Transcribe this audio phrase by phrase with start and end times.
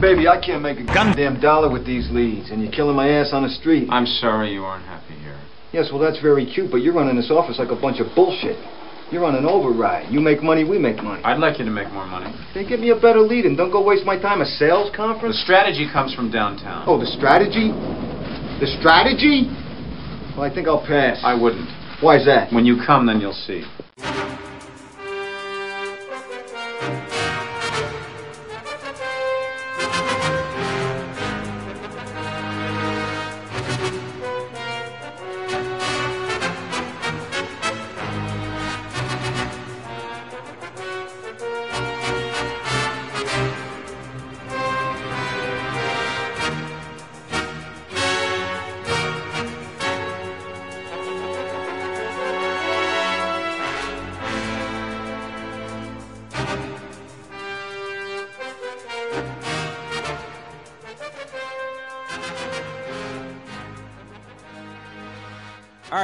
[0.00, 3.30] Baby, I can't make a goddamn dollar with these leads, and you're killing my ass
[3.32, 3.88] on the street.
[3.90, 5.40] I'm sorry you aren't happy here.
[5.72, 8.56] Yes, well, that's very cute, but you're running this office like a bunch of bullshit.
[9.10, 10.12] You're on an override.
[10.12, 11.22] You make money, we make money.
[11.24, 12.34] I'd like you to make more money.
[12.54, 14.42] Then give me a better lead and don't go waste my time.
[14.42, 15.36] A sales conference?
[15.36, 16.84] The strategy comes from downtown.
[16.86, 17.70] Oh, the strategy?
[18.60, 19.48] The strategy?
[20.36, 21.20] Well, I think I'll pass.
[21.24, 21.70] I wouldn't.
[22.02, 22.52] Why's that?
[22.52, 23.64] When you come, then you'll see.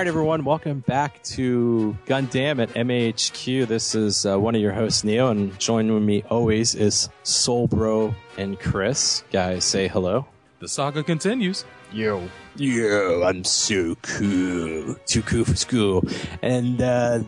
[0.02, 3.68] Right, everyone, welcome back to Gundam at MAHQ.
[3.68, 7.68] This is uh, one of your hosts, Neo, and joining with me always is Soul
[7.68, 9.22] Bro and Chris.
[9.30, 10.26] Guys, say hello.
[10.58, 11.64] The saga continues.
[11.92, 12.28] Yo.
[12.56, 14.96] Yo, I'm so cool.
[15.06, 16.02] Too cool for school.
[16.42, 17.20] And, uh,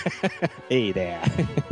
[0.68, 1.20] hey there.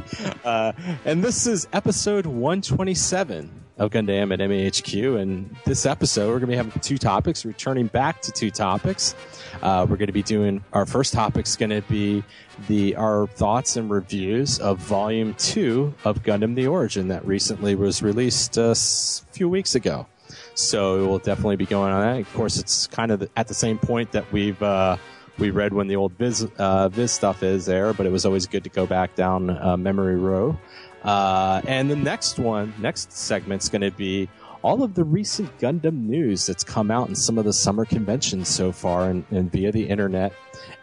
[0.45, 0.73] uh,
[1.05, 5.21] and this is episode 127 of Gundam at MAHQ.
[5.21, 9.15] And this episode, we're going to be having two topics, returning back to two topics.
[9.61, 12.23] Uh, we're going to be doing our first topic is going to be
[12.69, 18.03] the our thoughts and reviews of Volume Two of Gundam: The Origin that recently was
[18.03, 20.07] released a s- few weeks ago.
[20.55, 22.21] So we'll definitely be going on that.
[22.21, 24.97] Of course, it's kind of at the same point that we've uh,
[25.39, 28.47] we read when the old Viz uh, Viz stuff is there, but it was always
[28.47, 30.59] good to go back down uh, memory row.
[31.05, 34.29] Uh, and the next one, next segment's going to be
[34.63, 38.49] all of the recent Gundam news that's come out in some of the summer conventions
[38.49, 40.33] so far, and, and via the internet,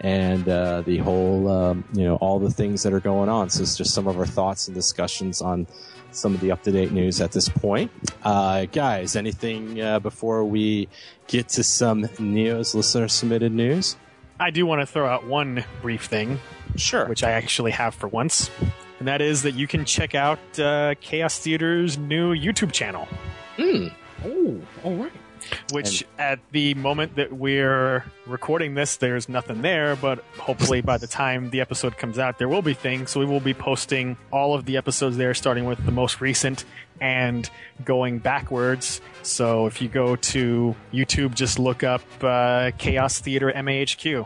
[0.02, 3.50] and uh, the whole, um, you know, all the things that are going on.
[3.50, 5.66] So it's just some of our thoughts and discussions on
[6.12, 7.90] some of the up to date news at this point.
[8.24, 10.90] Uh, guys, anything uh, before we
[11.28, 13.96] get to some Neo's listener submitted news?
[14.42, 16.40] I do want to throw out one brief thing,
[16.76, 17.06] Sure.
[17.08, 18.50] which I actually have for once,
[19.00, 23.08] and that is that you can check out uh, Chaos Theater's new YouTube channel.
[23.58, 23.88] Hmm.
[24.26, 25.12] Oh, all right.
[25.72, 31.08] Which, at the moment that we're recording this, there's nothing there, but hopefully by the
[31.08, 33.12] time the episode comes out, there will be things.
[33.12, 36.66] So we will be posting all of the episodes there, starting with the most recent
[37.02, 37.50] and
[37.86, 39.00] going backwards.
[39.24, 44.26] So if you go to YouTube, just look up uh, Chaos Theater MAHQ.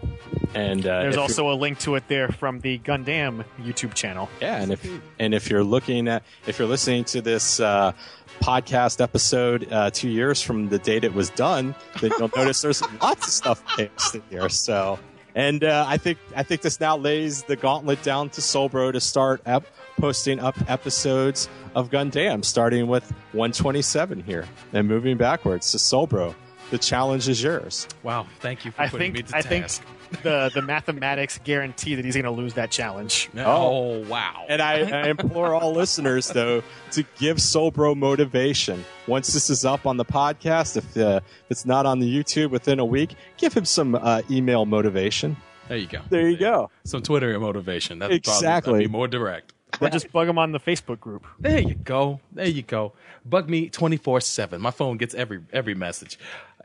[0.56, 4.30] and uh, There's also a link to it there from the Gundam YouTube channel.
[4.42, 4.88] Yeah, and if
[5.20, 7.94] and if you're looking at if you're listening to this uh,
[8.44, 12.82] podcast episode uh, two years from the date it was done, then you'll notice there's
[13.02, 14.50] lots of stuff pasted here.
[14.50, 15.00] So,
[15.34, 19.00] and uh, I think I think this now lays the gauntlet down to Soulbro to
[19.00, 19.66] start ep-
[19.98, 26.36] posting up episodes of Gundam, starting with 127 here and moving backwards to Soulbro.
[26.70, 27.88] The challenge is yours.
[28.04, 28.28] Wow.
[28.40, 29.84] Thank you for I putting think me to I think task.
[30.22, 33.30] The the mathematics guarantee that he's going to lose that challenge.
[33.38, 34.46] Oh, wow.
[34.48, 38.86] And I, I implore all listeners, though, to give Soulbro motivation.
[39.08, 42.52] Once this is up on the podcast, if, uh, if it's not on the YouTube
[42.52, 45.36] within a week, give him some uh, email motivation.
[45.68, 46.02] there you go.
[46.10, 46.70] There you go.
[46.84, 48.00] Some Twitter motivation.
[48.00, 48.74] That's probably- Exactly.
[48.74, 49.54] that'd be more direct.
[49.82, 51.26] Or just bug him on the Facebook group.
[51.40, 52.20] There you go.
[52.32, 52.94] There you go.
[53.26, 54.62] Bug me 24 7.
[54.62, 56.20] My phone gets every every message.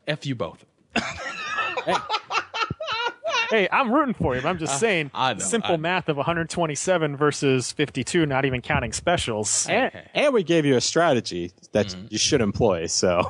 [0.06, 0.64] F you both.
[1.84, 1.94] Hey,
[3.52, 4.42] I'm rooting for you.
[4.42, 8.60] But I'm just saying, I know, simple I- math of 127 versus 52, not even
[8.60, 9.66] counting specials.
[9.68, 12.86] And, and we gave you a strategy that you should employ.
[12.86, 13.22] So,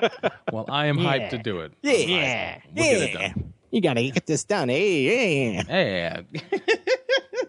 [0.52, 1.72] Well, I am hyped to do it.
[1.82, 3.52] yeah, We'll get it done.
[3.70, 4.68] You got to get this done.
[4.68, 6.20] Hey, yeah.
[6.32, 6.60] Yeah.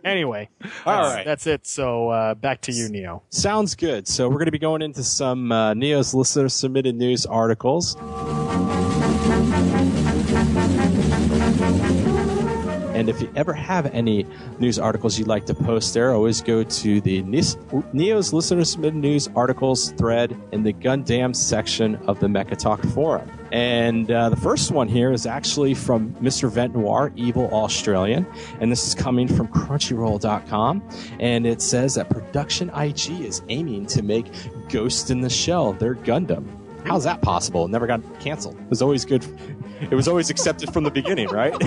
[0.04, 0.48] Anyway,
[0.86, 1.26] all right.
[1.26, 1.68] that's, that's it.
[1.68, 3.24] So uh, back to you, Neo.
[3.30, 4.08] Sounds good.
[4.08, 7.98] So, we're going to be going into some uh, Neo's listener submitted news articles.
[12.98, 14.26] And if you ever have any
[14.58, 17.22] news articles you'd like to post there, always go to the
[17.94, 23.32] Neo's Listener Submitted News Articles thread in the Gundam section of the Mecha Talk forum.
[23.52, 26.50] And uh, the first one here is actually from Mr.
[26.50, 28.26] Vent Noir, Evil Australian.
[28.60, 30.90] And this is coming from Crunchyroll.com.
[31.20, 34.26] And it says that Production IG is aiming to make
[34.70, 36.67] Ghost in the Shell their Gundam.
[36.88, 37.66] How's that possible?
[37.66, 38.60] It never got canceled.
[38.60, 39.26] It was always good.
[39.82, 41.54] It was always accepted from the beginning, right?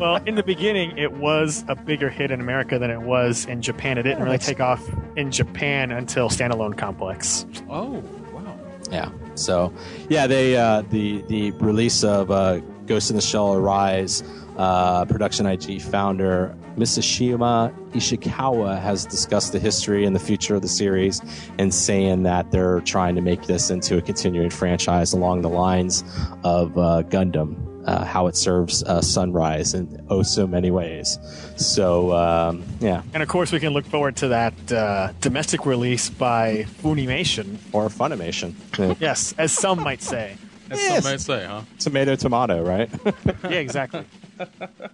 [0.00, 3.60] Well, in the beginning, it was a bigger hit in America than it was in
[3.60, 3.98] Japan.
[3.98, 4.82] It didn't really take off
[5.14, 7.44] in Japan until standalone complex.
[7.68, 8.02] Oh,
[8.32, 8.58] wow.
[8.90, 9.10] Yeah.
[9.34, 9.74] So,
[10.08, 14.22] yeah, they uh, the the release of uh, Ghost in the Shell Arise,
[14.64, 20.68] uh, production IG founder Misashima Ishikawa has discussed the history and the future of the
[20.68, 21.20] series,
[21.58, 26.04] and saying that they're trying to make this into a continuing franchise along the lines
[26.44, 27.66] of uh, Gundam.
[27.86, 31.18] Uh, how it serves uh, Sunrise in oh so many ways.
[31.56, 36.10] So um, yeah, And of course, we can look forward to that uh, domestic release
[36.10, 37.56] by Funimation.
[37.72, 38.52] or Funimation.
[38.78, 38.94] Yeah.
[39.00, 40.36] Yes, as some might say.
[40.70, 41.02] As Yes.
[41.02, 41.62] some might say, huh?
[41.78, 42.90] tomato, tomato, right?
[43.44, 44.04] Yeah, exactly.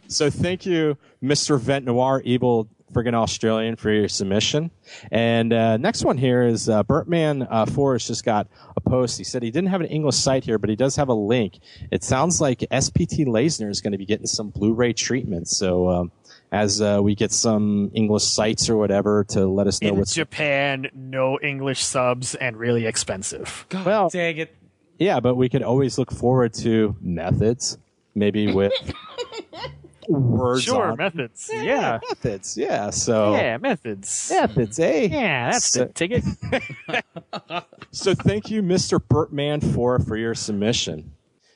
[0.08, 1.58] So thank you, Mr.
[1.58, 4.70] Vent Noir, evil friggin' Australian, for your submission.
[5.10, 8.46] And uh, next one here is uh, Bertman uh, Forrest just got
[8.76, 9.18] a post.
[9.18, 11.58] He said he didn't have an English site here, but he does have a link.
[11.90, 15.48] It sounds like SPT Layzner is going to be getting some Blu-ray treatment.
[15.48, 16.12] So um,
[16.52, 20.14] as uh, we get some English sites or whatever to let us know In what's
[20.14, 23.66] Japan, no English subs and really expensive.
[23.68, 24.54] God Well- dang it.
[24.98, 27.76] Yeah, but we could always look forward to methods,
[28.16, 28.72] maybe with
[30.08, 31.50] words Sure, on methods.
[31.52, 31.98] Yeah, Yeah.
[32.08, 32.56] methods.
[32.56, 34.30] Yeah, so Yeah, methods.
[34.32, 35.08] methods, eh?
[35.10, 36.24] Yeah, that's So- the ticket.
[37.92, 38.98] So thank you, Mr.
[39.00, 41.12] Bertman, for for your submission.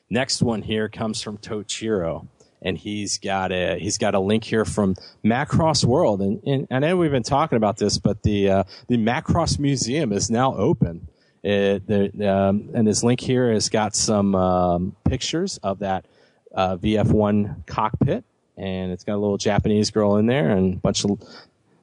[0.09, 2.27] Next one here comes from Tochiro,
[2.63, 6.79] and he's got a he's got a link here from Macross World, and, and I
[6.79, 11.09] know we've been talking about this, but the uh, the Macross Museum is now open.
[11.43, 16.07] It, the, um, and his link here has got some um, pictures of that
[16.55, 18.25] uh, VF1 cockpit,
[18.57, 21.21] and it's got a little Japanese girl in there, and a bunch of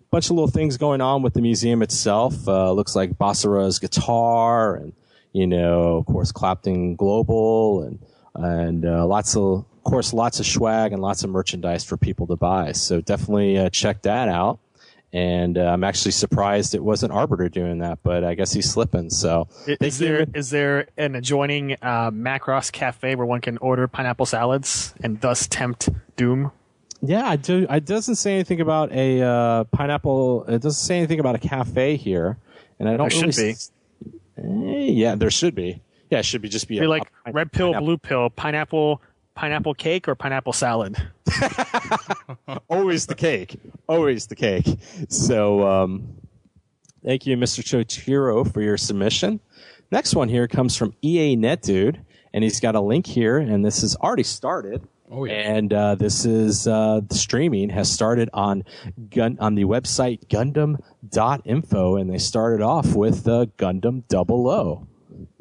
[0.09, 2.47] bunch of little things going on with the museum itself.
[2.47, 4.93] Uh, looks like Basara's guitar, and
[5.33, 7.99] you know, of course, Clapton Global, and
[8.35, 12.27] and uh, lots of, of course, lots of swag and lots of merchandise for people
[12.27, 12.71] to buy.
[12.71, 14.59] So definitely uh, check that out.
[15.17, 19.09] And uh, I'm actually surprised it wasn't Arbiter doing that, but I guess he's slipping.
[19.09, 20.07] So Is Thank you.
[20.07, 25.19] there is there an adjoining uh, Macross cafe where one can order pineapple salads and
[25.19, 26.51] thus tempt doom?
[27.01, 27.65] Yeah, I do.
[27.67, 30.43] It doesn't say anything about a uh, pineapple.
[30.45, 32.37] It doesn't say anything about a cafe here,
[32.79, 33.31] and I don't There really.
[33.33, 33.49] should be.
[33.51, 33.71] s-
[34.39, 35.81] Eh, yeah, there should be.
[36.11, 37.85] Yeah, it should be just be, Be a, like a- red pill, pineapple.
[37.87, 39.01] blue pill, pineapple,
[39.37, 40.97] pineapple cake, or pineapple salad.
[42.69, 43.59] Always the cake.
[43.87, 44.65] Always the cake.
[45.09, 46.17] So, um,
[47.05, 47.63] thank you, Mr.
[47.63, 49.39] Tochiro, for your submission.
[49.91, 52.01] Next one here comes from EA Net Dude,
[52.33, 54.85] and he's got a link here, and this has already started.
[55.09, 55.35] Oh, yeah.
[55.35, 58.65] And uh, this is uh, the streaming has started on
[59.09, 64.87] gun on the website Gundam.info, and they started off with uh, Gundam Double O.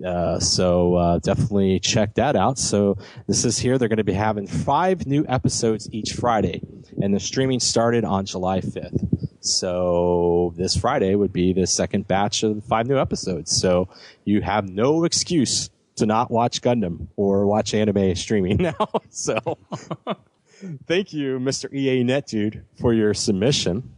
[0.04, 2.58] Uh, so uh, definitely check that out.
[2.58, 3.78] So this is here.
[3.78, 6.62] They're going to be having five new episodes each Friday,
[7.00, 9.26] and the streaming started on July 5th.
[9.40, 13.56] So this Friday would be the second batch of five new episodes.
[13.56, 13.88] So
[14.24, 18.88] you have no excuse to not watch Gundam or watch anime streaming now.
[19.10, 19.58] so
[20.86, 21.72] thank you, Mr.
[21.72, 23.96] EA Net Dude, for your submission.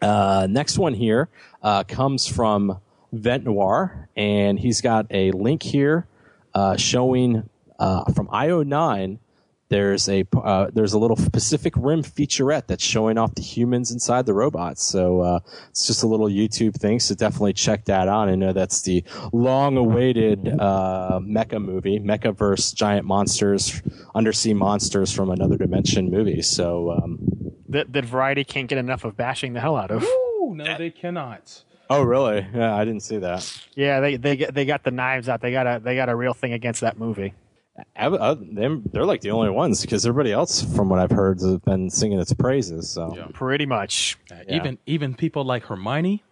[0.00, 1.28] Uh, next one here
[1.62, 2.80] uh, comes from
[3.18, 6.06] Vent Noir, and he's got a link here
[6.54, 9.18] uh, showing uh, from IO9.
[9.70, 14.26] There's a uh, there's a little Pacific Rim featurette that's showing off the humans inside
[14.26, 14.84] the robots.
[14.84, 15.40] So uh,
[15.70, 17.00] it's just a little YouTube thing.
[17.00, 18.28] So definitely check that out.
[18.28, 19.02] I know that's the
[19.32, 23.82] long-awaited uh, mecha movie, mecha Mechaverse giant monsters,
[24.14, 26.42] undersea monsters from another dimension movie.
[26.42, 27.18] So um,
[27.68, 30.04] That that Variety can't get enough of bashing the hell out of.
[30.04, 31.64] Ooh, no, they cannot.
[31.90, 32.46] Oh really?
[32.54, 33.50] Yeah, I didn't see that.
[33.74, 35.40] Yeah, they they get- they got the knives out.
[35.40, 37.34] They got a they got a real thing against that movie.
[37.96, 41.40] Ev- uh, them, they're like the only ones because everybody else, from what I've heard,
[41.40, 42.88] has been singing its praises.
[42.88, 43.26] So Yeah.
[43.32, 44.16] Pretty much.
[44.30, 44.56] Uh, Yeah.
[44.56, 46.22] Even even people like Hermione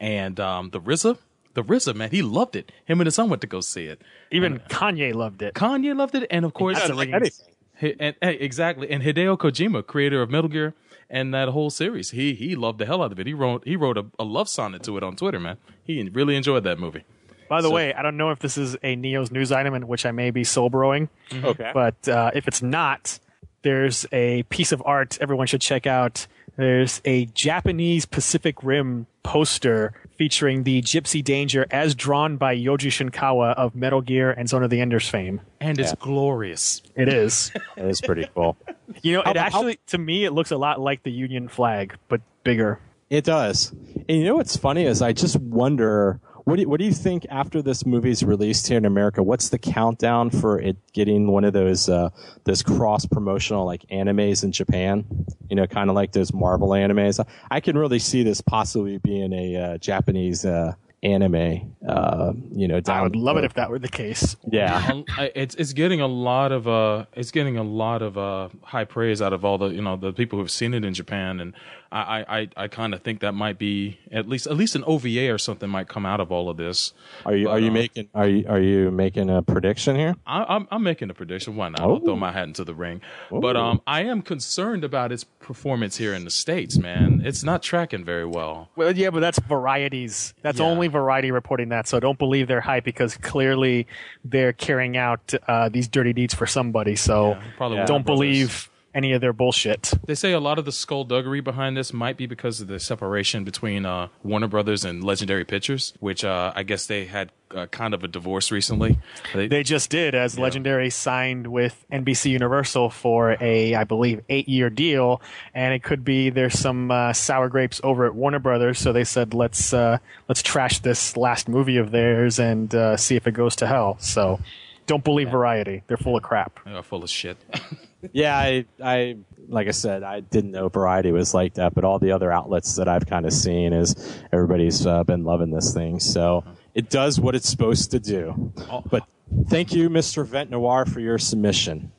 [0.00, 1.16] and um, the RZA,
[1.54, 2.72] the RZA man, he loved it.
[2.84, 4.00] Him and his son went to go see it.
[4.32, 5.54] Even Kanye loved it.
[5.54, 7.14] Kanye loved it, and of course, That's like rings.
[7.22, 7.54] anything.
[7.80, 8.90] Hi- and, hey, exactly.
[8.90, 10.74] And Hideo Kojima, creator of Metal Gear
[11.10, 13.26] and that whole series, he he loved the hell out of it.
[13.26, 15.40] He wrote he wrote a, a love sonnet to it on Twitter.
[15.40, 17.04] Man, he really enjoyed that movie.
[17.48, 19.88] By the So- way, I don't know if this is a Neo's news item in
[19.88, 21.70] which I may be soul broing, Okay.
[21.72, 23.18] but uh, if it's not,
[23.62, 26.26] there's a piece of art everyone should check out.
[26.56, 33.54] There's a Japanese Pacific Rim poster featuring the Gypsy Danger as drawn by Yoji Shinkawa
[33.54, 35.40] of Metal Gear and Zone of the Enders fame.
[35.60, 35.94] And it's Yeah.
[36.00, 36.82] glorious.
[36.96, 37.52] It is.
[37.76, 38.56] it is pretty cool.
[39.02, 41.48] You know, How- it how- actually, to me, it looks a lot like the Union
[41.48, 42.80] flag, but bigger.
[43.10, 43.72] It does.
[44.08, 46.94] And you know what's funny is I just wonder What do you, what do you
[46.94, 49.22] think after this movie's released here in America?
[49.22, 52.08] What's the countdown for it getting one of those uh,
[52.44, 55.04] those cross promotional like animes in Japan?
[55.50, 57.22] You know, kind of like those Marvel animes.
[57.50, 61.74] I can really see this possibly being a uh, Japanese uh, anime.
[61.86, 64.34] Uh, you know, down I would the love it if that were the case.
[64.50, 68.48] Yeah, Um, it's it's getting a lot of uh it's getting a lot of uh
[68.62, 71.40] high praise out of all the you know the people who've seen it in Japan
[71.40, 71.54] and
[71.90, 74.84] I I I, I kind of think that might be at least at least an
[74.86, 76.92] OVA or something might come out of all of this.
[77.24, 80.14] are you are you uh, making are you are you making a prediction here?
[80.26, 81.56] I, I'm I'm making a prediction.
[81.56, 81.80] Why not?
[81.80, 81.98] I'll Oh.
[82.00, 83.00] throw my hat into the ring.
[83.30, 83.60] But Oh.
[83.64, 86.76] um I am concerned about its performance here in the states.
[86.78, 88.68] Man, it's not tracking very well.
[88.76, 90.34] Well, yeah, but that's varieties.
[90.42, 90.66] That's Yeah.
[90.66, 91.86] only Variety reporting that.
[91.88, 93.86] So don't believe their hype because clearly
[94.24, 96.96] they're carrying out uh, these dirty deeds for somebody.
[96.96, 97.86] So Yeah, probably Yeah.
[97.86, 98.18] Don't Brothers.
[98.18, 99.92] believe any of their bullshit.
[100.06, 103.44] They say a lot of the skullduggery behind this might be because of the separation
[103.44, 107.94] between uh, Warner Brothers and Legendary Pictures, which uh, I guess they had uh, kind
[107.94, 108.98] of a divorce recently.
[109.32, 114.68] They, They just did, as Legendary signed with NBC Universal for a, I believe, eight-year
[114.68, 115.22] deal,
[115.54, 118.80] and it could be there's some uh, sour grapes over at Warner Brothers.
[118.80, 123.14] So they said let's uh, let's trash this last movie of theirs and uh, see
[123.14, 123.96] if it goes to hell.
[124.00, 124.40] So
[124.86, 126.58] don't believe Variety; they're full of crap.
[126.64, 127.36] they are full of shit.
[128.12, 129.16] Yeah, I, I,
[129.48, 132.76] like I said, I didn't know Variety was like that, but all the other outlets
[132.76, 135.98] that I've kind of seen is everybody's uh, been loving this thing.
[135.98, 138.52] So it does what it's supposed to do.
[138.90, 139.04] But
[139.48, 140.24] thank you, Mr.
[140.24, 141.90] Vent Noir, for your submission.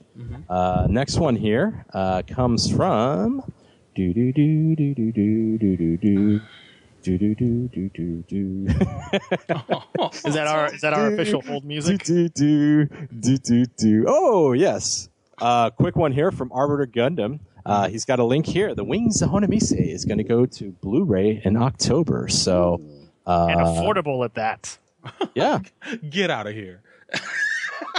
[0.50, 3.42] Uh, next one here uh, comes from
[3.96, 6.42] do do do do do do do do do.
[7.02, 8.66] Do do do do do do.
[8.68, 12.04] Is that our is that our official hold music?
[12.04, 14.06] Do, do, do, do, do.
[14.08, 15.09] Oh, yes.
[15.42, 17.40] Uh, quick one here from Arbiter Gundam.
[17.66, 18.74] Uh, he's got a link here.
[18.74, 22.28] The Wings of Honneamise is going to go to Blu-ray in October.
[22.28, 22.82] So,
[23.28, 24.78] uh, and affordable at that.
[25.36, 25.60] yeah,
[26.10, 26.82] Get out of here.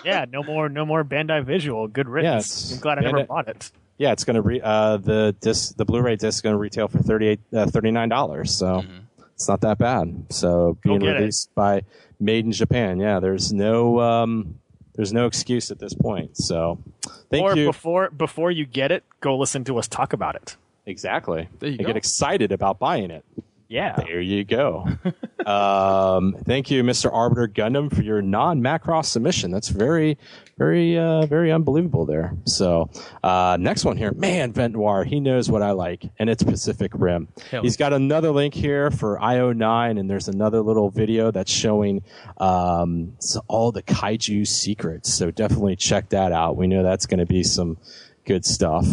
[0.04, 1.86] Yeah, no more no more Bandai Visual.
[1.86, 2.46] Good riddance.
[2.46, 3.70] it's I'm glad I never bought it.
[3.98, 6.88] yeah, it's going to re- uh, the disc, the Blu-ray disc is going to retail
[6.88, 8.48] for 38 uh, $39.
[8.48, 8.82] So
[9.34, 10.26] it's not that bad.
[10.30, 11.18] So being get it.
[11.18, 11.82] released by
[12.18, 12.98] Made in Japan.
[12.98, 14.58] Yeah, there's no, um,
[14.94, 16.36] there's no excuse at this point.
[16.36, 16.78] So
[17.30, 17.66] thank or you.
[17.66, 20.56] before before you get it, go listen to us talk about it.
[20.86, 21.48] exactly.
[21.58, 21.86] There you and go.
[21.88, 23.24] get excited about buying it.
[23.68, 23.94] Yeah.
[23.96, 24.88] There you go.
[25.46, 27.12] um, thank you, Mr.
[27.12, 29.50] Arbiter Gundam, for your non-Macross submission.
[29.50, 30.18] That's very,
[30.58, 32.34] very, uh, very unbelievable there.
[32.44, 32.90] So,
[33.22, 36.92] uh, next one here, man, Vent Noir, he knows what I like, and it's Pacific
[36.94, 37.28] Rim.
[37.50, 42.02] Hell He's got another link here for IO9, and there's another little video that's showing
[42.38, 43.16] um,
[43.48, 45.12] all the kaiju secrets.
[45.12, 46.56] So definitely check that out.
[46.56, 47.78] We know that's going to be some
[48.24, 48.86] good stuff.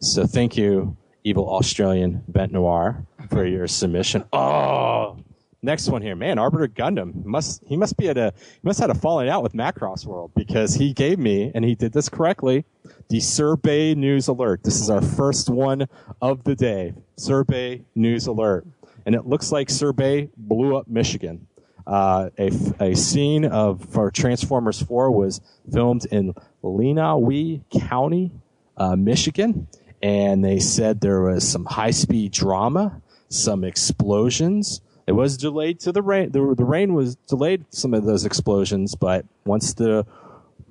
[0.00, 4.24] So thank you, evil Australian Vent Noir, for your submission.
[4.32, 5.18] Oh,
[5.64, 8.90] next one here, man, Arbiter Gundam must he must be at a he must have
[8.90, 12.08] had a falling out with Macross World because he gave me and he did this
[12.08, 12.64] correctly.
[13.08, 14.62] The Sir Bay News Alert.
[14.62, 15.88] This is our first one
[16.20, 16.94] of the day.
[17.16, 18.66] Sir Bay News Alert,
[19.06, 21.46] and it looks like Sir Bay blew up Michigan.
[21.86, 28.32] Uh, a, a scene of for Transformers 4 was filmed in Lenawee County,
[28.78, 29.68] uh, Michigan,
[30.02, 34.80] and they said there was some high speed drama, some explosions.
[35.06, 36.32] It was delayed to the rain.
[36.32, 40.06] The, the rain was delayed some of those explosions, but once the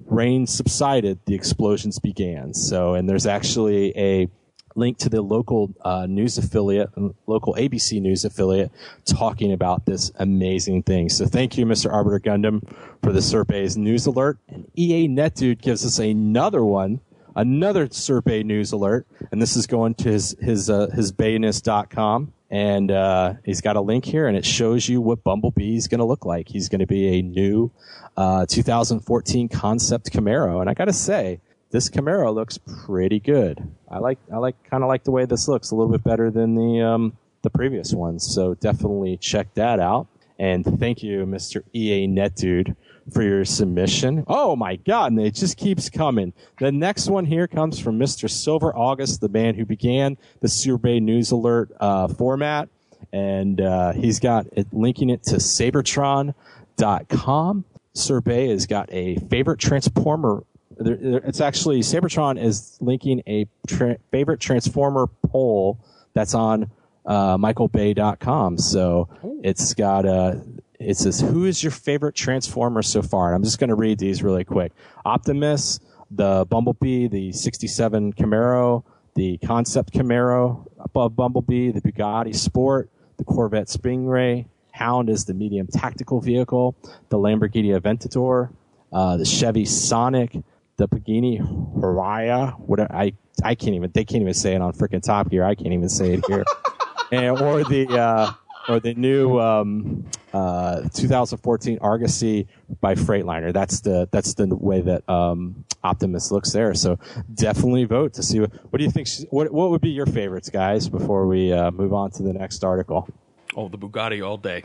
[0.05, 2.53] rain subsided, the explosions began.
[2.53, 4.27] So, and there's actually a
[4.75, 6.89] link to the local uh, news affiliate,
[7.27, 8.71] local ABC news affiliate,
[9.05, 11.09] talking about this amazing thing.
[11.09, 11.91] So, thank you, Mr.
[11.91, 12.67] Arbiter Gundam,
[13.03, 14.39] for the Sir Bay's news alert.
[14.49, 17.01] And EA NetDude gives us another one,
[17.35, 22.33] another Sir Bay news alert, and this is going to his his uh, his bayness.com.
[22.49, 25.99] And uh, he's got a link here, and it shows you what Bumblebee is going
[25.99, 26.49] to look like.
[26.49, 27.71] He's going to be a new
[28.15, 31.39] uh, 2014 concept Camaro, and I got to say,
[31.71, 33.67] this Camaro looks pretty good.
[33.89, 36.29] I like I like kind of like the way this looks a little bit better
[36.29, 38.23] than the um, the previous ones.
[38.23, 40.07] So definitely check that out.
[40.37, 41.63] And thank you, Mr.
[41.73, 42.75] EA Net Dude,
[43.11, 44.23] for your submission.
[44.27, 45.11] Oh my God!
[45.11, 46.33] And it just keeps coming.
[46.59, 48.29] The next one here comes from Mr.
[48.29, 52.69] Silver August, the man who began the Sir Bay News Alert uh, format,
[53.11, 57.65] and uh, he's got it linking it to Seibertron.com.
[57.95, 60.43] Survey has got a favorite transformer
[60.79, 65.79] it's actually Sabertron is linking a tra- favorite Transformer poll
[66.13, 66.69] that's on
[67.05, 68.57] uh, MichaelBay.com.
[68.57, 69.09] So
[69.43, 70.41] it's got a.
[70.83, 73.99] It says, "Who is your favorite Transformer so far?" And I'm just going to read
[73.99, 74.71] these really quick.
[75.05, 75.79] Optimus,
[76.11, 78.83] the Bumblebee, the '67 Camaro,
[79.15, 85.67] the Concept Camaro above Bumblebee, the Bugatti Sport, the Corvette Stingray, Hound is the medium
[85.67, 86.75] tactical vehicle,
[87.09, 88.49] the Lamborghini Aventador,
[88.91, 90.35] uh, the Chevy Sonic,
[90.77, 92.59] the Pagani Huayra.
[92.59, 93.13] What I
[93.43, 95.43] I can't even they can't even say it on freaking Top Gear.
[95.43, 96.43] I can't even say it here.
[97.11, 98.33] and or the uh,
[98.69, 102.47] or the new um, uh, 2014 Argosy
[102.81, 103.51] by Freightliner.
[103.53, 106.73] That's the that's the way that um, Optimus looks there.
[106.73, 106.97] So
[107.33, 109.07] definitely vote to see what what do you think?
[109.07, 110.89] she- What what would be your favorites, guys?
[110.89, 113.07] Before we uh, move on to the next article.
[113.55, 114.63] Oh, the Bugatti all day,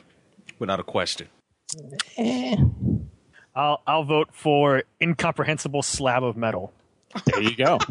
[0.59, 1.29] without a question.
[3.55, 6.73] I'll I'll vote for incomprehensible slab of metal.
[7.27, 7.79] There you go.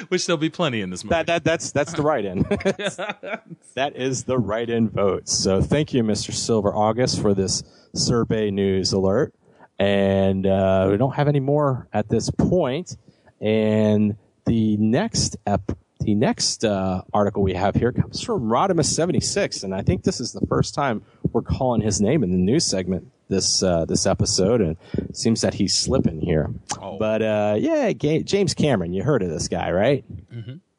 [0.08, 1.14] Which there'll be plenty in this movie.
[1.14, 2.42] that that that's that's the right in.
[3.74, 5.28] that is the right in vote.
[5.28, 6.32] So thank you, Mr.
[6.32, 7.62] Silver August, for this
[7.94, 9.34] survey news alert.
[9.78, 12.96] And uh, we don't have any more at this point.
[13.40, 14.16] And
[14.46, 19.62] the next ep- the next uh, article we have here comes from Rodimus seventy six,
[19.62, 21.02] and I think this is the first time
[21.32, 25.40] we're calling his name in the news segment this uh, this episode, and it seems
[25.40, 26.50] that he's slipping here.
[26.80, 26.98] Oh.
[26.98, 30.04] But uh, yeah, Ga- James Cameron, you heard of this guy, right?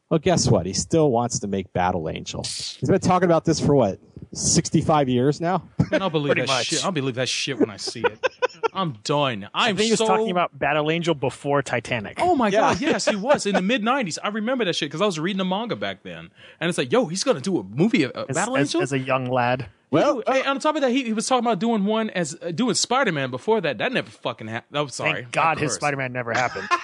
[0.09, 0.65] Well, guess what?
[0.65, 2.43] He still wants to make Battle Angel.
[2.43, 3.97] He's been talking about this for what,
[4.33, 5.63] 65 years now?
[5.89, 6.65] Man, I'll believe that much.
[6.67, 6.83] shit.
[6.83, 8.19] I'll believe that shit when I see it.
[8.73, 9.45] I'm done.
[9.45, 12.17] I'm I think he was talking about Battle Angel before Titanic.
[12.19, 12.59] Oh my Yeah.
[12.59, 14.17] god, yes, he was in the mid '90s.
[14.23, 16.29] I remember that shit because I was reading the manga back then,
[16.59, 18.81] and it's like, yo, he's gonna do a movie, uh, as, Battle as- Angel.
[18.81, 19.67] as a young lad.
[19.91, 22.51] Well, Hey, on top of that, he, he was talking about doing one as uh,
[22.51, 23.77] doing Spider Man before that.
[23.77, 24.77] That never fucking happened.
[24.79, 25.21] I'm sorry.
[25.21, 25.73] Thank God his.
[25.73, 26.67] Spider Man never happened.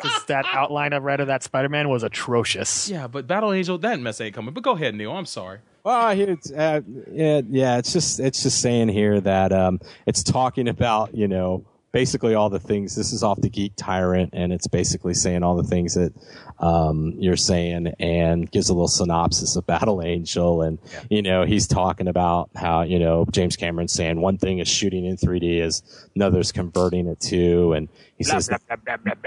[0.00, 2.88] Because that outline I read of that Spider Man was atrocious.
[2.88, 4.54] Yeah, but Battle Angel, that mess ain't coming.
[4.54, 5.10] But go ahead, Neo.
[5.12, 5.58] I'm sorry.
[5.82, 10.22] Well, here it's, uh, yeah, yeah, it's just it's just saying here that um, it's
[10.22, 12.94] talking about you know basically all the things.
[12.94, 16.12] This is off the Geek Tyrant, and it's basically saying all the things that
[16.58, 20.78] um, you're saying, and gives a little synopsis of Battle Angel, and
[21.08, 25.04] you know he's talking about how you know James Cameron's saying one thing is shooting
[25.04, 25.82] in 3D, is
[26.14, 28.50] another's converting it to, and he says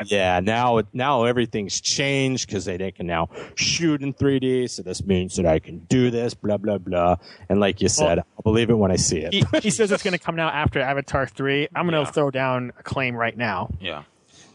[0.05, 4.69] yeah, now now everything's changed because they, they can now shoot in 3D.
[4.69, 7.15] So this means that I can do this, blah blah blah.
[7.49, 9.33] And like you said, Well- I'll believe it when I see it.
[9.33, 11.69] He, he says it's going to come out after Avatar 3.
[11.75, 12.11] I'm going to Yeah.
[12.11, 13.69] throw down a claim right now.
[13.79, 14.03] Yeah.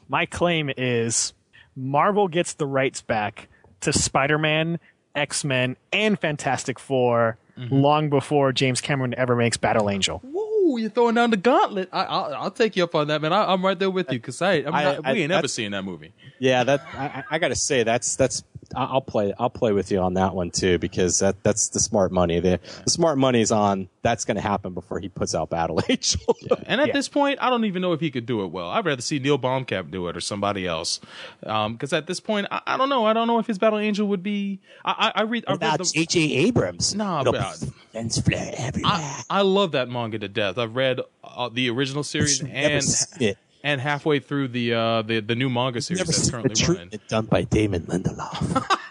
[0.08, 1.32] My claim is
[1.74, 3.48] Marvel gets the rights back
[3.80, 4.78] to Spider Man,
[5.14, 7.74] X Men, and Fantastic 4 mm-hmm.
[7.74, 10.20] long before James Cameron ever makes Battle Angel.
[10.22, 11.88] Whoa, you're throwing down the gauntlet.
[11.92, 13.32] I, I'll, I'll take you up on that, man.
[13.32, 15.38] I, I'm right there with you because I, I'm I- not, I- we ain't ever
[15.42, 16.12] that's- seen that movie.
[16.38, 19.90] yeah, that I, I I gotta say that's that's I- I'll play I'll play with
[19.92, 22.40] you on that one too because that that's the smart money.
[22.40, 26.20] The, the smart money's on that's going to happen before he puts out Battle Angel.
[26.66, 26.92] And at Yeah.
[26.92, 28.70] this point, I don't even know if he could do it well.
[28.70, 31.00] I'd rather see Neill Blomkamp do it or somebody else.
[31.40, 33.04] Because at this point, I, I don't know.
[33.04, 34.60] I don't know if his Battle Angel would be.
[34.84, 35.44] I, I, I read.
[35.48, 36.20] I read the, J.J.
[36.46, 36.94] Abrams.
[36.94, 37.50] Nah, It'll bro.
[37.60, 38.92] be lens flare everywhere.
[38.94, 40.58] I, I love that manga to death.
[40.58, 43.38] I've read uh, the original series But you've never and seen it.
[43.66, 46.64] And halfway through the uh, the the new manga series Never that's seen the currently
[46.64, 46.90] running.
[46.90, 48.76] treatment done by Damon Lindelof.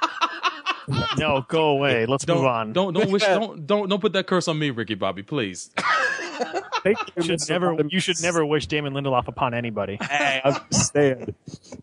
[1.17, 2.05] No, go away.
[2.05, 2.71] Let's move on.
[2.71, 5.71] Don't don't wish don't don't don't put that curse on me, Ricky Bobby, please.
[6.85, 7.75] you should never.
[7.89, 9.97] You should never wish Damon Lindelof upon anybody.
[10.01, 11.33] hey, I'm just saying.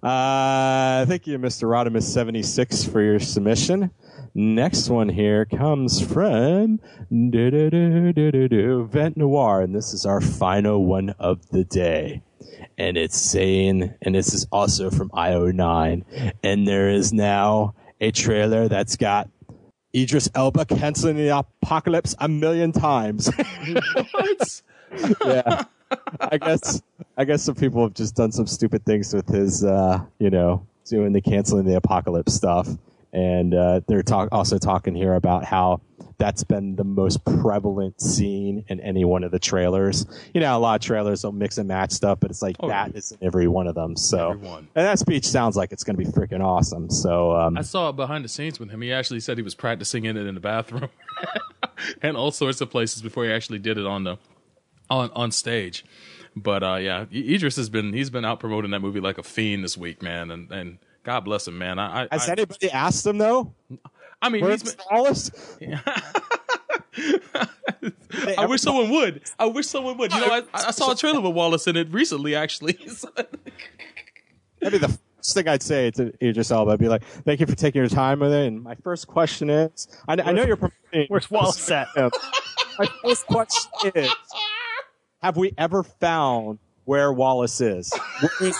[0.05, 1.64] Uh, thank you, Mr.
[1.64, 3.90] Rodimus76, for your submission.
[4.35, 6.78] Next one here comes from
[7.11, 12.22] Vent Noir, and this is our final one of the day.
[12.78, 18.68] And it's saying, and this is also from IO9, and there is now a trailer
[18.68, 19.28] that's got
[19.94, 23.31] Idris Elba canceling the apocalypse a million times.
[25.24, 25.64] yeah.
[26.20, 26.83] I guess
[27.18, 30.66] I guess some people have just done some stupid things with his uh, you know,
[30.87, 32.68] doing the canceling the apocalypse stuff.
[33.12, 35.83] And uh, they're talk also talking here about how
[36.22, 40.06] that's been the most prevalent scene in any one of the trailers.
[40.32, 42.68] You know, a lot of trailers don't mix and match stuff, but it's like Oh,
[42.68, 43.96] that is in every one of them.
[43.96, 44.68] So, Every one.
[44.76, 46.90] and that speech sounds like it's going to be freaking awesome.
[46.90, 48.80] So, um, I saw it behind the scenes with him.
[48.82, 50.90] He actually said he was practicing in it in the bathroom
[52.02, 54.16] and all sorts of places before he actually did it on the
[54.88, 55.85] on on stage.
[56.37, 59.64] But uh, yeah, Idris has been he's been out promoting that movie like a fiend
[59.64, 60.30] this week, man.
[60.30, 61.80] And and God bless him, man.
[61.80, 63.52] I I, has I, anybody asked him though?
[64.22, 64.76] I mean, Where's he's?
[68.38, 69.22] I wish someone would.
[69.38, 70.12] I wish someone would.
[70.12, 72.72] You know, I, I saw a trailer with Wallace in it recently, actually.
[74.61, 76.72] That'd be the first thing I'd say to Idris Elba.
[76.72, 79.50] I'd be like, "Thank you for taking your time with it." And my first question
[79.50, 81.06] is, I, I know you're promoting.
[81.08, 81.88] Where's Wallace at?
[81.96, 84.11] My first question is,
[85.22, 87.92] have we ever found where Wallace is?
[88.20, 88.56] Where is-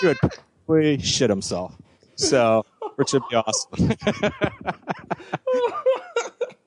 [0.00, 0.18] he would
[0.66, 1.74] probably shit himself.
[2.16, 3.96] So, which would be awesome.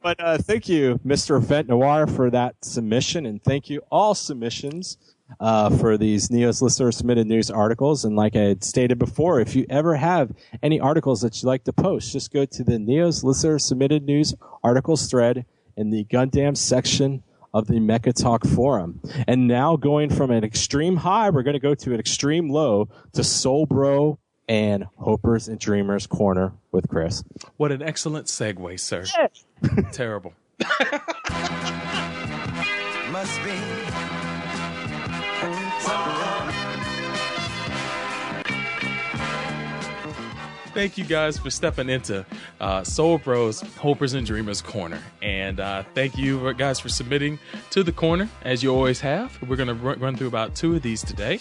[0.01, 1.41] but uh, thank you, Mr.
[1.41, 4.97] Vent Noir, for that submission, and thank you all submissions
[5.39, 8.05] uh, for these Neos listener submitted news articles.
[8.05, 11.63] And like I had stated before, if you ever have any articles that you'd like
[11.65, 15.45] to post, just go to the Neos listener submitted news articles thread
[15.77, 18.99] in the Gundam section of the Mecha Talk forum.
[19.27, 22.89] And now going from an extreme high, we're going to go to an extreme low
[23.13, 27.23] to Soul Bro and Hopers and Dreamers Corner with Chris.
[27.57, 29.05] What an excellent segue, sir.
[29.91, 30.33] Terrible.
[33.11, 33.51] Must be.
[40.75, 42.25] Thank you guys for stepping into
[42.59, 45.01] uh, Soul Bros Hopers and Dreamers Corner.
[45.21, 49.41] And uh, thank you guys for submitting to the corner, as you always have.
[49.47, 51.39] We're going to run, run through about two of these today.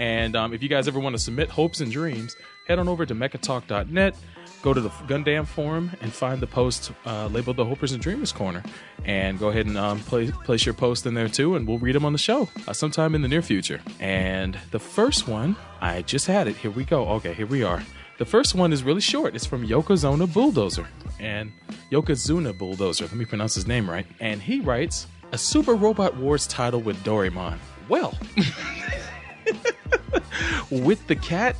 [0.00, 2.34] And um, if you guys ever want to submit hopes and dreams,
[2.66, 4.16] head on over to mechatalk.net,
[4.62, 8.32] go to the Gundam forum, and find the post uh, labeled the Hopers and Dreamers
[8.32, 8.64] Corner.
[9.04, 11.94] And go ahead and um, place, place your post in there too, and we'll read
[11.94, 13.80] them on the show uh, sometime in the near future.
[14.00, 16.56] And the first one, I just had it.
[16.56, 17.06] Here we go.
[17.10, 17.84] Okay, here we are.
[18.22, 19.34] The first one is really short.
[19.34, 20.86] It's from Yokozuna Bulldozer.
[21.18, 21.50] And
[21.90, 24.06] Yokozuna Bulldozer, let me pronounce his name right.
[24.20, 27.58] And he writes a Super Robot Wars title with Doraemon.
[27.88, 28.16] Well,
[30.70, 31.56] with the cat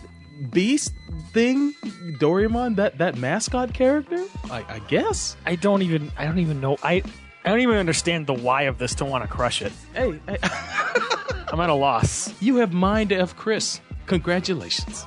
[0.53, 0.94] beast
[1.33, 1.72] thing,
[2.20, 5.37] Doraemon, that, that mascot character, I, I guess.
[5.44, 6.12] I don't even.
[6.16, 6.77] I don't even know.
[6.85, 7.03] I.
[7.44, 9.72] I don't even understand the why of this to want to crush it.
[9.94, 10.38] Hey, hey
[11.53, 12.40] I'm at a loss.
[12.40, 13.35] you have mind F.
[13.35, 13.81] Chris.
[14.07, 15.07] Congratulations.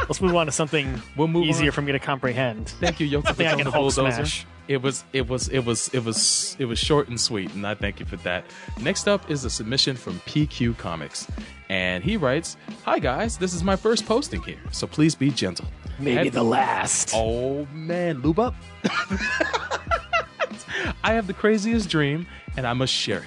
[0.00, 1.72] Let's move on to something We'll move easier on.
[1.72, 2.68] for me to comprehend.
[2.80, 4.12] Thank you, Something I Yokozuna can Hulk Bulldozer.
[4.12, 4.46] smash.
[4.68, 7.74] It was it was it was it was it was short and sweet, and I
[7.74, 8.44] thank you for that.
[8.80, 11.26] Next up is a submission from PQ Comics,
[11.70, 15.66] and he writes, "Hi guys, this is my first posting here, so please be gentle.
[15.98, 17.12] Maybe Had- the last.
[17.14, 18.54] Oh man, lube up.
[21.04, 23.24] I have the craziest dream, and I must share it.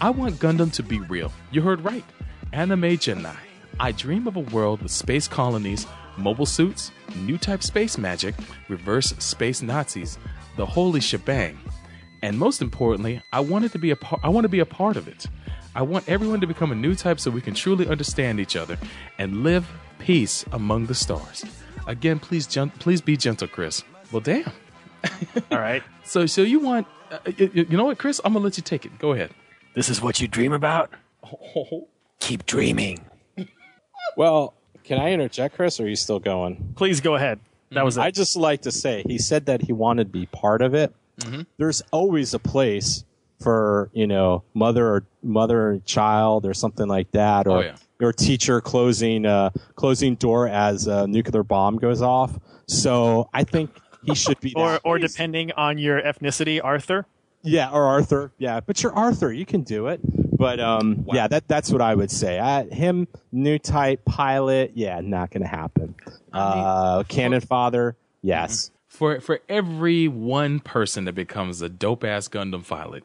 [0.00, 1.32] I want Gundam to be real.
[1.52, 2.04] You heard right.
[2.52, 3.36] Anime Ja Nai.
[3.80, 8.34] I dream of a world with space colonies, mobile suits, new type space magic,
[8.68, 10.18] reverse space Nazis,
[10.56, 11.58] the holy shebang.
[12.22, 14.66] And most importantly, I want it to be a par- I want to be a
[14.66, 15.26] part of it.
[15.74, 18.78] I want everyone to become a new type so we can truly understand each other
[19.18, 19.66] and live
[19.98, 21.44] peace among the stars.
[21.86, 23.82] Again, please gen- please be gentle, Chris.
[24.12, 24.52] Well, damn.
[25.50, 25.82] All right.
[26.04, 28.20] So so you want uh, you, you know what, Chris?
[28.24, 28.98] I'm gonna let you take it.
[28.98, 29.30] Go ahead.
[29.74, 30.90] This is what you dream about?
[31.24, 31.88] Oh.
[32.20, 33.04] Keep dreaming.
[34.16, 34.54] Well,
[34.92, 36.74] can I interject, Chris, or are you still going?
[36.76, 37.40] Please go ahead.
[37.70, 38.02] That was it.
[38.02, 40.94] I just like to say he said that he wanted to be part of it.
[41.56, 43.04] There's always a place
[43.40, 47.76] for you know mother or mother and child or something like that, or Oh, yeah.
[48.02, 52.38] or teacher closing uh, closing door as a nuclear bomb goes off.
[52.68, 53.70] So I think
[54.04, 55.12] he should be or that or place.
[55.12, 57.06] depending on your ethnicity, Arthur.
[57.42, 58.60] yeah, or Arthur, yeah.
[58.60, 60.00] But you're Arthur, you can do it.
[60.42, 62.40] But um, yeah, that that's what I would say.
[62.40, 65.94] I, him, new type pilot, yeah, not gonna happen.
[66.32, 68.72] uh, cannon father, yes.
[68.88, 73.04] For for every one person that becomes a dope ass Gundam pilot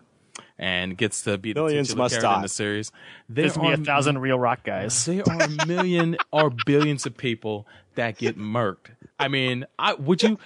[0.57, 2.91] and gets to be the Millions titular must character in the series,
[3.29, 5.05] there There's gonna be a thousand real rock guys.
[5.05, 8.95] There are a million or billions of people that get murked.
[9.19, 10.39] I mean, I would you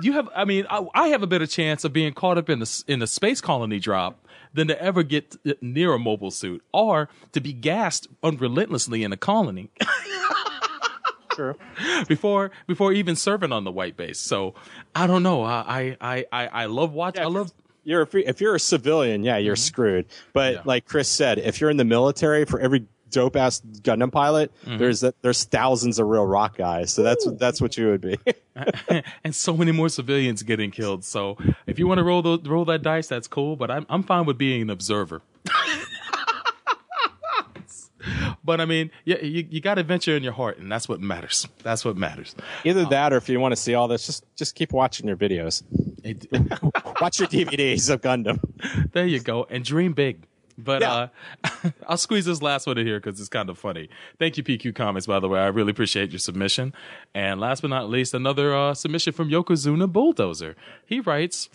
[0.00, 2.60] you have I mean, I, I have a better chance of being caught up in
[2.60, 4.20] the in the space colony drop
[4.56, 9.16] than to ever get near a mobile suit or to be gassed unrelentlessly in a
[9.16, 9.70] colony.
[11.30, 11.54] True.
[12.08, 14.18] before before even serving on the white base.
[14.18, 14.54] So
[14.94, 15.44] I don't know.
[15.44, 17.18] I I I, I love watch.
[17.18, 17.52] I love.
[17.84, 19.60] You're if, if you're a civilian, yeah, you're mm-hmm.
[19.60, 20.06] screwed.
[20.32, 20.62] But Yeah.
[20.64, 24.76] like Chris said, if you're in the military, for every dope ass Gundam pilot, mm-hmm.
[24.76, 26.92] there's there's thousands of real rock guys.
[26.92, 28.18] So that's that's what you would be.
[29.24, 31.02] and so many more civilians getting killed.
[31.02, 33.56] So if you want to roll the, roll that dice, that's cool.
[33.56, 35.22] But I'm I'm fine with being an observer.
[38.44, 41.48] but I mean, yeah, you you got adventure in your heart, and that's what matters.
[41.62, 42.36] That's what matters.
[42.64, 45.08] Either uh, that, or if you want to see all this, just just keep watching
[45.08, 45.62] your videos.
[46.04, 46.26] It-
[47.00, 48.40] Watch your DVDs of Gundam.
[48.92, 50.26] there you go, and dream big.
[50.58, 51.08] But Yeah.
[51.44, 53.88] uh, I'll squeeze this last one in here because it's kind of funny.
[54.18, 55.40] Thank you, PQ Comics, by the way.
[55.40, 56.74] I really appreciate your submission.
[57.14, 60.56] And last but not least, another uh, submission from Yokozuna Bulldozer.
[60.86, 61.48] He writes,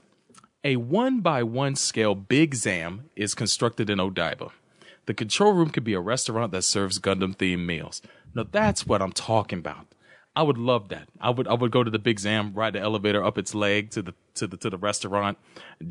[0.63, 4.51] A one by one scale Big Zam is constructed in Odaiba.
[5.07, 8.01] The control room could be a restaurant that serves Gundam themed meals.
[8.35, 9.87] Now that's what I'm talking about.
[10.35, 11.09] I would love that.
[11.19, 13.89] I would I would go to the Big Zam, ride the elevator up its leg
[13.91, 15.37] to the to the to the restaurant,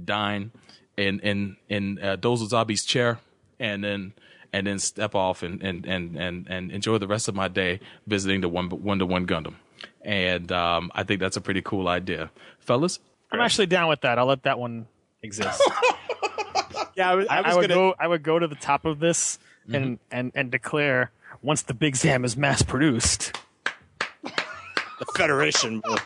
[0.04, 0.52] dine
[0.96, 3.18] in in in uh, Dozle Zabi's chair,
[3.58, 4.12] and then
[4.52, 7.80] and then step off and and and and and enjoy the rest of my day
[8.06, 9.54] visiting the one one to one Gundam.
[10.02, 12.98] And um, I think that's a pretty cool idea, fellas.
[13.32, 14.18] I'm actually down with that.
[14.18, 14.86] I'll let that one
[15.22, 15.62] exist.
[16.96, 17.74] Yeah, I, was- I, I was I would gonna.
[17.80, 17.94] go.
[18.00, 19.38] I would go to the top of this
[19.72, 23.32] and and and declare once the Big Zam is mass produced.
[24.22, 25.98] the Federation will,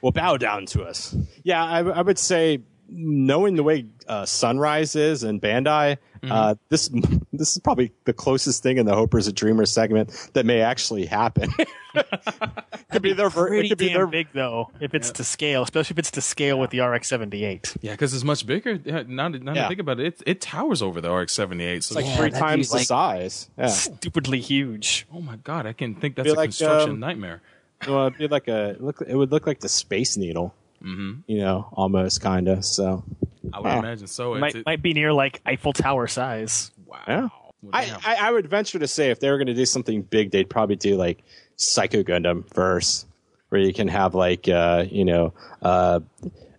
[0.00, 1.14] will bow down to us.
[1.44, 2.60] Yeah, I, I would say,
[2.94, 5.98] knowing the way uh, Sunrise is and Bandai,
[6.30, 6.88] uh, this
[7.32, 11.06] this is probably the closest thing in the Hopers and Dreamers segment that may actually
[11.06, 11.50] happen.
[12.90, 15.24] could be their ver- it Pretty could be damn their big though, if it's to
[15.24, 17.76] scale, especially if it's to scale with the RX-78.
[17.80, 18.78] Yeah, because it's much bigger.
[18.84, 19.68] Yeah, now, that- now that I Yeah.
[19.68, 21.82] think about it, it, it towers over the RX-78.
[21.82, 23.48] So, it's like Yeah, three times the like- size.
[23.58, 25.06] Yeah, Stupidly huge.
[25.12, 27.40] oh my god, I can think that's Be a like, construction um, nightmare.
[27.88, 29.02] well, it'd be like a look.
[29.06, 30.54] It would look like the Space Needle.
[30.82, 31.20] Mm-hmm.
[31.26, 32.64] You know, almost kind of.
[32.64, 33.04] So
[33.52, 33.78] I would yeah.
[33.78, 34.34] imagine so.
[34.34, 36.70] Might it, might be near like Eiffel Tower size.
[36.86, 37.02] wow.
[37.08, 37.28] Yeah.
[37.72, 37.96] I.
[38.04, 40.50] I, I would venture to say if they were going to do something big, they'd
[40.50, 41.22] probably do like
[41.56, 43.06] Psycho Gundam verse,
[43.50, 46.00] where you can have like uh, you know uh,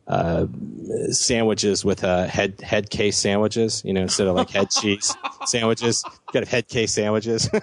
[0.07, 0.45] uh,
[1.11, 6.03] sandwiches with uh, head head case sandwiches, you know, instead of like head cheese sandwiches,
[6.05, 7.49] you got head case sandwiches.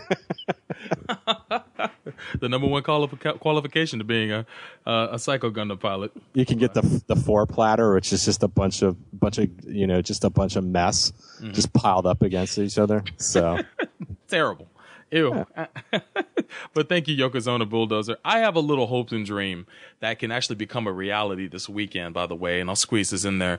[2.41, 4.47] the number one qualifi- qualification to being a
[4.87, 6.13] uh, a Psycho Gundam pilot.
[6.33, 9.49] you can get the the four platter, which is just a bunch of bunch of
[9.67, 11.13] you know just a bunch of mess
[11.53, 13.05] just piled up against each other.
[13.17, 13.59] So
[14.29, 14.69] Terrible.
[15.11, 15.47] Ew.
[16.75, 18.17] but thank you, Yokozuna Bulldozer.
[18.25, 19.67] I have a little hope and dream
[20.01, 23.25] that can actually become a reality this weekend, by the way, and I'll squeeze this
[23.25, 23.59] in there.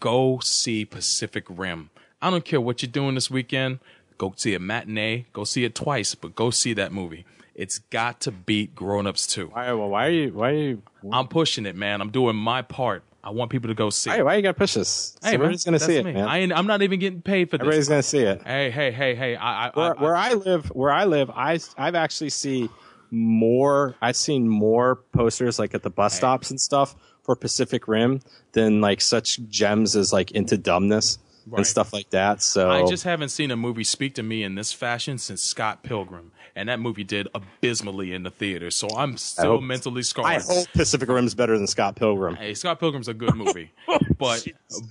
[0.00, 1.90] Go see Pacific Rim.
[2.20, 3.80] I don't care what you're doing this weekend.
[4.18, 5.26] Go see a matinee.
[5.32, 7.24] Go see it twice, but go see that movie.
[7.54, 9.48] It's got to beat Grown Ups 2.
[9.48, 12.00] why well, why are you why are you I'm pushing it, man.
[12.00, 13.02] I'm doing my part.
[13.24, 15.16] I want people to go see Hey, why you got to push this?
[15.22, 16.12] Hey, Everybody's to see it, me.
[16.12, 16.26] man.
[16.28, 17.62] I ain't, I'm not even getting paid for this.
[17.62, 18.42] Everybody's to see it.
[18.44, 19.36] Hey, hey, hey, hey!
[19.36, 22.68] I, I, where, I, where I live, where I live, I I've actually see
[23.12, 23.94] more.
[24.02, 28.20] I've seen more posters like at the bus stops and stuff for Pacific Rim
[28.52, 31.58] than like such gems as like Into Dumbness Right.
[31.58, 32.40] and stuff like that.
[32.40, 35.82] So I just haven't seen a movie speak to me in this fashion since Scott
[35.82, 38.70] Pilgrim, and that movie did abysmally in the theater.
[38.70, 40.26] So I'm still hope- mentally scarred.
[40.26, 42.36] I hope Pacific Rim's better than Scott Pilgrim.
[42.36, 43.72] Hey, Scott Pilgrim's a good movie,
[44.18, 44.46] but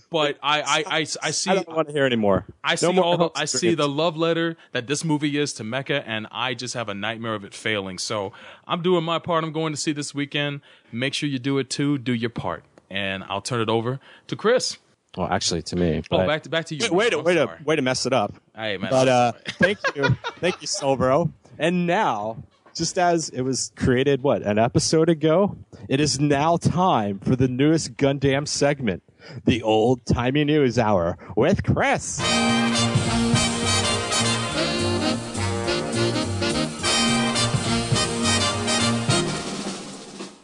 [0.10, 2.46] but I I, I, I see I don't want to hear anymore.
[2.64, 5.64] I see No all the I see the love letter that this movie is to
[5.64, 7.98] mecha, and I just have a nightmare of it failing.
[7.98, 8.34] So
[8.68, 9.44] I'm doing my part.
[9.44, 10.62] I'm going to see this weekend.
[10.92, 11.98] Make sure you do it too.
[11.98, 14.78] Do your part, and I'll turn it over to Chris.
[15.18, 16.02] Well, actually, to me.
[16.10, 16.88] Oh, back to back to you.
[16.90, 17.58] Wait, wait, wait, sorry.
[17.58, 18.34] to, way to mess it up.
[18.56, 21.32] Hey man, But uh, thank you, thank you, Soulbro.
[21.58, 25.58] And now, just as it was created, what an episode ago,
[25.90, 29.04] it is now time for the newest Gundam segment,
[29.46, 32.20] the old timey news hour with Chris.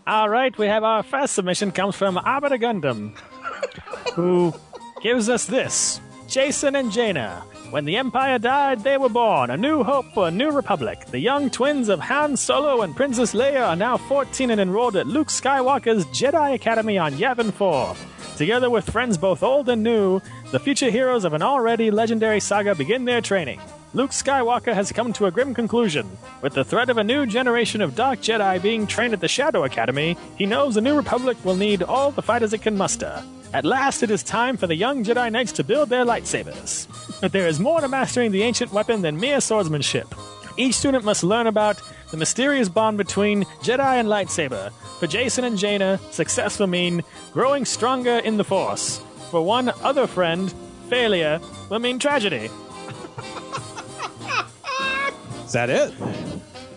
[0.06, 3.18] All right, we have our first submission comes from Arbiter Gundam,
[4.14, 4.54] who
[5.02, 7.44] gives us this: Jacen and Jaina.
[7.70, 9.50] When the Empire died, they were born.
[9.50, 11.06] A new hope for a new republic.
[11.08, 15.06] The young twins of Han Solo and Princess Leia are now 14 and enrolled at
[15.06, 17.94] Luke Skywalker's Jedi Academy on Yavin 4.
[18.38, 22.74] Together with friends both old and new, the future heroes of an already legendary saga
[22.74, 23.60] begin their training.
[23.94, 26.10] Luke Skywalker has come to a grim conclusion.
[26.42, 29.66] With the threat of a new generation of Dark Jedi being trained at the Shadow
[29.66, 33.22] Academy, he knows the new Republic will need all the fighters it can muster.
[33.54, 36.88] At last, it is time for the young Jedi Knights to build their lightsabers.
[37.22, 40.08] But there is more to mastering the ancient weapon than mere swordsmanship.
[40.58, 41.82] Each student must learn about
[42.12, 44.72] the mysterious bond between Jedi and lightsaber.
[45.00, 49.00] For Jacen and Jaina, success will mean growing stronger in the Force.
[49.32, 50.54] For one other friend,
[50.90, 52.50] failure will mean tragedy.
[55.46, 55.94] Is that it?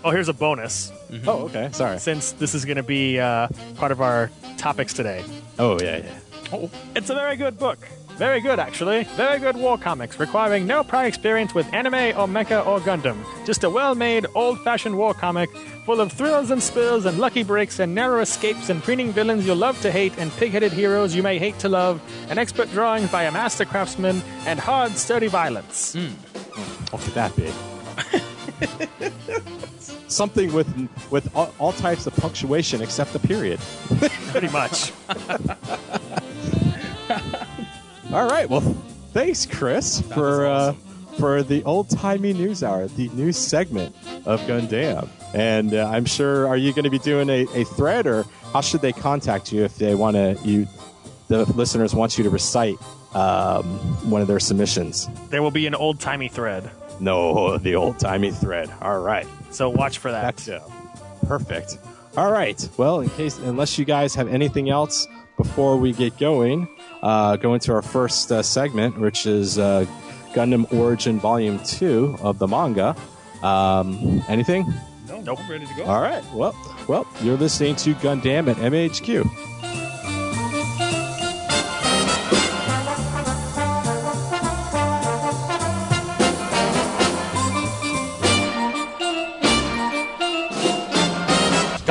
[0.04, 0.92] Oh, here's a bonus.
[1.26, 1.70] Oh, okay.
[1.72, 1.98] Sorry.
[1.98, 5.24] Since this is going to be uh, part of our topics today.
[5.58, 6.19] Oh, yeah, yeah.
[6.96, 7.78] It's a very good book.
[8.16, 9.04] Very good, actually.
[9.16, 13.16] Very good war comics, requiring no prior experience with anime or mecha or Gundam.
[13.46, 15.48] Just a well made, old fashioned war comic
[15.86, 19.56] full of thrills and spills and lucky breaks and narrow escapes and preening villains you'll
[19.56, 23.10] love to hate and pig headed heroes you may hate to love, and expert drawings
[23.10, 25.94] by a master craftsman, and hard, sturdy violence.
[25.94, 26.08] Hmm.
[26.90, 27.50] What could that be?
[30.10, 30.68] Something with
[31.10, 33.60] with all, all types of punctuation except the period.
[34.32, 34.92] Pretty much.
[38.12, 38.48] All right.
[38.48, 38.60] Well,
[39.12, 40.72] thanks, Chris, for uh,
[41.18, 43.94] for the old timey news hour, the news segment
[44.26, 45.08] of Gundam.
[45.32, 48.62] And uh, I'm sure, are you going to be doing a, a thread, or how
[48.62, 50.36] should they contact you if they want to?
[50.44, 50.66] You,
[51.28, 52.76] the listeners want you to recite
[53.14, 53.64] um,
[54.10, 55.08] one of their submissions.
[55.28, 56.68] there will be an old timey thread.
[57.00, 58.70] No, the old timey thread.
[58.80, 59.26] All right.
[59.50, 60.36] So watch for that.
[61.26, 61.78] Perfect.
[62.16, 62.68] All right.
[62.76, 66.68] Well, in case unless you guys have anything else before we get going,
[67.02, 69.86] uh, go into our first uh, segment, which is uh,
[70.34, 72.96] Gundam Origin Volume 2 of the manga.
[73.42, 74.72] Um, anything?
[75.08, 75.38] Nope.
[75.48, 75.84] ready to go.
[75.84, 76.24] All right.
[76.32, 76.54] Well,
[76.88, 79.49] well, you're listening to Gundam at MAHQ.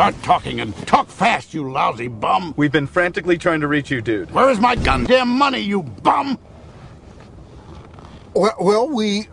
[0.10, 2.56] Start talking and talk fast, you lousy bum.
[2.58, 4.32] We've been frantically trying to reach you, dude.
[4.32, 6.40] Where is my goddamn money, you bum?
[8.34, 9.28] Well, well we.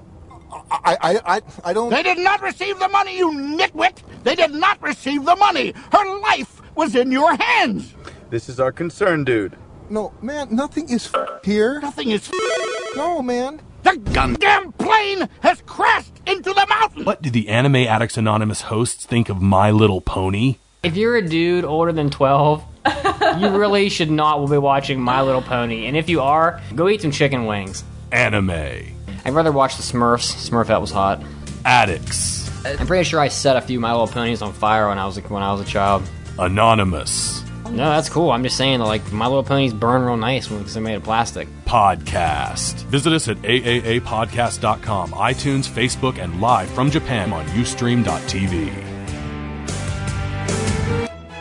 [0.70, 1.88] I, I, I, I don't.
[1.88, 4.02] They did not receive the money, you nitwit!
[4.22, 5.72] They did not receive the money!
[5.92, 7.94] Her life was in your hands!
[8.28, 9.56] This is our concern, dude.
[9.88, 11.80] No, man, nothing is f- here.
[11.80, 12.30] Nothing is.
[12.94, 13.62] No, man.
[13.82, 17.04] The goddamn plane has crashed into the mountain!
[17.04, 20.56] What do the Anime Addicts Anonymous hosts think of My Little Pony?
[20.82, 22.64] If you're a dude older than 12,
[23.38, 25.86] you really should not be watching My Little Pony.
[25.86, 27.82] And if you are, go eat some chicken wings.
[28.12, 28.50] Anime.
[28.50, 30.48] I'd rather watch the Smurfs.
[30.48, 31.22] Smurfette was hot.
[31.64, 32.46] Addicts.
[32.64, 35.18] I'm pretty sure I set a few My Little Ponies on fire when I was
[35.18, 36.02] a, when I was a child.
[36.38, 37.42] Anonymous.
[37.64, 38.30] No, that's cool.
[38.30, 41.48] I'm just saying, like My Little Ponies burn real nice because they're made of plastic.
[41.64, 42.84] Podcast.
[42.84, 48.95] Visit us at aaapodcast.com, iTunes, Facebook, and live from Japan on ustream.tv.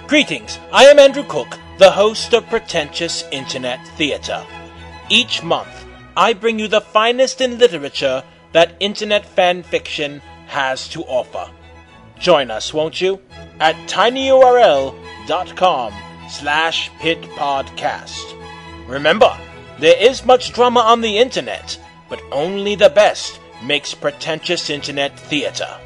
[0.08, 4.46] Greetings, I am Andrew Cook, the host of Pretentious Internet Theatre.
[5.10, 5.84] Each month,
[6.16, 11.50] I bring you the finest in literature that internet fan fiction has to offer.
[12.20, 13.20] Join us, won't you?
[13.60, 14.94] At tinyurl.com
[16.30, 18.88] slash pitpodcast.
[18.88, 19.36] Remember,
[19.80, 25.80] there is much drama on the internet, but only the best makes pretentious internet theater.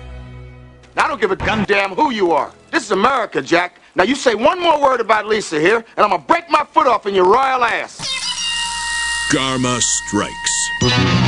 [0.97, 2.51] I don't give a goddamn who you are.
[2.69, 3.79] This is America, Jack.
[3.99, 6.87] Now you say one more word about Lisa here, and I'm gonna break my foot
[6.87, 7.99] off in your royal ass.
[9.29, 11.18] Garma strikes.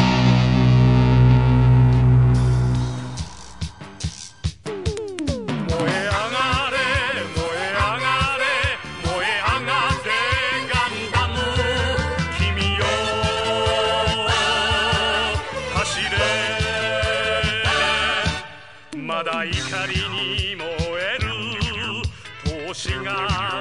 [22.74, 23.61] 星が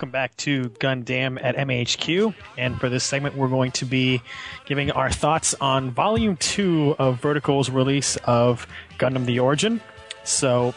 [0.00, 2.34] Welcome back to Gundam at MAHQ.
[2.56, 4.22] And for this segment, we're going to be
[4.64, 8.66] giving our thoughts on Volume 2 of Vertical's release of
[8.98, 9.78] Gundam The Origin.
[10.24, 10.72] So,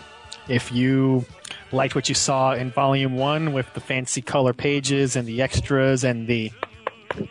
[0.50, 1.24] if you
[1.72, 6.04] liked what you saw in Volume 1 with the fancy color pages and the extras
[6.04, 6.52] and the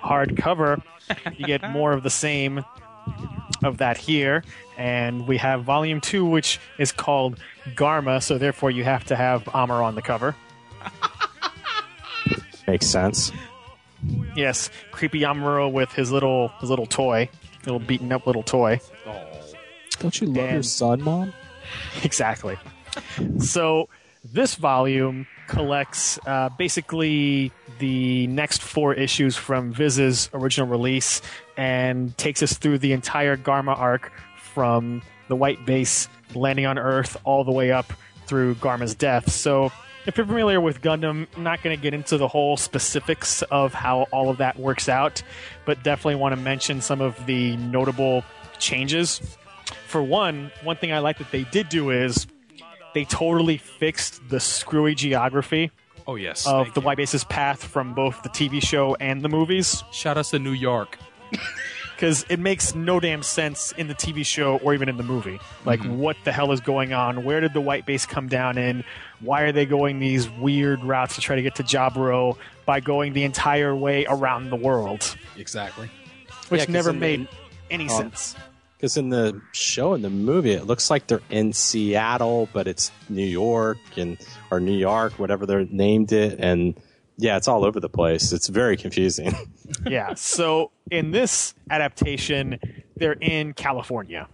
[0.02, 0.82] hardcover,
[1.36, 2.64] you get more of the same
[3.62, 4.44] of that here.
[4.78, 7.38] And we have Volume 2, which is called
[7.74, 10.34] Garma, so therefore you have to have Amuro on the cover.
[12.66, 13.32] Makes sense.
[14.34, 17.28] Yes, creepy Amuro with his little his little toy,
[17.64, 18.80] little beaten up little toy.
[19.98, 21.32] Don't you love your son, Mom?
[22.04, 22.58] Exactly.
[23.38, 23.88] So
[24.24, 31.22] this volume collects uh, basically the next four issues from Viz's original release
[31.56, 37.16] and takes us through the entire Garma arc from the white base landing on Earth
[37.24, 37.92] all the way up
[38.26, 39.30] through Garma's death.
[39.30, 39.72] So
[40.06, 43.72] if you're familiar with Gundam, I'm not going to get into the whole specifics of
[43.74, 45.22] how all of that works out,
[45.64, 48.24] but definitely want to mention some of the notable
[48.58, 49.36] changes.
[49.86, 52.26] For one, one thing I like that they did do is
[52.94, 55.70] they totally fixed the screwy geography
[56.06, 56.46] Oh yes.
[56.46, 56.86] of Thank the you.
[56.86, 59.84] White Base's path from both the TV show and the movies.
[59.92, 60.98] Shout us to New York.
[61.94, 65.38] Because it makes no damn sense in the TV show or even in the movie.
[65.64, 65.98] Like, mm-hmm.
[65.98, 67.22] what the hell is going on?
[67.22, 68.82] Where did the White Base come down in?
[69.22, 73.12] Why are they going these weird routes to try to get to Jaburo by going
[73.12, 75.16] the entire way around the world?
[75.36, 75.88] Exactly.
[76.48, 77.28] Which Yeah, 'cause never in the- made
[77.70, 78.36] any um, sense.
[78.76, 82.90] Because in the show and the movie, it looks like they're in Seattle, but it's
[83.08, 84.18] New York and
[84.50, 86.74] or New York, whatever they named it, and
[87.16, 88.32] yeah, it's all over the place.
[88.32, 89.32] It's very confusing.
[89.86, 90.14] yeah.
[90.14, 92.58] So in this adaptation,
[92.96, 94.26] they're in California.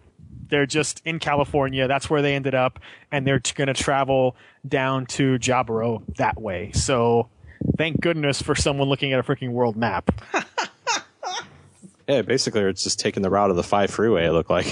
[0.49, 1.89] They're just in California.
[1.89, 2.79] That's where they ended up,
[3.11, 4.37] and they're going to travel
[4.67, 6.73] down to Jaburo that way.
[6.73, 7.29] So
[7.77, 10.11] thank goodness for someone looking at a freaking world map.
[12.09, 14.27] yeah, basically, it's just taking the route of the five freeway.
[14.27, 14.67] It looked like.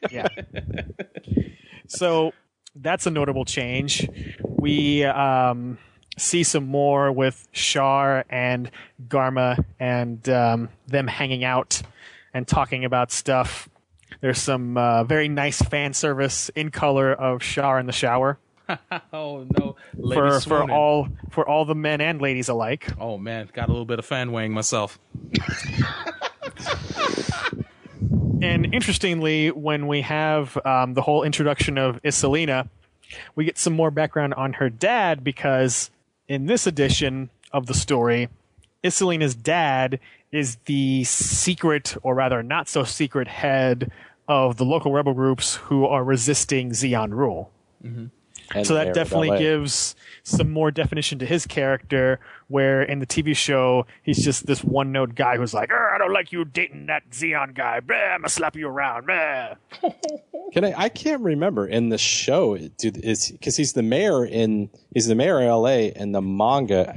[0.10, 0.28] yeah.
[1.86, 2.32] so
[2.74, 4.08] that's a notable change.
[4.42, 5.78] We um,
[6.16, 8.70] see some more with Char and
[9.08, 11.82] Garma and um, them hanging out
[12.34, 13.68] and talking about stuff.
[14.20, 18.38] There's some uh, very nice fan service in color of Char in the shower
[19.12, 20.70] oh no, for Lady for swooning.
[20.70, 22.88] all for all the men and ladies alike.
[23.00, 24.98] Oh man, got a little bit of fan weighing myself.
[28.40, 32.68] And interestingly, when we have um, the whole introduction of Icelina,
[33.34, 35.90] we get some more background on her dad because
[36.28, 38.28] in this edition of the story,
[38.84, 39.98] Icelina's dad
[40.32, 43.90] is the secret, or rather not so secret, head
[44.26, 47.50] of the local rebel groups who are resisting Zeon rule.
[48.54, 52.18] And so that definitely gives some more definition to his character.
[52.48, 55.98] Where in the TV show, he's just this one note guy who's like, "Er, "I
[55.98, 57.80] don't like you dating that Zeon guy.
[57.80, 59.06] Blah, I'm gonna slap you around."
[60.52, 60.72] Can I?
[60.76, 62.56] I can't remember in the show.
[62.56, 65.92] Do is because he's the mayor in he's the mayor of L.A.
[65.94, 66.94] in the manga.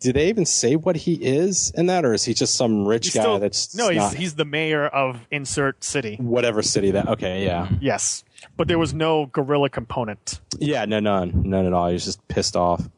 [0.00, 3.06] Do they even say what he is in that, or is he just some rich
[3.06, 6.16] He's guy still- that's no, he's not- he's the mayor of insert city.
[6.20, 7.08] whatever city that?
[7.08, 8.22] Okay, yeah, Yes,
[8.56, 10.40] but there was no gorilla component.
[10.58, 11.88] yeah, no, none, none at all.
[11.88, 12.88] He's just pissed off.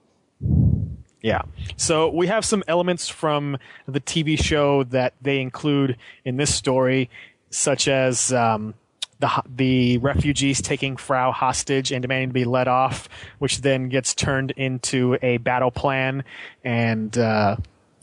[1.22, 1.42] Yeah.
[1.76, 7.10] So we have some elements from the TV show that they include in this story,
[7.50, 8.74] such as um,
[9.20, 13.08] the the refugees taking Frau hostage and demanding to be let off,
[13.38, 16.24] which then gets turned into a battle plan,
[16.64, 17.56] and uh,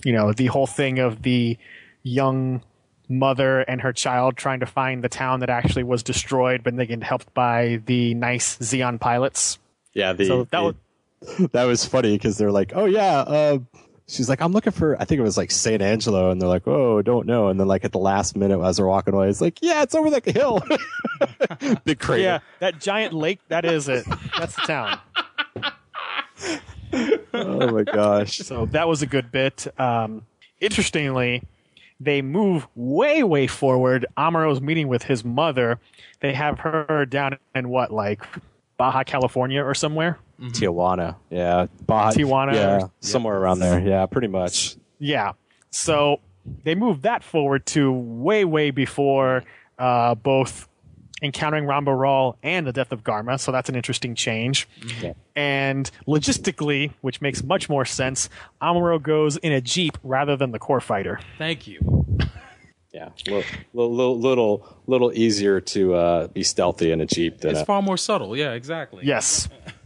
[0.05, 1.57] you know the whole thing of the
[2.03, 2.61] young
[3.09, 6.85] mother and her child trying to find the town that actually was destroyed, but they
[6.85, 9.57] get helped by the nice Zeon pilots.
[9.93, 10.75] Yeah, the, So that the- was-
[11.53, 13.57] that was funny because they're like, oh yeah, uh,
[14.07, 16.67] she's like, I'm looking for, I think it was like Saint Angelo, and they're like,
[16.67, 19.41] oh, don't know, and then like at the last minute as they're walking away, it's
[19.41, 20.61] like, yeah, it's over the hill,
[21.85, 22.23] big crater.
[22.23, 24.05] Yeah, that giant lake, that is it.
[24.37, 24.99] That's the town.
[27.33, 28.37] Oh my gosh.
[28.37, 29.67] So that was a good bit.
[29.79, 30.25] Um,
[30.59, 31.43] interestingly,
[31.99, 34.05] they move way, way forward.
[34.17, 35.79] Amuro's meeting with his mother.
[36.21, 38.23] They have her down in what, like
[38.77, 40.17] Baja California or somewhere?
[40.39, 44.75] Tijuana, yeah, Baja, Tijuana yeah, or- somewhere around there, yeah, pretty much.
[44.99, 45.33] Yeah.
[45.71, 46.19] So
[46.63, 49.43] they moved that forward to way, way before
[49.77, 50.67] uh, both
[51.21, 53.39] encountering Ramba Ral and the death of Garma.
[53.39, 54.67] So that's an interesting change.
[55.35, 58.29] And logistically, which makes much more sense,
[58.61, 61.19] Amuro goes in a Jeep rather than the core fighter.
[61.37, 62.05] Thank you.
[62.93, 67.59] Yeah, little, little, little, little easier to uh, be stealthy in a jeep than It's
[67.61, 68.35] a, far more subtle.
[68.35, 69.05] Yeah, exactly.
[69.05, 69.49] Yes.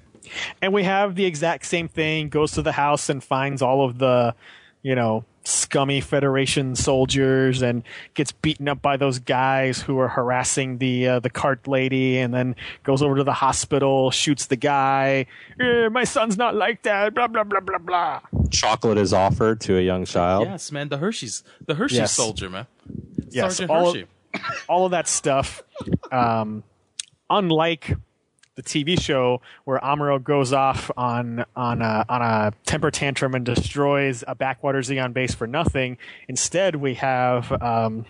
[0.61, 3.97] And we have the exact same thing, goes to the house and finds all of
[3.97, 4.35] the,
[4.81, 7.81] you know, scummy Federation soldiers and
[8.13, 12.31] gets beaten up by those guys who are harassing the uh, the cart lady and
[12.31, 15.25] then goes over to the hospital, shoots the guy.
[15.59, 18.19] "Eh, my son's not like that, blah blah blah blah blah.
[18.51, 20.47] chocolate is offered to a young child.
[20.47, 20.89] Yes, man.
[20.89, 22.11] The Hershey's, the Hershey Yes.
[22.13, 22.67] soldier, man.
[23.31, 24.01] Yes, Sergeant all Hershey.
[24.35, 25.63] of, all of that stuff.
[26.11, 26.63] Um,
[27.31, 27.95] unlike
[28.55, 33.45] the TV show where Amuro goes off on on a, on a temper tantrum and
[33.45, 35.97] destroys a backwater Zeon base for nothing,
[36.27, 38.05] instead we have um,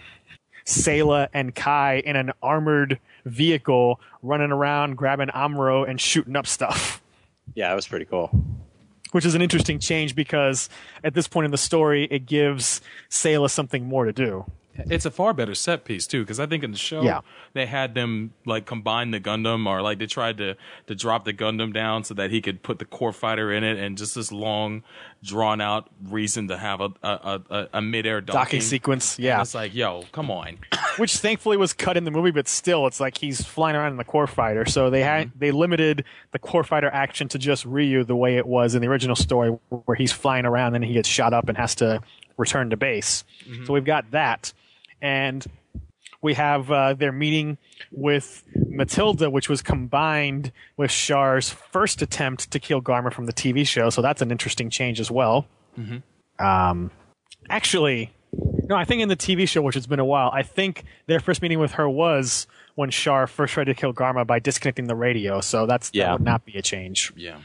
[0.66, 7.02] Sayla and Kai in an armored vehicle running around grabbing Amuro and shooting up stuff.
[7.54, 8.30] Yeah, it was pretty cool.
[9.12, 10.70] Which is an interesting change because
[11.04, 14.46] at this point in the story, it gives Sayla something more to do.
[14.90, 17.22] It's a far better set piece too, because I think in the show Yeah.
[17.54, 20.56] they had them like combine the Gundam, or like they tried to
[20.88, 23.78] to drop the Gundam down so that he could put the core fighter in it,
[23.78, 24.84] and just this long,
[25.24, 28.42] drawn out reason to have a a, a, a mid air docking.
[28.42, 29.34] Docking sequence, yeah.
[29.34, 30.58] And it's like, yo, come on.
[30.98, 33.98] which thankfully was cut in the movie, but still, it's like he's flying around in
[33.98, 34.66] the core fighter.
[34.66, 35.40] So they had mm-hmm.
[35.40, 38.88] they limited the core fighter action to just Ryu the way it was in the
[38.88, 42.02] original story, where he's flying around and he gets shot up and has to
[42.38, 43.24] return to base.
[43.46, 43.66] Mm-hmm.
[43.66, 44.54] So we've got that,
[45.02, 45.46] and
[46.22, 47.58] we have uh, their meeting
[47.92, 53.66] with Matilda, which was combined with Char's first attempt to kill Garma from the TV
[53.68, 53.90] show.
[53.90, 55.48] So that's an interesting change as well.
[56.40, 56.92] Um,
[57.50, 60.84] actually, no, I think in the TV show, which has been a while, I think
[61.08, 64.86] their first meeting with her was when Char first tried to kill Garma by disconnecting
[64.88, 65.42] the radio.
[65.42, 66.06] So that's Yeah.
[66.06, 67.12] that would not be a change.
[67.16, 67.38] Yeah.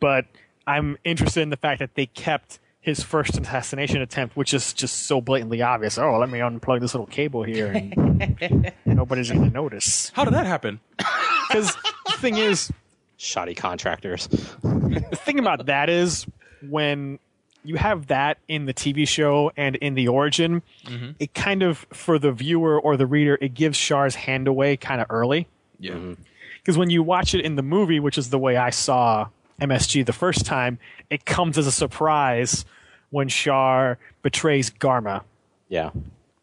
[0.00, 0.26] But
[0.66, 5.04] I'm interested in the fact that they kept his first assassination attempt, which is just
[5.06, 5.96] so blatantly obvious.
[5.98, 10.10] Oh, let me unplug this little cable here, and nobody's going to notice.
[10.10, 10.80] How did that happen?
[11.48, 11.76] Because
[12.06, 12.72] the thing is,
[13.18, 14.26] Shoddy contractors.
[14.28, 16.26] the thing about that is
[16.66, 17.18] when
[17.62, 21.10] you have that in the TV show and in the origin, mm-hmm.
[21.18, 25.02] it kind of for the viewer or the reader, it gives Char's hand away kind
[25.02, 25.46] of early.
[25.78, 25.92] Yeah.
[25.92, 26.22] Mm-hmm.
[26.62, 29.28] Because when you watch it in the movie, which is the way I saw
[29.62, 30.78] MSG the first time,
[31.10, 32.64] it comes as a surprise
[33.10, 35.22] when Char betrays Garma.
[35.68, 35.90] Yeah,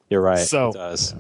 [0.10, 0.40] you're right.
[0.40, 1.16] So- it does.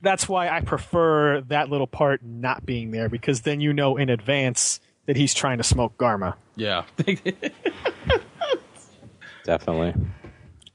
[0.00, 4.10] That's why I prefer that little part not being there because then you know in
[4.10, 6.34] advance that he's trying to smoke Garma.
[6.56, 6.82] Yeah.
[9.44, 9.94] Definitely.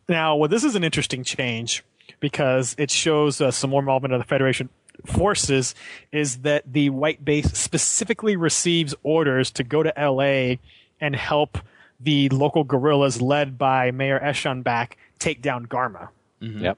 [0.09, 1.83] Now, well, this is an interesting change
[2.19, 4.69] because it shows uh, some more involvement of the Federation
[5.05, 5.75] forces.
[6.11, 10.59] Is that the white base specifically receives orders to go to L.A.
[10.99, 11.57] and help
[11.99, 16.09] the local guerrillas led by Mayor Eschonbach take down Garma?
[16.41, 16.63] Mm-hmm.
[16.63, 16.77] Yep.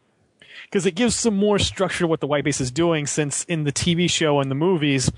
[0.64, 3.08] Because it gives some more structure to what the white base is doing.
[3.08, 5.12] Since in the TV show and the movies,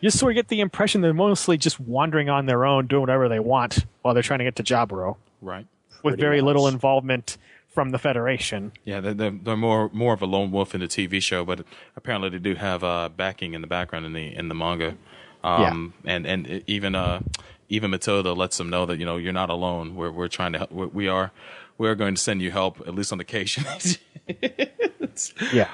[0.00, 3.28] you sort of get the impression they're mostly just wandering on their own, doing whatever
[3.28, 5.66] they want while they're trying to get to Jaburo, right.
[6.02, 7.38] with Pretty very little involvement
[7.76, 8.72] from the Federation.
[8.86, 11.60] Yeah, they're, they're, they're more more of a lone wolf in the TV show, but
[11.94, 14.96] apparently they do have uh, backing in the background in the in the manga.
[15.44, 17.20] Um, and and even uh,
[17.68, 19.94] even Matilda lets them know that you know you're not alone.
[19.94, 20.72] We're we're trying to help.
[20.72, 21.32] we are
[21.76, 23.64] we are going to send you help at least on occasion.
[25.52, 25.70] Yeah.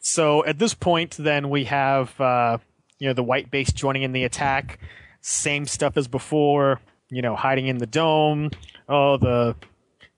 [0.00, 2.58] So at this point, then we have uh,
[2.98, 4.78] you know the white base joining in the attack.
[5.20, 6.80] Same stuff as before.
[7.10, 8.50] You know, hiding in the dome.
[8.88, 9.54] Oh, the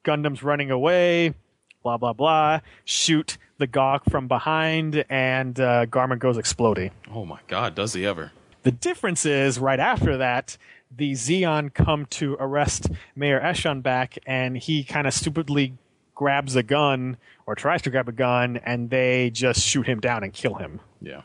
[0.08, 1.34] Gundam's running away.
[1.82, 2.60] Blah blah blah.
[2.86, 6.92] Shoot the Gaw from behind, and uh, Garma goes exploding.
[7.12, 8.32] oh my God, does he ever?
[8.62, 10.56] The difference is right after that,
[10.96, 15.74] the Zeon come to arrest Mayor Eschonbach, and he kind of stupidly
[16.14, 20.24] grabs a gun or tries to grab a gun, and they just shoot him down
[20.24, 20.80] and kill him.
[21.02, 21.20] Yeah.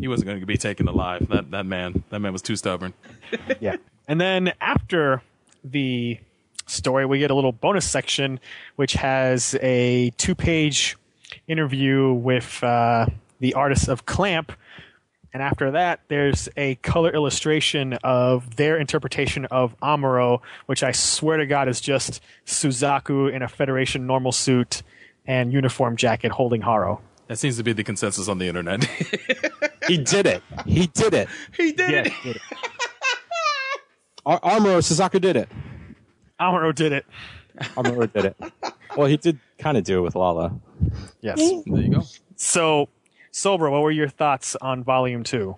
[0.00, 1.28] He wasn't going to be taken alive.
[1.28, 2.94] That that man that man was too stubborn.
[3.60, 3.76] yeah.
[4.06, 5.22] And then after
[5.64, 6.18] the
[6.70, 8.40] story, we get a little bonus section
[8.76, 10.96] which has a two page
[11.46, 13.06] interview with uh,
[13.40, 14.52] the artist of Clamp.
[15.34, 21.36] And after that, there's a color illustration of their interpretation of Amuro, which I swear
[21.36, 24.82] to God is just Suzaku in a Federation normal suit
[25.26, 27.02] and uniform jacket holding Haro.
[27.26, 28.84] That seems to be the consensus on the internet.
[29.86, 30.42] He did it.
[30.66, 31.28] He did it.
[31.54, 32.12] he did Yeah, it.
[32.24, 32.42] did it.
[34.26, 35.48] Ar- Amuro Suzaku did it.
[36.40, 37.06] Amuro did it.
[37.76, 38.36] Amuro did it.
[38.96, 40.58] Well, he did kind of do it with Lala.
[41.20, 41.38] Yes.
[41.38, 42.02] There you go.
[42.36, 42.88] So,
[43.32, 45.56] Soulbro, what were your thoughts on Volume 2?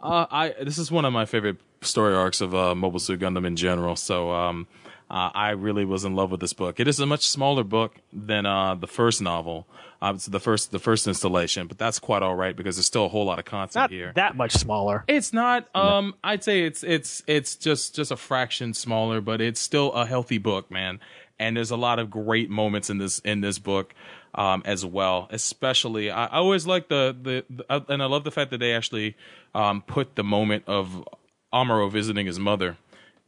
[0.00, 3.46] Uh, I this is one of my favorite story arcs of uh, Mobile Suit Gundam
[3.46, 3.96] in general.
[3.96, 4.66] So um,
[5.10, 6.78] uh, I really was in love with this book.
[6.78, 9.66] It is a much smaller book than uh, the first novel.
[10.00, 13.08] It's the first the first installation, but that's quite all right because there's still a
[13.08, 14.12] whole lot of content Not here.
[14.14, 15.04] that much smaller.
[15.08, 15.68] It's not.
[15.74, 20.06] Um, I'd say it's it's it's just just a fraction smaller, but it's still a
[20.06, 21.00] healthy book, man.
[21.40, 23.94] And there's a lot of great moments in this in this book
[24.34, 25.28] um, as well.
[25.30, 28.58] Especially, I, I always like the the, the uh, and I love the fact that
[28.58, 29.16] they actually
[29.54, 31.06] um, put the moment of
[31.52, 32.76] Amuro visiting his mother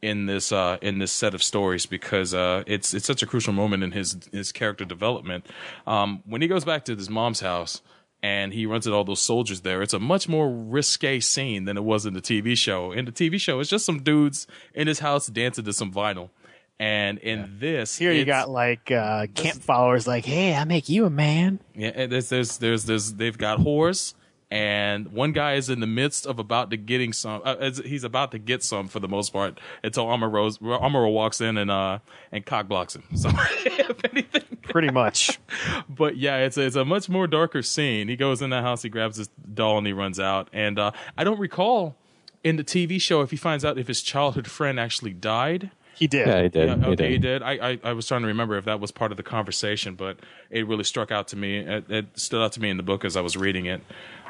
[0.02, 3.52] in this uh, in this set of stories because uh, it's it's such a crucial
[3.52, 5.46] moment in his his character development.
[5.86, 7.82] Um, when he goes back to his mom's house
[8.22, 11.76] and he runs at all those soldiers there, it's a much more risque scene than
[11.76, 12.92] it was in the TV show.
[12.92, 16.30] In the TV show, it's just some dudes in his house dancing to some vinyl.
[16.78, 21.04] And in this, Here you got like uh, camp followers like, hey, I make you
[21.04, 21.60] a man.
[21.74, 24.14] yeah, there's, there's, there's, there's, they've got whores,
[24.50, 27.42] and one guy is in the midst of about to getting some.
[27.44, 31.56] Uh, he's about to get some for the most part until Amuro, Amuro walks in
[31.56, 31.98] and uh
[32.32, 33.04] and cock blocks him.
[33.16, 35.38] So, if anything, Pretty much.
[35.88, 38.08] but yeah, it's a, it's a much more darker scene.
[38.08, 40.48] He goes in the house, he grabs his doll, and he runs out.
[40.52, 41.96] And uh, I don't recall
[42.44, 45.70] in the TV show if he finds out if his childhood friend actually died.
[45.94, 46.26] He did.
[46.26, 46.68] Yeah, he did.
[46.68, 47.10] Yeah, he did.
[47.10, 47.42] he did.
[47.42, 50.18] I, I, I was trying to remember if that was part of the conversation, but
[50.48, 51.58] it really struck out to me.
[51.58, 53.82] It, it stood out to me in the book as I was reading it.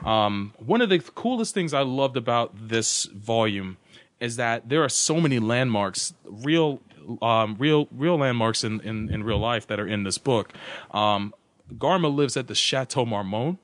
[0.04, 3.76] Um, one of the coolest things I loved about this volume
[4.18, 6.80] is that there are so many landmarks, real,
[7.22, 10.52] um, real, real landmarks in, in, in real life that are in this book.
[10.90, 11.34] Um,
[11.74, 13.58] Garma lives at the Chateau Marmont,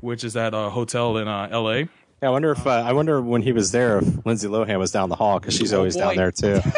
[0.00, 1.88] which is at a hotel in uh, L.A.
[2.22, 4.90] Yeah, I wonder if uh, I wonder when he was there if Lindsay Lohan was
[4.90, 6.60] down the hall because she's Oh, always down there too.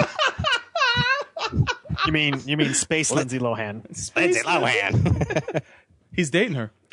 [2.06, 3.84] You mean you mean Space Lindsay Lohan?
[4.16, 5.62] Lindsay Lohan.
[6.14, 6.70] He's dating her.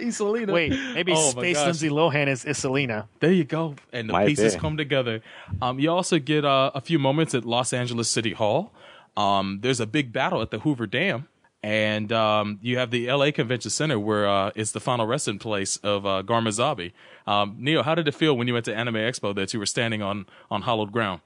[0.00, 0.52] Icelina.
[0.52, 1.64] Wait, maybe Oh Space gosh.
[1.66, 3.06] Lindsay Lohan is Isolina.
[3.20, 3.76] There you go.
[3.92, 4.60] And the Might pieces be.
[4.60, 5.20] come together.
[5.62, 8.72] Um, you also get uh, a few moments at Los Angeles City Hall.
[9.16, 11.28] Um, there's a big battle at the Hoover Dam.
[11.62, 15.76] And um, you have the LA Convention Center where uh, it's the final resting place
[15.78, 16.92] of uh, Garma Zabi.
[17.30, 19.66] Um, Neo, how did it feel when you went to Anime Expo that you were
[19.66, 21.20] standing on, on hollowed ground?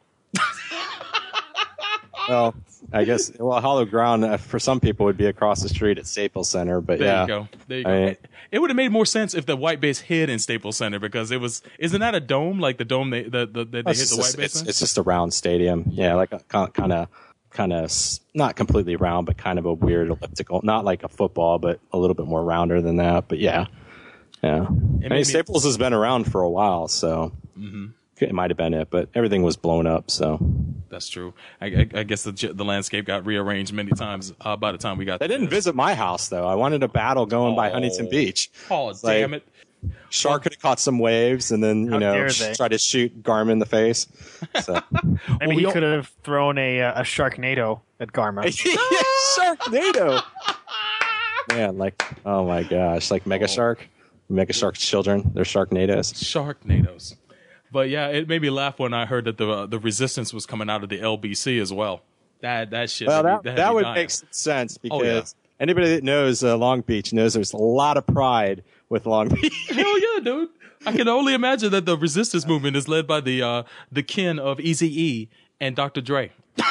[2.29, 2.55] Well,
[2.93, 6.07] I guess well, hollow ground uh, for some people would be across the street at
[6.07, 7.49] Staples Center, but There yeah, you go.
[7.69, 8.05] There you I go.
[8.07, 8.17] mean,
[8.51, 11.31] it would have made more sense if the white base hid in Staples Center because
[11.31, 11.63] it was.
[11.79, 14.19] Isn't that a dome like the dome they the, the, that they hit the just,
[14.19, 14.69] white base it's, in?
[14.69, 15.85] it's just a round stadium.
[15.91, 17.09] Yeah, like a kind of
[17.51, 17.91] kind of
[18.35, 20.61] not completely round, but kind of a weird elliptical.
[20.63, 23.29] Not like a football, but a little bit more rounder than that.
[23.29, 23.67] But yeah,
[24.43, 24.67] yeah.
[24.67, 27.93] I mean, Staples has been around for a while, so Mhm.
[28.21, 30.11] It might have been it, but everything was blown up.
[30.11, 30.39] So
[30.89, 31.35] That's true.
[31.61, 34.99] I, I, I guess the the landscape got rearranged many times uh, by the time
[34.99, 35.19] we got.
[35.19, 35.29] There.
[35.29, 36.47] They didn't visit my house though.
[36.47, 38.51] I wanted a battle going by Huntington Beach.
[38.71, 39.47] Oh like, damn it!
[40.11, 43.23] Shark could have caught some waves and then you How know sh- try to shoot
[43.23, 44.07] Garma in the face.
[44.63, 44.81] So
[45.41, 48.45] Maybe he could have thrown a uh, a Sharknado at Garma.
[49.39, 50.23] Sharknado.
[51.51, 53.87] Man, like oh my gosh, like Mega Shark,
[54.29, 56.15] Mega Shark's children, they're Sharknados.
[56.15, 57.17] Sharknadoes.
[57.75, 60.47] But yeah, it made me laugh when I heard that the uh, the resistance was
[60.47, 62.03] coming out of the LBC as well.
[62.41, 63.09] That that shit.
[63.09, 63.95] Well, that me- that, had would dying.
[63.97, 65.23] make sense because Oh, yeah.
[65.59, 69.67] anybody that knows uh, Long Beach knows there's a lot of pride with Long Beach.
[69.71, 70.51] Hell yeah, dude!
[70.87, 74.39] I can only imagine that the resistance movement is led by the uh, the kin
[74.39, 75.29] of Easy E
[75.61, 76.01] and Dr.
[76.01, 76.31] Dre.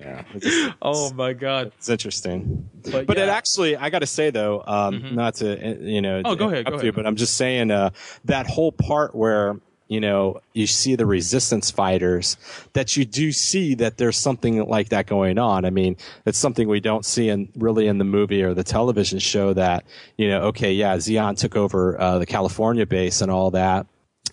[0.00, 1.72] yeah, it's, Oh my god!
[1.78, 2.68] it's interesting.
[2.90, 6.22] But, But it actually, I got to say though, um, not to uh, you know,
[6.24, 6.94] Oh, go ahead, go interrupt you, ahead.
[6.96, 7.90] but I'm just saying uh,
[8.24, 9.56] that whole part where
[9.88, 12.36] you know you see the resistance fighters,
[12.74, 15.64] that you do see that there's something like that going on.
[15.64, 19.18] I mean, it's something we don't see in really in the movie or the television
[19.18, 19.52] show.
[19.52, 19.84] That
[20.16, 23.86] you know, okay, yeah, Zeon took over uh, the California base and all that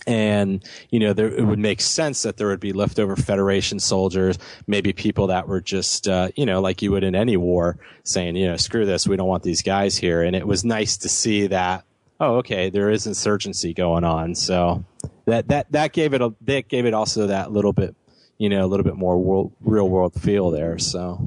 [0.08, 4.40] and you know there, it would make sense that there would be leftover federation soldiers
[4.66, 8.36] maybe people that were just uh, you know like you would in any war saying
[8.36, 10.24] you know screw this we don't want these guys here.
[10.24, 11.84] And it was nice to see that
[12.20, 14.36] oh okay there is insurgency going on.
[14.36, 14.86] So
[15.26, 17.96] that that that gave it a that gave it also that little bit
[18.38, 21.20] you know a little bit more world, real world feel there so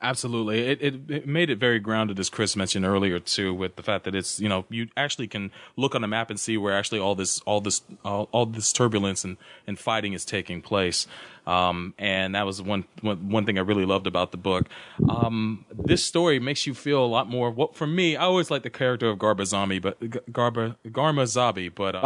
[0.00, 3.82] Absolutely, it, it it made it very grounded, as Chris mentioned earlier too, with the
[3.82, 6.72] fact that it's you know you actually can look on a map and see where
[6.72, 9.36] actually all this all this all, all this turbulence and,
[9.66, 11.08] and fighting is taking place,
[11.48, 14.68] um, and that was one, one one thing I really loved about the book.
[15.08, 17.50] Um, this story makes you feel a lot more.
[17.50, 21.24] What for me, I always like the character of Garba Zombie, but G- Garba Garma
[21.24, 22.02] Zabi, but um,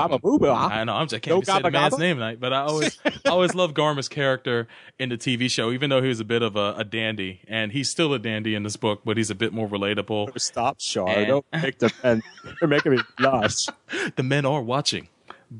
[0.73, 2.99] I know I'm just I can't No say the man's name tonight, but I always
[3.05, 4.69] I always loved Garma's character
[4.99, 7.73] in the TV show, even though he was a bit of a, a dandy, and
[7.73, 10.39] he's still a dandy in this book, but he's a bit more relatable.
[10.41, 12.23] stop Char And- don't make the men
[12.61, 13.67] they're making me blush
[14.17, 15.09] The men are watching,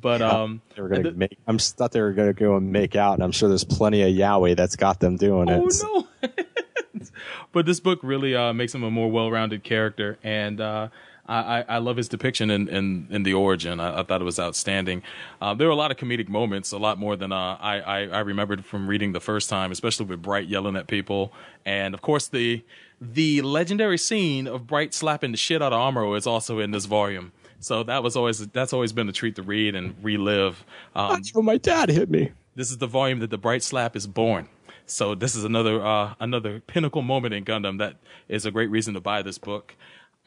[0.01, 3.15] but um, they were gonna make i'm thought they were gonna go and make out
[3.15, 6.29] and i'm sure there's plenty of yaoi that's got them doing it Oh no!
[7.53, 10.89] but this book really uh, makes him a more well-rounded character, and uh,
[11.27, 13.81] I, I I love his depiction in, in, in the origin.
[13.81, 15.03] I, I thought it was outstanding.
[15.41, 17.99] Uh, there were a lot of comedic moments, a lot more than uh, I, I
[18.07, 21.33] I remembered from reading the first time, especially with Bright yelling at people,
[21.65, 22.63] and of course the
[23.01, 26.85] the legendary scene of Bright slapping the shit out of Amuro is also in this
[26.87, 27.33] volume.
[27.63, 30.65] So that was always that's always been a treat to read and relive.
[30.95, 33.97] Um, That's when my dad hit me this is the volume that the Bright Slap
[33.97, 34.49] is born.
[34.87, 37.97] So this is another uh, another pinnacle moment in Gundam that
[38.29, 39.75] is a great reason to buy this book.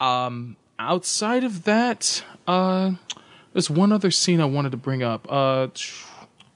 [0.00, 2.92] Um, outside of that, uh,
[3.52, 5.68] there's one other scene I wanted to bring up, uh,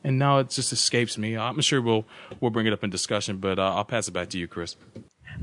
[0.02, 1.36] and now it just escapes me.
[1.36, 2.04] I'm sure we'll
[2.40, 4.76] we'll bring it up in discussion, but uh, I'll pass it back to you, Chris.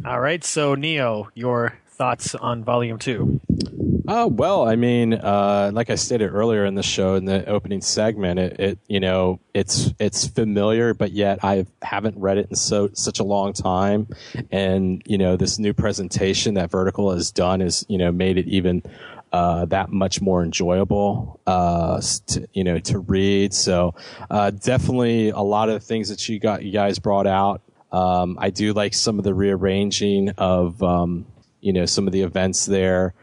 [0.06, 3.40] All right, so Neo, your thoughts on Volume Two?
[4.10, 7.82] Oh well, I mean, uh, like I stated earlier in the show in the opening
[7.82, 12.56] segment, it, it you know it's it's familiar, but yet I haven't read it in
[12.56, 14.08] so such a long time,
[14.50, 18.48] and you know this new presentation that Vertical has done is you know made it
[18.48, 18.82] even
[19.34, 23.54] uh, that much more enjoyable, uh, to, you know, to read.
[23.54, 23.94] So
[24.30, 27.62] uh, definitely a lot of the things that you got you guys brought out.
[27.92, 31.26] Um, I do like some of the rearranging of um,
[31.60, 33.14] you know some of the events there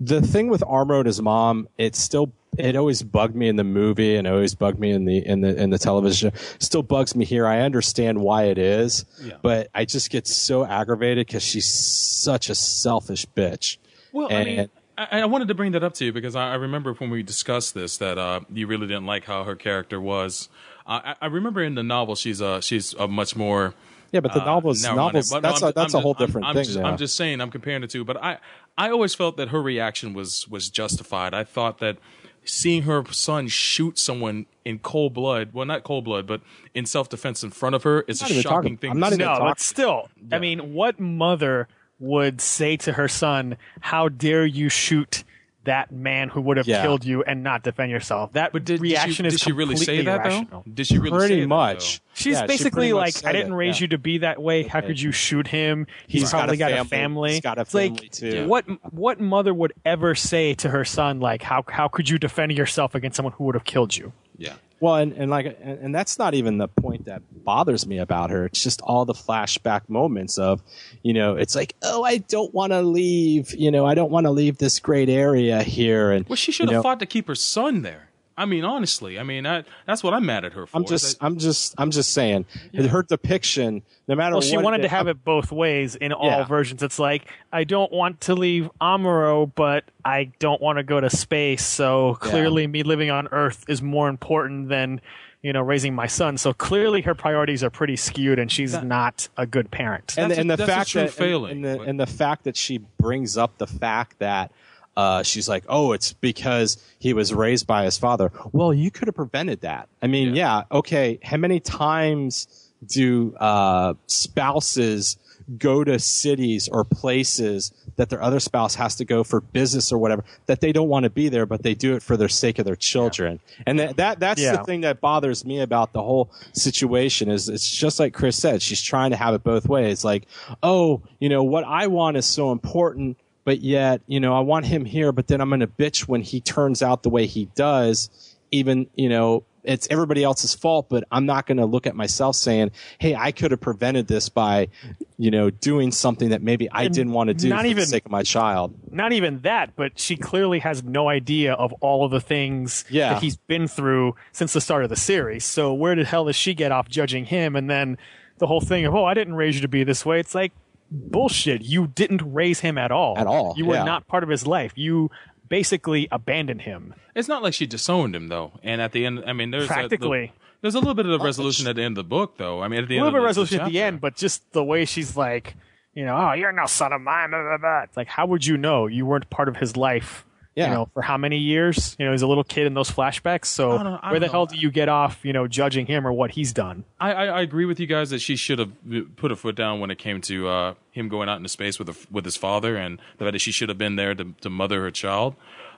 [0.00, 3.64] the thing with Amuro and his mom, it still it always bugged me in the
[3.64, 6.32] movie and always bugged me in the in the in the television.
[6.58, 7.46] Still bugs me here.
[7.46, 9.34] I understand why it is, Yeah.
[9.42, 13.78] but I just get so aggravated because she's such a selfish bitch.
[14.12, 16.54] Well, I mean, I, I wanted to bring that up to you because I, I
[16.54, 20.48] remember when we discussed this that uh, you really didn't like how her character was.
[20.86, 23.74] Uh, I, I remember in the novel she's uh, she's a much more
[24.12, 26.02] Yeah, but the uh, novels- narrow-minded- novels- but no, that's I'm- a- that's I'm a
[26.02, 26.84] whole just- I'm- different I'm thing, Just, yeah.
[26.84, 28.38] I'm just saying I'm comparing the two, but I
[28.76, 31.34] I always felt that her reaction was was justified.
[31.34, 31.98] I thought that
[32.44, 36.40] seeing her son shoot someone in cold blood, well, not cold blood, but
[36.74, 38.90] in self defense in front of her, is a shocking talking- thing.
[38.92, 39.14] I'm not see.
[39.16, 41.68] even No, talking- but still, I mean, what mother
[42.00, 45.22] would say to her son, "How dare you shoot
[45.64, 46.82] that man who would have Yeah.
[46.82, 49.52] killed you and not defend yourself?" That But did, reaction did she, is did she
[49.52, 50.62] really say that irrational.
[50.66, 50.72] though?
[50.72, 51.98] Did she really Pretty say that, much.
[51.98, 52.04] though?
[52.14, 53.84] She's Yeah, basically pretty much like, said I didn't it, raise yeah.
[53.84, 54.62] you to be that way.
[54.64, 55.86] How could you shoot him?
[56.06, 56.88] He's, He's got probably a got a family.
[56.88, 57.30] family.
[57.32, 58.46] He's got a It's like, too.
[58.46, 62.52] What what mother would ever say to her son like, how how could you defend
[62.52, 64.12] yourself against someone who would have killed you?
[64.38, 64.54] Yeah.
[64.80, 68.30] Well, and, and like, and, and that's not even the point that bothers me about
[68.30, 68.46] her.
[68.46, 70.62] It's just all the flashback moments of,
[71.02, 73.54] you know, it's like, oh, I don't want to leave.
[73.54, 76.10] You know, I don't want to leave this great area here.
[76.10, 78.10] And Well, she should you have know, fought to keep her son there.
[78.36, 80.76] I mean, honestly, I mean, that, that's what I'm mad at her for.
[80.76, 82.46] I'm just, I'm just, I'm just saying.
[82.74, 86.12] Her depiction, no matter Well, what, she wanted to it- have it both ways in
[86.12, 86.44] all Yeah.
[86.44, 86.82] versions.
[86.82, 91.10] It's like I don't want to leave Amuro, but I don't want to go to
[91.10, 91.64] space.
[91.64, 92.30] So Yeah.
[92.30, 95.00] clearly, me living on Earth is more important than
[95.42, 96.36] you know raising my son.
[96.38, 100.14] So clearly, her priorities are pretty skewed, and she's not a good parent.
[100.18, 102.78] and, and the fact true that failing, and, and the, and the fact that she
[102.98, 104.50] brings up the fact that
[104.96, 108.30] uh, she's like, oh, it's because he was raised by his father.
[108.52, 109.88] Well, you could have prevented that.
[110.02, 111.18] I mean, yeah, okay.
[111.22, 115.16] How many times do uh, spouses
[115.58, 119.98] go to cities or places that their other spouse has to go for business or
[119.98, 122.58] whatever that they don't want to be there, but they do it for the sake
[122.58, 123.38] of their children.
[123.66, 124.56] And that, that that's Yeah.
[124.56, 128.62] the thing that bothers me about the whole situation is it's just like Chris said,
[128.62, 130.02] she's trying to have it both ways.
[130.04, 130.26] Like,
[130.62, 134.66] oh, you know, what I want is so important, but yet, you know, I want
[134.66, 137.46] him here, but then I'm going to bitch when he turns out the way he
[137.54, 141.96] does, even, you know, it's everybody else's fault, but I'm not going to look at
[141.96, 144.68] myself saying, "Hey, I could have prevented this by,
[145.16, 147.80] you know, doing something that maybe I And didn't want to do not for even-
[147.80, 151.72] the sake of my child." not even that, but she clearly has no idea of
[151.80, 153.14] all of the things Yeah.
[153.14, 155.46] that he's been through since the start of the series.
[155.46, 157.56] So where the hell does she get off judging him?
[157.56, 157.96] And then
[158.36, 160.20] the whole thing of, oh, I didn't raise you to be this way.
[160.20, 160.52] It's like
[160.90, 161.62] bullshit.
[161.62, 163.18] You didn't raise him at all.
[163.18, 163.84] At all, You were yeah.
[163.84, 164.72] not part of his life.
[164.76, 165.10] You
[165.48, 166.94] basically abandoned him.
[167.14, 168.52] It's not like she disowned him though.
[168.62, 170.32] And at the end, I mean, there's a- the- Practically.
[170.62, 172.62] there's a little bit of resolution at the end of the book, though.
[172.62, 174.16] I mean, at the A end little bit of of resolution at the end, but
[174.16, 175.54] just the way she's like,
[175.94, 177.30] you know, oh, you're no son of mine.
[177.30, 177.82] Blah, blah, blah.
[177.82, 178.86] It's like, how would you know?
[178.86, 180.24] You weren't part of his life.
[180.56, 180.68] Yeah.
[180.68, 181.96] You know, for how many years?
[181.98, 183.46] You know, he's a little kid in those flashbacks.
[183.46, 184.54] So I don't know- I where the don't hell know.
[184.54, 186.84] do you get off, you know, judging him or what he's done?
[187.00, 188.70] I, I, I agree with you guys that she should have
[189.16, 191.88] put her foot down when it came to uh, him going out into space with
[191.88, 194.48] a, with his father, and the fact that she should have been there to, to
[194.50, 195.34] mother her child.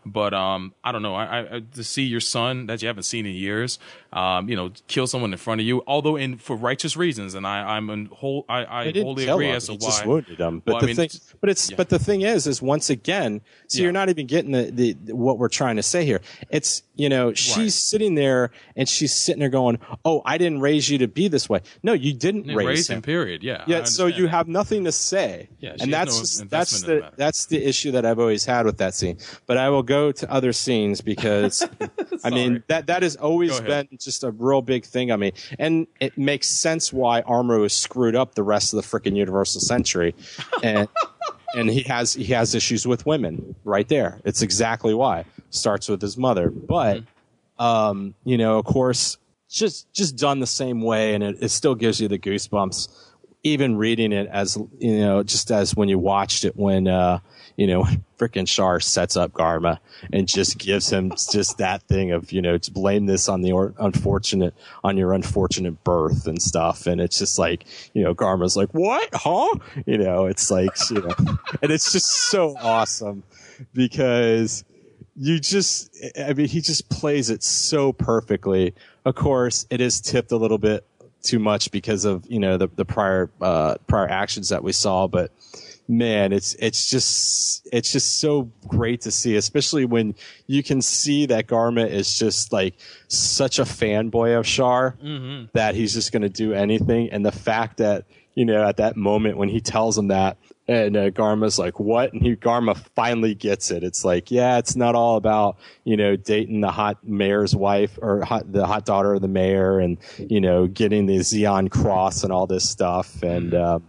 [0.09, 1.17] But um, I don't know.
[1.17, 3.81] I, I, to see your son that you haven't seen in years,
[4.13, 7.45] um, you know, kill someone in front of you, although in for righteous reasons, and
[7.45, 9.57] I, I'm in whole, I, I wholly agree him.
[9.57, 9.87] as to he why.
[9.87, 10.63] just wounded him.
[10.65, 11.09] But Well, I the mean, thing,
[11.41, 11.77] but it's yeah.
[11.77, 13.83] but the thing is, is once again, so Yeah.
[13.85, 14.71] you're not even getting the,
[15.05, 16.21] the what we're trying to say here.
[16.51, 20.89] It's you know she's sitting there and she's sitting there going, "Oh, I didn't raise
[20.89, 22.97] you to be this way." No, you didn't Yeah, raise, raise him.
[22.99, 23.43] him, period.
[23.43, 25.49] Yeah, Yeah, so you have nothing to say.
[25.59, 28.79] Yeah, and that's no that's the the that's the issue that I've always had with
[28.79, 29.19] that scene.
[29.47, 31.67] But I will go to other scenes because
[32.25, 35.87] I mean that that has always been just a real big thing on me, and
[36.01, 40.15] it makes sense why Amuro was screwed up the rest of the freaking Universal Century,
[40.63, 40.89] and
[41.57, 44.21] and he has he has issues with women right there.
[44.25, 45.25] It's exactly why.
[45.51, 47.03] Starts with his mother, but
[47.59, 49.19] um, you know, of course,
[49.49, 52.89] just just done the same way, and it, it still gives you the goosebumps.
[53.47, 57.21] Even reading it as you know, just as when you watched it when uh,
[57.57, 57.87] you know,
[58.19, 59.79] frickin' Char sets up Garma
[60.13, 63.53] and just gives him just that thing of you know, to blame this on the
[63.53, 68.57] or- unfortunate on your unfortunate birth and stuff, and it's just like you know, Garma's
[68.57, 69.55] like, what, huh?
[69.87, 71.15] You know, it's like you know,
[71.63, 73.23] and it's just so awesome
[73.73, 74.65] because
[75.19, 78.75] you just i mean he just plays it so perfectly.
[79.05, 80.85] Of course it is tipped a little bit
[81.27, 85.07] too much because of you know the, the prior uh prior actions that we saw
[85.07, 85.33] but
[85.89, 90.15] man it's it's just it's just so great to see especially when
[90.47, 92.75] you can see that garma is just like
[93.09, 95.51] such a fanboy of char Mhm.
[95.53, 98.05] that he's just going to do anything and the fact that
[98.35, 100.37] you know at that moment when he tells him that
[100.69, 103.85] and uh, Garma's like, "What?" And he Garma finally gets it.
[103.85, 108.25] It's like, yeah, it's not all about you know dating the hot mayor's wife or
[108.25, 112.33] hot, the hot daughter of the mayor, and you know getting the Zeon cross and
[112.33, 113.85] all this stuff, and um,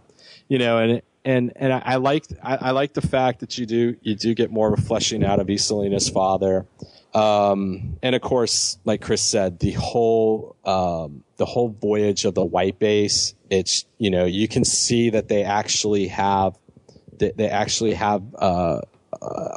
[0.47, 3.65] you know, and and and I, I like I, I like the fact that you
[3.65, 6.67] do you do get more of a fleshing out of Icelina's father,
[7.15, 12.45] um, and of course, like Chris said, the whole um, the whole voyage of the
[12.45, 13.33] white base.
[13.49, 16.55] It's you know you can see that they actually have
[17.19, 18.81] they, they actually have uh,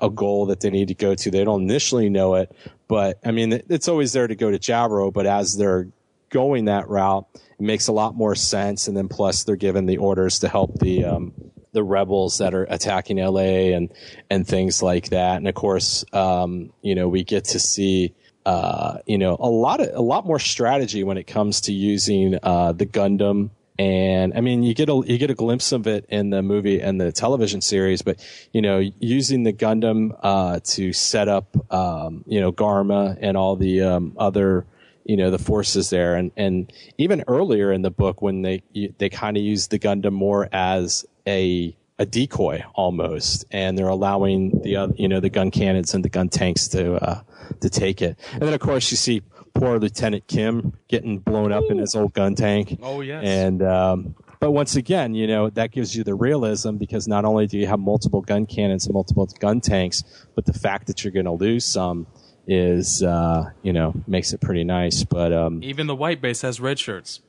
[0.03, 1.31] a goal that they need to go to.
[1.31, 2.55] They don't initially know it,
[2.89, 5.13] but I mean, it's always there to go to Jaburo.
[5.13, 5.89] But as they're
[6.31, 8.89] going that route, it makes a lot more sense.
[8.89, 11.33] And then plus, they're given the orders to help the um,
[11.73, 13.93] the rebels that are attacking LA and
[14.31, 15.37] and things like that.
[15.37, 18.15] And of course, um, you know, we get to see.
[18.47, 22.39] uh, you know, a lot of a lot more strategy when it comes to using
[22.43, 23.51] uh, the Gundam.
[23.81, 26.83] And I mean, you get a you get a glimpse of it in the movie
[26.83, 28.23] and the television series, but
[28.53, 33.57] you know, using the Gundam uh, to set up, um, you know, Garma and all
[33.57, 34.67] the um, other,
[35.07, 38.63] you know, the forces there, and and even earlier in the book when they
[38.99, 44.61] they kind of use the Gundam more as a a decoy almost, and they're allowing
[44.61, 47.23] the uh, you know the gun cannons and the gun tanks to uh,
[47.63, 48.19] to take it.
[48.35, 49.23] And then of course you see
[49.61, 52.79] poor Lieutenant Kim getting blown up in his old gun tank.
[52.83, 53.23] Oh, yes.
[53.25, 57.47] And um, but once again, you know that gives you the realism because not only
[57.47, 60.03] do you have multiple gun cannons and multiple gun tanks,
[60.35, 62.07] but the fact that you're going to lose some
[62.47, 65.05] is uh, you know makes it pretty nice.
[65.05, 67.21] But um, Even the white base has red shirts.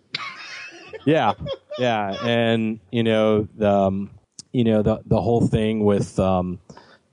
[1.06, 1.34] yeah,
[1.78, 4.12] yeah, and you know the um,
[4.54, 6.60] you know the the whole thing with um,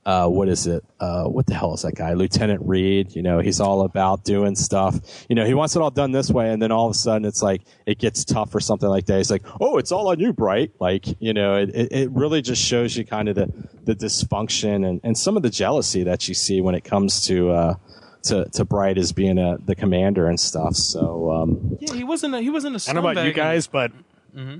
[0.09, 0.83] uh, what is it?
[0.99, 2.13] Uh, what the hell is that guy?
[2.13, 3.15] Lieutenant Reed.
[3.15, 4.99] You know, he's all about doing stuff.
[5.29, 7.25] You know, he wants it all done this way, and then all of a sudden
[7.25, 9.17] it's like it gets tough or something like that.
[9.17, 12.41] He's like, "Oh, it's all on you, Bright." Like, you know, it it, it really
[12.41, 13.53] just shows you kind of the
[13.83, 17.51] the dysfunction and and some of the jealousy that you see when it comes to.
[17.51, 17.75] Uh,
[18.21, 20.75] to, to Bright as being a, the commander and stuff.
[20.75, 22.35] So, um, Yeah, he wasn't.
[22.35, 22.89] A, he wasn't a.
[22.89, 23.35] I don't know about you scumbag.
[23.35, 23.93] guys, but
[24.35, 24.59] mm-hmm.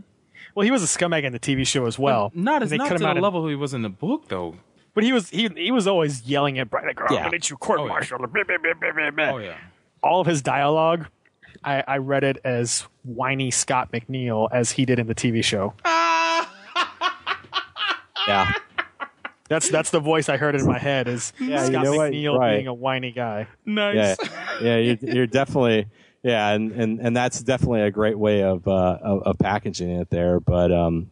[0.55, 2.31] well, he was a scumbag in the TV show as well.
[2.33, 3.89] Not as They not cut to him the out of- level he was in the
[3.89, 4.55] book, though.
[4.99, 7.19] But he was he he was always yelling at Bright like, "Oh, Yeah.
[7.19, 7.89] I'm gonna let you court Oh, yeah.
[7.89, 8.27] martial." blah,
[9.15, 9.29] blah.
[9.29, 9.55] Oh yeah.
[10.03, 11.07] All of his dialogue,
[11.63, 15.73] I, I read it as whiny Scott McNeil as he did in the TV show.
[18.27, 18.51] yeah.
[19.47, 21.93] That's that's the voice I heard in my head is Yeah, you Scott know?
[21.93, 22.55] McNeil Right.
[22.57, 23.47] being a whiny guy.
[23.65, 23.95] Nice.
[23.95, 24.15] Yeah,
[24.61, 25.87] yeah, you're, you're definitely,
[26.21, 30.09] yeah, and, and, and that's definitely a great way of, uh, of, of packaging it
[30.11, 30.39] there.
[30.39, 31.09] But, um,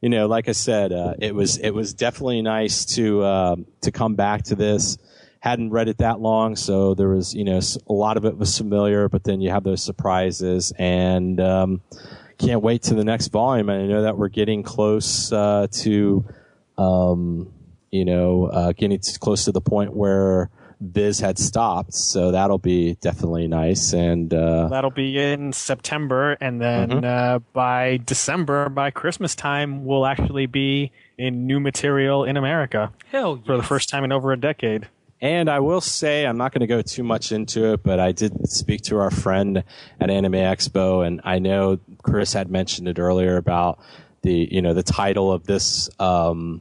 [0.00, 3.90] you know, like I said, uh, it was, it was definitely nice to, uh, to
[3.90, 4.98] come back to this.
[5.40, 8.56] Hadn't read it that long, so there was, you know, a lot of it was
[8.56, 11.80] familiar, but then you have those surprises and, um,
[12.38, 13.68] can't wait to the next volume.
[13.68, 16.24] And I know that we're getting close, uh, to,
[16.76, 17.52] um,
[17.90, 20.50] you know, uh, getting close to the point where
[20.80, 21.94] Viz had stopped.
[21.94, 23.92] So that'll be definitely nice.
[23.92, 27.04] And, uh, That'll be in September, and then Mhm.
[27.04, 33.40] uh, by December, by Christmas time, we'll actually be in new material in America Hell
[33.44, 34.86] for the first time in over a decade.
[35.20, 38.12] And I will say, I'm not going to go too much into it, but I
[38.12, 39.64] did speak to our friend
[40.00, 43.80] at Anime Expo, and I know Chris had mentioned it earlier about
[44.22, 46.60] the, you know, the title of this, um,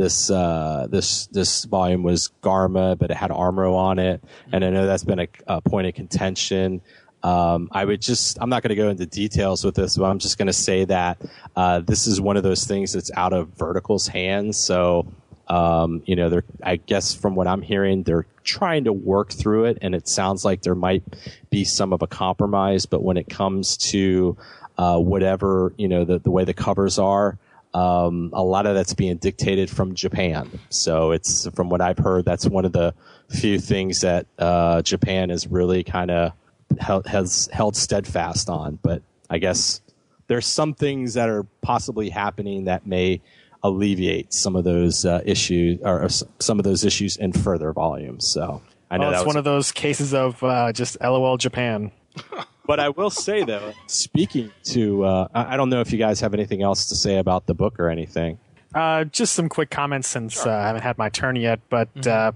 [0.00, 4.24] this, uh, this, this volume was Garma, but it had Amuro on it.
[4.50, 6.80] And I know that's been a, a point of contention.
[7.22, 10.18] Um, I would just, I'm not going to go into details with this, but I'm
[10.18, 11.20] just going to say that,
[11.54, 14.56] uh, this is one of those things that's out of Vertical's hands.
[14.56, 15.06] So,
[15.48, 19.66] um, you know, they're, I guess from what I'm hearing, they're trying to work through
[19.66, 21.02] it and it sounds like there might
[21.50, 24.38] be some of a compromise, but when it comes to,
[24.78, 27.36] uh, whatever, you know, the, the way the covers are,
[27.74, 30.50] um, a lot of that's being dictated from Japan.
[30.70, 32.94] So it's, from what I've heard, that's one of the
[33.28, 36.32] few things that, uh, Japan is really kind of
[36.78, 38.78] held, has held steadfast on.
[38.82, 39.80] But I guess
[40.26, 43.20] there's some things that are possibly happening that may
[43.62, 48.26] alleviate some of those uh, issues or s- some of those issues in further volumes.
[48.26, 51.36] So I know Well, that it's was one of those cases of uh, just LOL
[51.36, 51.92] Japan.
[52.70, 56.20] but I will say though, speaking to, uh, I I don't know if you guys
[56.20, 58.38] have anything else to say about the book or anything.
[58.72, 62.30] Uh, just some quick comments since uh, I haven't had my turn yet, but uh,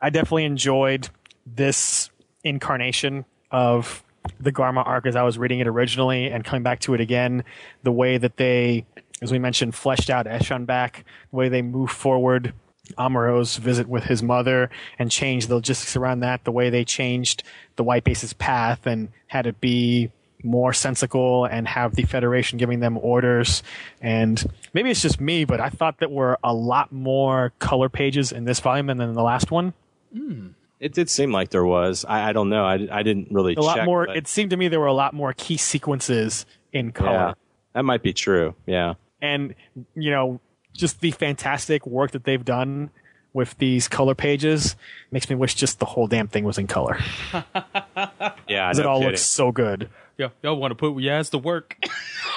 [0.00, 1.08] I definitely enjoyed
[1.44, 2.08] this
[2.44, 4.04] incarnation of
[4.38, 7.42] the Garma arc as I was reading it originally and coming back to it again.
[7.82, 8.86] The way that they,
[9.22, 11.02] as we mentioned, fleshed out Eschonbach,
[11.32, 12.54] the way they move forward
[12.98, 17.42] Amuro's visit with his mother and change the logistics around that, the way they changed
[17.76, 20.10] the White Base's path and had it be
[20.42, 23.62] more sensical and have the Federation giving them orders.
[24.02, 28.30] And maybe it's just me, but I thought that were a lot more color pages
[28.30, 29.72] in this volume than in the last one.
[30.12, 30.48] Hmm.
[30.80, 32.04] It did seem like there was.
[32.06, 32.66] I, I don't know.
[32.66, 34.06] I, I didn't really A lot check, more.
[34.06, 37.10] It seemed to me there were a lot more key sequences in color.
[37.10, 37.32] yeah,
[37.72, 38.54] that might be true.
[38.66, 38.94] Yeah.
[39.22, 39.54] and
[39.94, 40.40] you know
[40.74, 42.90] just the fantastic work that they've done
[43.32, 44.76] with these color pages
[45.10, 46.98] makes me wish just the whole damn thing was in color
[47.32, 48.68] Yeah.
[48.68, 49.08] because it all kidding.
[49.12, 51.76] looks so good Yo, y'all want to put your ass to work?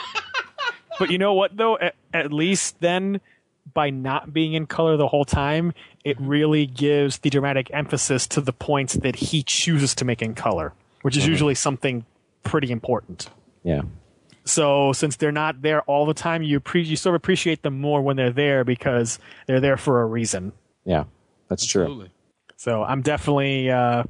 [1.00, 3.22] but you know what though at, at least then
[3.74, 5.74] by not being in color the whole time
[6.04, 10.34] it really gives the dramatic emphasis to the points that he chooses to make in
[10.34, 10.74] color
[11.04, 11.30] which is Mhm.
[11.30, 12.06] usually something
[12.44, 13.30] pretty important
[13.64, 13.82] Yeah.
[14.48, 17.80] So since they're not there all the time, you pre- you sort of appreciate them
[17.80, 20.54] more when they're there because they're there for a reason.
[20.86, 21.06] Yeah.
[21.50, 22.08] That's true.
[22.56, 24.04] So I'm definitely uh,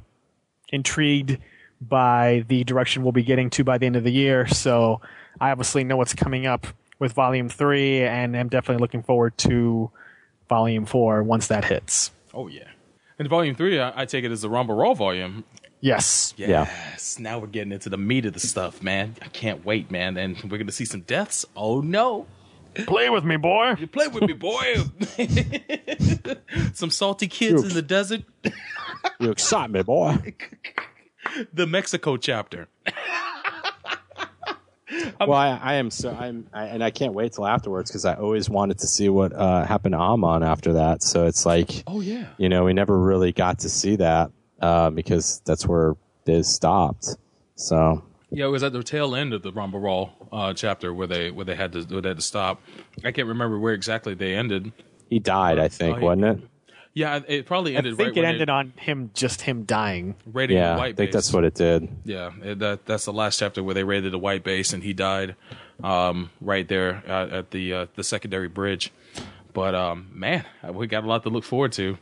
[0.70, 1.38] intrigued
[1.80, 4.46] by the direction we'll be getting to by the end of the year.
[4.48, 5.00] So
[5.40, 6.66] I obviously know what's coming up
[6.98, 9.90] with Volume Three, and I'm definitely looking forward to
[10.48, 12.10] Volume Four once that hits.
[12.34, 12.68] Oh yeah.
[13.18, 15.44] And volume three, I, I take it as the Ramba Ral volume.
[15.80, 16.34] Yes.
[16.36, 17.18] Yes.
[17.18, 19.14] Now we're getting into the meat of the stuff, man.
[19.22, 20.16] I can't wait, man.
[20.16, 21.44] And we're gonna see some deaths.
[21.56, 22.26] Oh no.
[22.86, 23.74] Play with me, boy.
[23.78, 24.84] You play with me, boy.
[26.74, 28.22] some salty kids in the desert.
[29.20, 30.34] You excite me, boy.
[31.52, 32.68] the Mexico chapter.
[35.20, 38.14] well, I, I am so I'm, I, and I can't wait till afterwards because I
[38.14, 41.02] always wanted to see what uh, happened to Amon after that.
[41.02, 42.26] So it's like, Oh yeah.
[42.38, 44.30] you know, we never really got to see that
[44.60, 45.94] uh, because that's where
[46.24, 47.16] they stopped.
[47.56, 51.06] So Yeah, it was at the tail end of the Ramba Ral uh, chapter where
[51.06, 52.60] they where they had to where they had to stop.
[53.04, 54.72] I can't remember where exactly they ended.
[55.08, 56.48] he died, I think, Oh, he- wasn't it?
[56.94, 57.94] Yeah, it probably ended.
[57.94, 60.16] I think right it when ended they on him just him dying.
[60.26, 61.14] raiding Yeah, the I white think base.
[61.14, 61.88] that's what it did.
[62.04, 64.94] Yeah, it, that that's the last chapter where they raided the white base and he
[64.94, 65.36] died
[65.84, 68.90] um, right there at, at the uh, the secondary bridge.
[69.52, 71.98] But um, man, we got a lot to look forward to.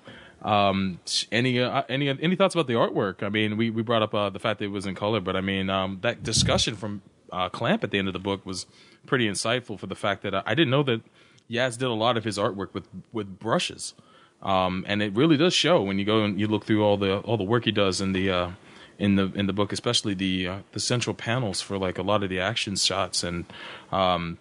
[0.47, 1.01] Um,
[1.33, 3.25] any uh, any any thoughts about the artwork?
[3.25, 5.35] I mean, we we brought up uh, the fact that it was in color, but
[5.35, 8.65] I mean um, that discussion from uh, Clamp at the end of the book was
[9.07, 11.03] pretty insightful for the fact that uh, I didn't know that
[11.51, 13.95] Yaz did a lot of his artwork with with brushes.
[14.41, 17.19] Um, and it really does show when you go and you look through all the
[17.19, 18.51] all the work he does in the uh,
[19.01, 22.23] in the in the book, especially the uh, the central panels for like a lot
[22.23, 23.47] of the action shots and
[23.91, 24.39] um,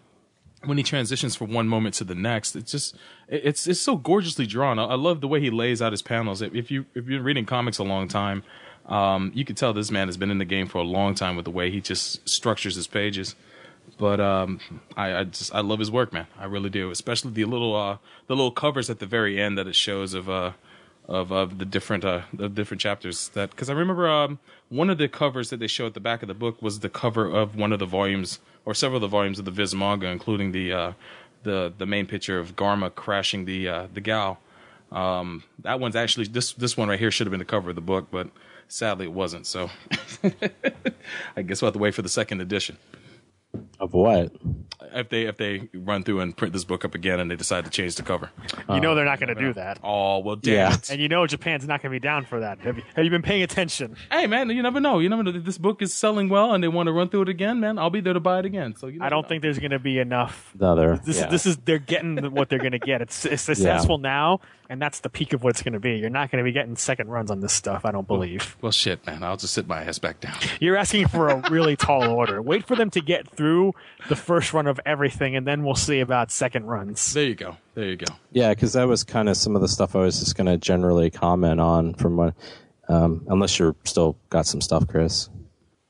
[0.66, 2.96] when he transitions from one moment to the next, it's just
[3.28, 4.80] it's it's so gorgeously drawn.
[4.80, 6.42] I, I love the way he lays out his panels.
[6.42, 8.44] If you if you've been reading comics a long time,
[8.88, 11.36] um, you can tell this man has been in the game for a long time
[11.36, 13.36] with the way he just structures his pages.
[13.98, 14.60] But um,
[14.98, 16.28] I, I just I love his work, man.
[16.38, 16.92] I really do.
[16.92, 17.98] Especially the little uh,
[18.28, 20.52] the little covers at the very end that it shows of uh,
[21.08, 23.30] of of the different uh, the different chapters.
[23.30, 24.40] That because I remember um,
[24.70, 26.90] one of the covers that they show at the back of the book was the
[26.90, 30.08] cover of one of the volumes or several of the volumes of the Viz manga,
[30.08, 30.94] including the uh,
[31.44, 34.38] the the main picture of Garma crashing the uh, the Gaw.
[34.92, 37.76] Um, that one's actually this this one right here should have been the cover of
[37.76, 38.30] the book, but
[38.68, 39.46] sadly it wasn't.
[39.46, 39.70] So
[41.36, 42.78] I guess we'll have to wait for the second edition
[43.80, 44.32] Of what?
[44.94, 47.66] if they if they run through and print this book up again and they decide
[47.66, 48.30] to change the cover.
[48.70, 48.94] You know uh-huh.
[48.96, 49.80] they're not going to do that.
[49.84, 50.74] Oh well, damn Yeah.
[50.74, 50.90] it!
[50.90, 52.60] And you know Japan's not going to be down for that.
[52.60, 53.96] Have you, have you been paying attention?
[54.12, 55.00] Hey man, you never know.
[55.00, 55.32] You never know.
[55.32, 57.90] This book is selling well and they want to run through it again, man, I'll
[57.90, 58.76] be there to buy it again.
[58.76, 60.54] So you I don't think there's going to be enough.
[60.60, 61.00] Another.
[61.04, 61.26] This yeah.
[61.26, 63.02] is this is they're getting what they're going to get.
[63.02, 65.96] It's, it's successful now, and that's the peak of what it's going to be.
[65.98, 67.86] You're not going to be getting second runs on this stuff.
[67.86, 68.58] I don't believe.
[68.62, 69.24] Well, shit, man.
[69.24, 70.36] I'll just sit my ass back down.
[70.60, 72.42] You're asking for a really tall order.
[72.42, 73.65] Wait for them to get through
[74.10, 77.14] the first run of everything, and then we'll see about second runs.
[77.14, 77.58] There you go.
[77.74, 78.14] There you go.
[78.32, 80.58] Yeah, because that was kind of some of the stuff I was just going to
[80.58, 82.34] generally comment on from what,
[82.90, 85.30] um, unless you're still got some stuff, Chris.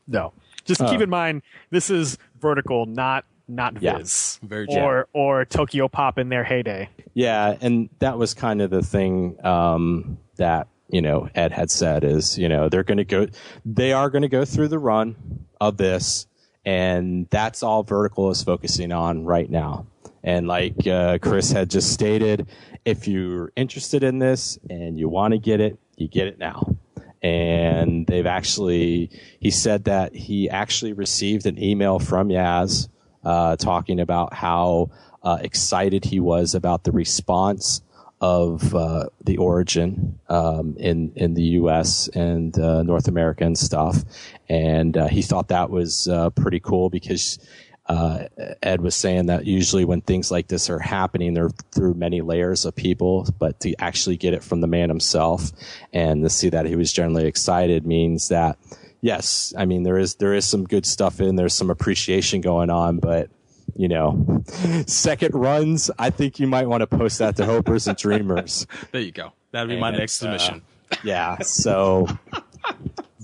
[0.07, 0.33] No,
[0.65, 0.89] just Oh.
[0.89, 3.97] keep in mind this is vertical, not not Yeah.
[3.99, 6.89] Viz Very or or Tokyo Pop in their heyday.
[7.13, 12.03] Yeah, and that was kind of the thing um, that you know Ed had said
[12.03, 13.27] is you know they're going to go,
[13.63, 15.15] they are going to go through the run
[15.61, 16.25] of this,
[16.65, 19.85] and that's all Vertical is focusing on right now.
[20.23, 22.47] And like uh, Chris had just stated,
[22.83, 26.75] if you're interested in this and you want to get it, you get it now.
[27.21, 32.89] And they've actually, he said that he actually received an email from Yaz
[33.23, 34.89] uh, talking about how
[35.23, 37.81] uh, excited he was about the response
[38.21, 42.07] of uh, the origin um, in in the U.S.
[42.09, 44.03] and uh, North America and stuff,
[44.49, 47.39] and uh, he thought that was uh, pretty cool because
[47.87, 48.25] uh,
[48.63, 52.65] Ed was saying that usually when things like this are happening, they're through many layers
[52.65, 55.51] of people, but to actually get it from the man himself
[55.93, 58.57] and to see that he was generally excited means that
[59.01, 62.71] yes, I mean there is there is some good stuff in there's some appreciation going
[62.71, 63.29] on, but
[63.75, 64.43] you know,
[64.87, 68.65] second runs, I think you might want to post that to hopers and dreamers.
[68.91, 69.33] There you go.
[69.51, 70.61] That'll be my next uh, submission.
[71.03, 71.39] Yeah.
[71.39, 72.07] So,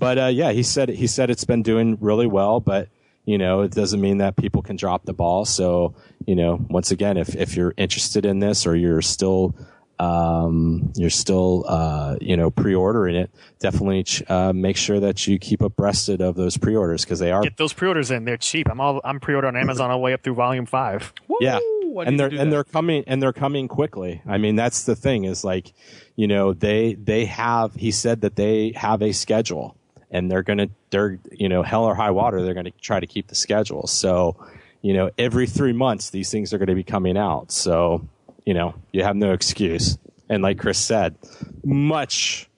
[0.01, 2.89] but uh, yeah, he said he said it's been doing really well, but
[3.23, 5.45] you know, it doesn't mean that people can drop the ball.
[5.45, 5.93] So,
[6.25, 9.55] you know, once again, if if you're interested in this or you're still
[9.99, 13.29] um, you're still uh, you know pre-ordering it,
[13.59, 17.43] definitely ch- uh, make sure that you keep abreasted of those pre-orders because they are
[17.43, 18.71] Get those pre-orders in; they're cheap.
[18.71, 21.13] I'm all I'm pre-ordering on Amazon all the way up through Volume Five.
[21.41, 22.49] yeah I and they're and that.
[22.49, 25.73] they're coming and they're coming quickly i mean that's the thing is like
[26.15, 29.75] you know they they have he said that they have a schedule
[30.11, 33.27] and they're gonna they're you know hell or high water they're gonna try to keep
[33.27, 34.35] the schedule so
[34.81, 38.07] you know every three months these things are gonna be coming out so
[38.45, 39.97] you know you have no excuse
[40.29, 41.15] and like chris said
[41.63, 42.49] much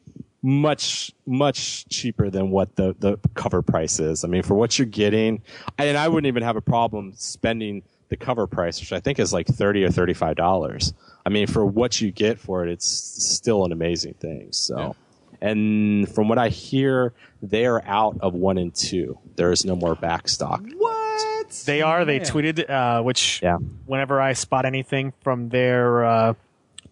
[0.44, 4.24] much much cheaper than what the the cover price is.
[4.24, 5.42] I mean, for what you're getting,
[5.78, 9.32] and I wouldn't even have a problem spending the cover price, which I think is
[9.32, 10.94] like thirty or thirty five dollars.
[11.26, 14.50] I mean, for what you get for it, it's still an amazing thing.
[14.52, 14.96] So,
[15.44, 19.20] and from what I hear, they are out of one and two.
[19.36, 20.64] There is no more back stock.
[20.78, 21.64] What?
[21.66, 22.06] They are.
[22.06, 22.24] They Yeah.
[22.24, 23.58] tweeted, uh, which Yeah.
[23.86, 26.34] whenever I spot anything from their uh,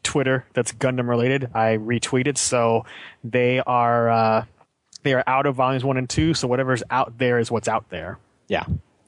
[0.04, 2.38] Twitter that's Gundam related, I retweet it.
[2.38, 2.86] So
[3.24, 4.46] they are uh,
[5.04, 6.34] they are out of volumes one and two.
[6.34, 8.20] So whatever's out there is what's out there.
[8.48, 8.66] Yeah.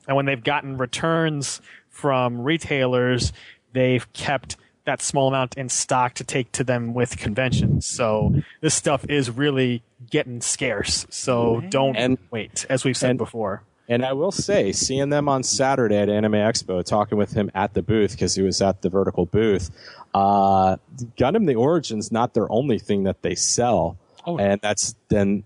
[0.07, 3.31] And when they've gotten returns from retailers,
[3.73, 4.55] they've kept
[4.85, 7.85] that small amount in stock to take to them with conventions.
[7.85, 11.05] So this stuff is really getting scarce.
[11.09, 13.63] So don't wait, as we've said before.
[13.89, 17.73] And I will say, seeing them on Saturday at Anime Expo, talking with him at
[17.73, 19.69] the booth because he was at the vertical booth,
[20.13, 20.77] uh,
[21.17, 25.43] Gundam: The Origin's not their only thing that they sell, and that's then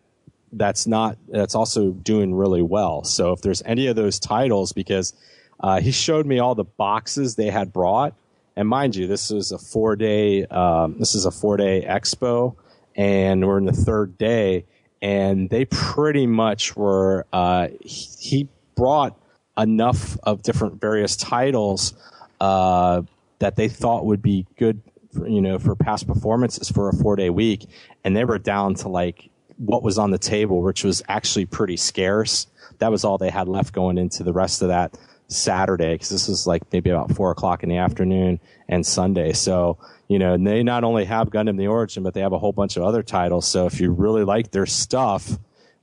[0.54, 3.04] that's not that's also doing really well.
[3.04, 5.14] So if there's any of those titles, because
[5.60, 8.14] uh, he showed me all the boxes they had brought,
[8.58, 12.56] and mind you, this is a four day um, this is a four day expo,
[12.96, 14.66] and we're in the third day,
[15.00, 19.18] and they pretty much were uh, he, brought
[19.58, 21.94] enough of different various titles
[22.40, 23.02] uh,
[23.40, 24.82] that they thought would be good
[25.12, 27.68] for, you know for past performances for a four day week.
[28.04, 31.78] And they were down to like what was on the table which was actually pretty
[31.78, 32.48] scarce.
[32.80, 34.98] That was all they had left going into the rest of that
[35.28, 39.78] saturday because this was like maybe about four o'clock in the afternoon and sunday so
[40.08, 42.78] you know they not only have gundam the origin but they have a whole bunch
[42.78, 45.38] of other titles so if you really like their stuff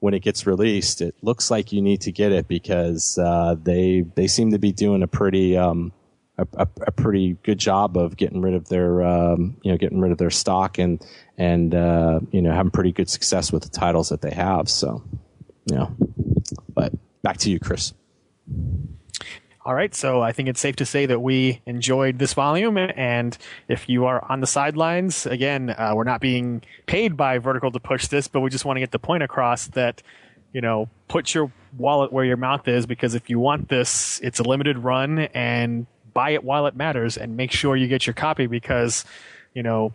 [0.05, 4.05] when it gets released, it looks like you need to get it because uh, they
[4.17, 5.95] they seem to be doing a pretty um,
[6.37, 10.03] a, a, a pretty good job of getting rid of their um, you know getting
[10.03, 11.03] rid of their stock and
[11.39, 14.69] and uh, you know having pretty good success with the titles that they have.
[14.69, 15.03] So
[15.65, 15.97] you know,
[16.75, 16.93] but
[17.23, 17.95] back to you, Chris.
[19.67, 23.37] All right, so I think it's safe to say that we enjoyed this volume, and
[23.67, 27.81] if you are on the sidelines, again, uh, we're not being paid by Vertical to
[27.81, 30.03] push this, but we just want to get the point across that,
[30.53, 34.39] you know, put your wallet where your mouth is, because if you want this, it's
[34.39, 38.13] a limited run, and buy it while it matters, and make sure you get your
[38.13, 39.07] copy, because,
[39.55, 39.95] you know,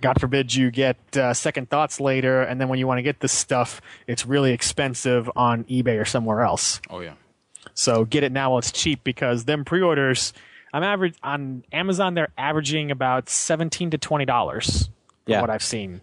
[0.00, 3.18] God forbid you get uh, second thoughts later, and then when you want to get
[3.18, 6.80] this stuff, it's really expensive on eBay or somewhere else.
[6.88, 7.14] Oh yeah.
[7.78, 10.32] So get it now while it's cheap because them pre-orders,
[10.72, 12.14] I'm average on Amazon.
[12.14, 14.90] They're averaging about seventeen to twenty dollars.
[15.26, 15.42] Yeah.
[15.42, 16.00] what I've seen.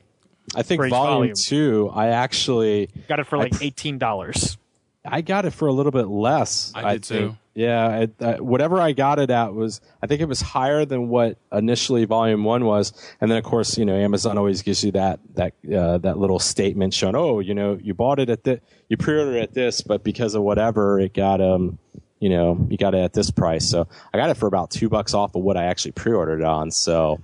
[0.56, 1.34] I think volume, volume.
[1.36, 4.58] two, I actually Got it for I like eighteen dollars.
[5.06, 6.72] I got it for a little bit less.
[6.76, 7.32] I did think.
[7.32, 7.38] too.
[7.54, 11.08] Yeah, it, uh, whatever I got it at was, I think it was higher than
[11.08, 12.92] what initially Volume One was,
[13.22, 16.40] and then of course, you know, Amazon always gives you that that uh, that little
[16.40, 19.80] statement showing, oh, you know, you bought it at the, you pre-ordered it at this,
[19.80, 21.80] but because of whatever, it got um,
[22.20, 23.66] you know, you got it at this price.
[23.66, 26.46] So I got it for about two bucks off of what I actually pre-ordered it
[26.46, 26.72] on.
[26.72, 27.22] So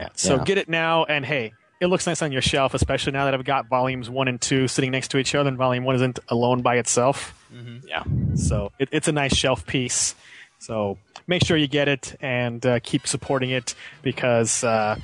[0.00, 0.08] yeah.
[0.14, 0.44] So yeah.
[0.44, 1.52] get it now, and hey,
[1.84, 4.66] it looks nice on your shelf, especially now that I've got volumes one and two
[4.68, 7.34] sitting next to each other, and volume one isn't alone by itself.
[7.86, 8.02] Yeah.
[8.34, 10.14] So it, it's a nice shelf piece.
[10.58, 14.98] So make sure you get it and uh, keep supporting it because uh,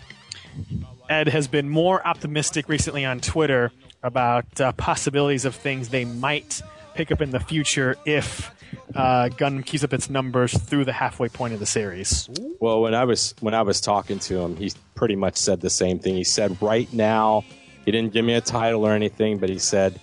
[1.09, 3.72] Ed has been more optimistic recently on Twitter
[4.03, 6.62] about uh, possibilities of things they might
[7.11, 8.53] up in the future if
[8.94, 12.28] uh, Gundam keeps up its numbers through the halfway point of the series.
[12.61, 15.70] Well, when I was when I was talking to him, he pretty much said the
[15.70, 16.14] same thing.
[16.14, 17.44] He said, "Right now,
[17.84, 20.01] he didn't give me a title or anything, but he said,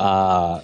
[0.00, 0.60] uh,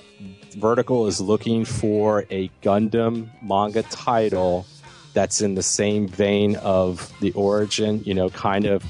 [0.57, 4.67] Vertical is looking for a Gundam manga title
[5.13, 8.03] that's in the same vein of the origin.
[8.05, 8.85] You know, kind of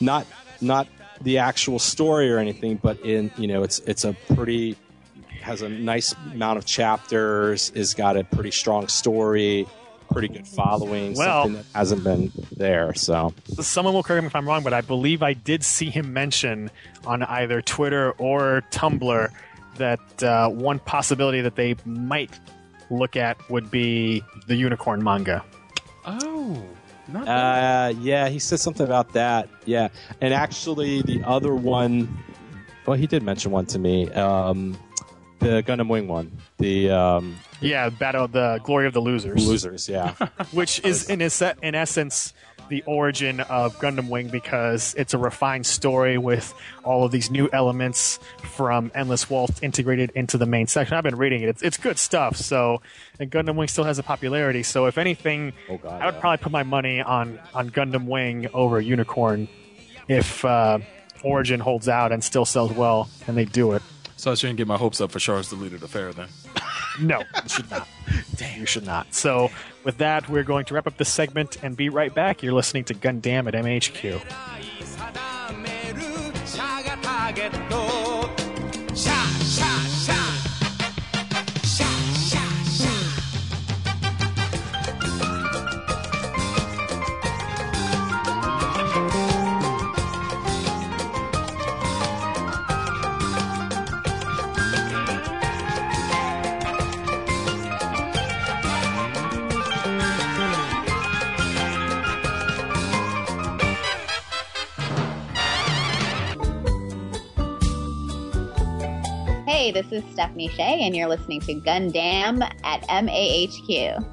[0.00, 0.26] not
[0.60, 0.88] not
[1.20, 4.76] the actual story or anything, but in you know, it's it's a pretty
[5.40, 9.66] has a nice amount of chapters, has got a pretty strong story,
[10.10, 12.94] pretty good following, Well- something that hasn't been there.
[12.94, 16.12] So Someone will correct me if I'm wrong, but I believe I did see him
[16.12, 16.70] mention
[17.06, 19.30] on either Twitter or Tumblr
[19.76, 22.38] that uh, one possibility that they might
[22.90, 25.44] look at would be the unicorn manga.
[26.04, 26.62] Oh,
[27.08, 29.48] not Uh, yeah, he said something about that.
[29.64, 29.88] Yeah,
[30.20, 32.08] and actually, the other one,
[32.86, 34.10] well, he did mention one to me.
[34.12, 34.76] Um,
[35.40, 39.46] the Gundam Wing one, the um, Yeah, Battle of the Glory of the Losers.
[39.46, 39.88] losers.
[39.88, 40.14] Yeah,
[40.52, 42.32] which is in, in essence
[42.68, 46.54] the origin of Gundam Wing because it's a refined story with
[46.84, 50.96] all of these new elements from Endless Waltz integrated into the main section.
[50.96, 52.36] I've been reading it; it's, it's good stuff.
[52.36, 52.80] So,
[53.18, 54.62] and Gundam Wing still has a popularity.
[54.62, 58.46] So, if anything, Oh, God, I would probably put my money on on Gundam Wing
[58.54, 59.48] over Unicorn
[60.06, 60.78] if uh,
[61.24, 63.82] Origin holds out and still sells well, and they do it.
[64.20, 66.28] So I shouldn't get my hopes up for Char's deleted affair then.
[67.00, 67.88] No, you should not.
[68.36, 69.14] Damn, you should not.
[69.14, 69.48] So,
[69.84, 72.42] with that, we're going to wrap up this segment and be right back.
[72.42, 74.20] You're listening to Gundam at MAHQ.
[109.70, 114.04] Hey, this is Stephanie Shea, and you're listening to Gundam at MAHQ.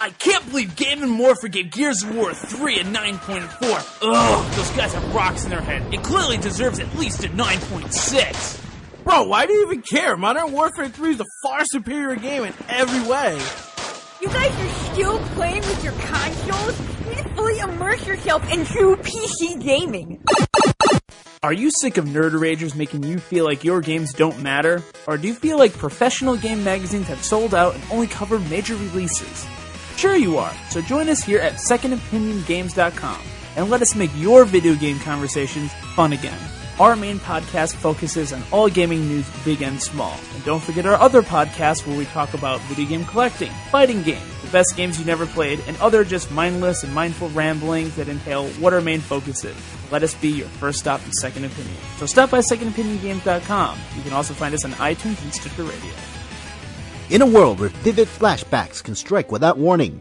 [0.00, 3.98] I can't believe Game & More forgave Gears of War 3 a 9.4.
[4.02, 5.92] Ugh, those guys have rocks in their head.
[5.92, 9.02] It clearly deserves at least a 9.6.
[9.02, 10.16] Bro, why do you even care?
[10.16, 13.36] Modern Warfare 3 is a far superior game in every way.
[14.20, 16.99] You guys are still playing with your consoles?
[17.34, 20.22] Fully immerse yourself in true PC gaming.
[21.42, 24.82] Are you sick of nerd ragers making you feel like your games don't matter?
[25.06, 28.74] Or do you feel like professional game magazines have sold out and only cover major
[28.74, 29.46] releases?
[29.96, 30.52] Sure you are.
[30.68, 33.20] So join us here at secondopiniongames.com
[33.56, 36.38] and let us make your video game conversations fun again.
[36.80, 40.18] Our main podcast focuses on all gaming news, big and small.
[40.34, 44.24] And don't forget our other podcasts where we talk about video game collecting, fighting games,
[44.40, 48.48] the best games you never played, and other just mindless and mindful ramblings that entail
[48.52, 49.54] what our main focus is.
[49.92, 51.76] Let us be your first stop in Second Opinion.
[51.98, 53.78] So stop by secondopiniongames.com.
[53.98, 55.92] You can also find us on iTunes and Stitcher Radio.
[57.10, 60.00] In a world where vivid flashbacks can strike without warning.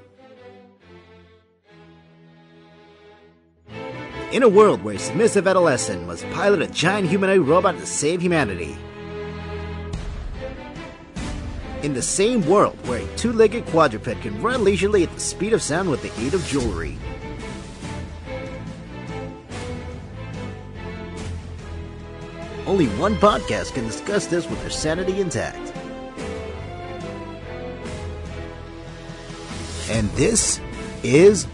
[4.31, 8.21] In a world where a submissive adolescent must pilot a giant humanoid robot to save
[8.21, 8.77] humanity.
[11.81, 15.51] In the same world where a two legged quadruped can run leisurely at the speed
[15.53, 16.95] of sound with the aid of jewelry.
[22.67, 25.73] Only one podcast can discuss this with their sanity intact.
[29.89, 30.61] And this
[31.01, 31.47] is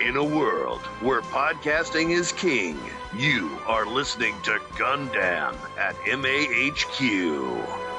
[0.00, 2.76] In a world where podcasting is king,
[3.16, 7.93] you are listening to Gundam at MAHQ.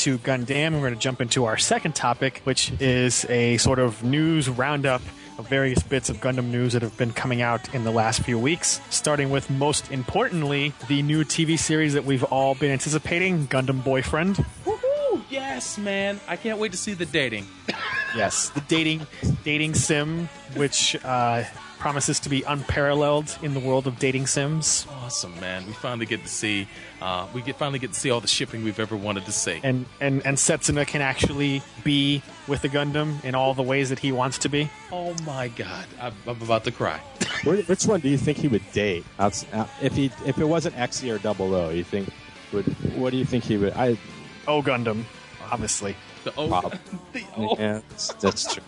[0.00, 0.72] To Gundam.
[0.72, 5.02] We're going to jump into our second topic, which is a sort of news roundup
[5.36, 8.38] of various bits of Gundam news that have been coming out in the last few
[8.38, 8.80] weeks.
[8.88, 14.36] Starting with, most importantly, the new TV series that we've all been anticipating Gundam Boyfriend.
[14.64, 15.22] Woohoo!
[15.28, 16.18] Yes, man.
[16.26, 17.46] I can't wait to see the dating.
[18.16, 19.06] Yes, the dating
[19.44, 21.44] dating sim, which uh,
[21.80, 24.86] promises to be unparalleled in the world of dating sims.
[25.02, 25.66] Awesome, man.
[25.66, 26.68] We finally get to see
[27.00, 29.60] uh, we get finally get to see all the shipping we've ever wanted to see.
[29.64, 33.98] And and and Setsuna can actually be with the Gundam in all the ways that
[33.98, 34.70] he wants to be.
[34.92, 36.98] Oh my god, I'm, I'm about to cry.
[37.44, 39.04] Which one do you think he would date?
[39.18, 42.10] If he if it wasn't Exia or Double O, you think
[42.52, 42.66] would
[42.96, 43.72] what do you think he would?
[43.72, 43.98] I
[44.46, 45.04] Oh Gundam,
[45.50, 45.96] obviously.
[46.24, 46.48] The O.
[46.48, 46.78] Prob-
[47.12, 47.56] the O.
[47.58, 48.62] yeah, that's, that's true.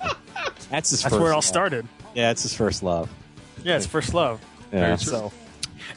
[0.71, 1.03] That's his.
[1.03, 1.45] That's first where it all love.
[1.45, 1.87] started.
[2.15, 3.11] Yeah, it's his first love.
[3.63, 4.41] Yeah, it's first love.
[4.73, 4.97] Yeah.
[4.97, 5.33] So,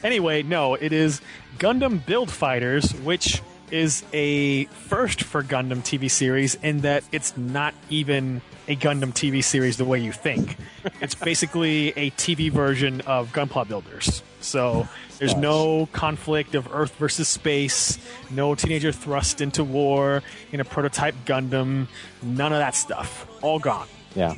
[0.02, 1.20] anyway, no, it is
[1.58, 7.74] Gundam Build Fighters, which is a first for Gundam TV series in that it's not
[7.90, 10.56] even a Gundam TV series the way you think.
[11.00, 14.22] it's basically a TV version of Gunpla Builders.
[14.40, 14.88] So
[15.18, 17.98] there's no conflict of Earth versus space,
[18.30, 20.22] no teenager thrust into war
[20.52, 21.86] in a prototype Gundam,
[22.22, 23.26] none of that stuff.
[23.42, 23.88] All gone.
[24.14, 24.34] Yeah.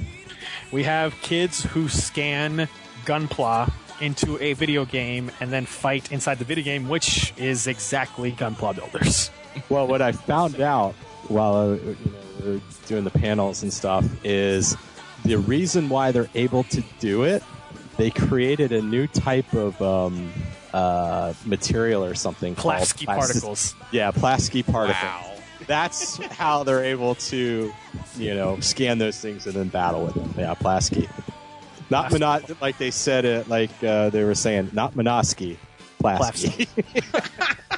[0.73, 2.69] We have kids who scan
[3.05, 8.33] Gunpla into a video game and then fight inside the video game, which is exactly
[8.33, 9.31] Gunpla Builders.
[9.69, 10.95] well, what I found out
[11.29, 14.77] while uh, you know, we were doing the panels and stuff is
[15.25, 17.43] the reason why they're able to do it.
[17.97, 20.33] They created a new type of um,
[20.73, 23.75] uh, material or something Plavsky particles.
[23.91, 25.03] Yeah, plavsky particles.
[25.03, 25.35] Wow.
[25.67, 27.73] That's how they're able to,
[28.17, 30.33] you know, scan those things and then battle with them.
[30.37, 31.09] Yeah, plavsky.
[31.91, 35.57] Not mono- like they said it, like uh, they were saying, not Minovsky,
[36.03, 36.69] plavsky.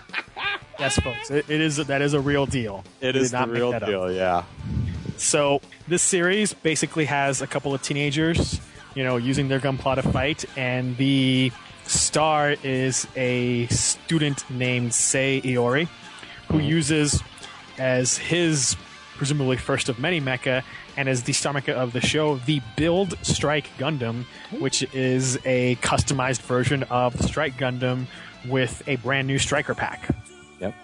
[0.80, 2.84] Yes, folks, it, it is that is a real deal.
[3.02, 3.88] It is the real that up.
[3.88, 4.44] deal, yeah.
[5.18, 8.58] So this series basically has a couple of teenagers,
[8.94, 11.52] you know, using their gunpla to fight, and the
[11.86, 15.89] star is a student named Sei Iori,
[16.48, 16.65] who hmm.
[16.65, 17.23] uses
[17.78, 18.77] as his
[19.16, 20.62] presumably first of many mecha,
[20.97, 24.61] and as the star mecha of the show, the Build Strike Gundam, hmm.
[24.61, 28.07] which is a customized version of the Strike Gundam
[28.48, 30.15] with a brand new striker pack.
[30.61, 30.74] Yep.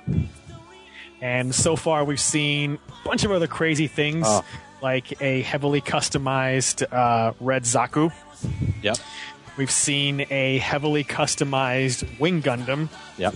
[1.20, 4.44] And so far, we've seen a bunch of other crazy things, Oh.
[4.82, 8.12] like a heavily customized uh, Red Zaku.
[8.82, 8.98] Yep.
[9.56, 12.88] We've seen a heavily customized Wing Gundam.
[13.16, 13.34] Yep.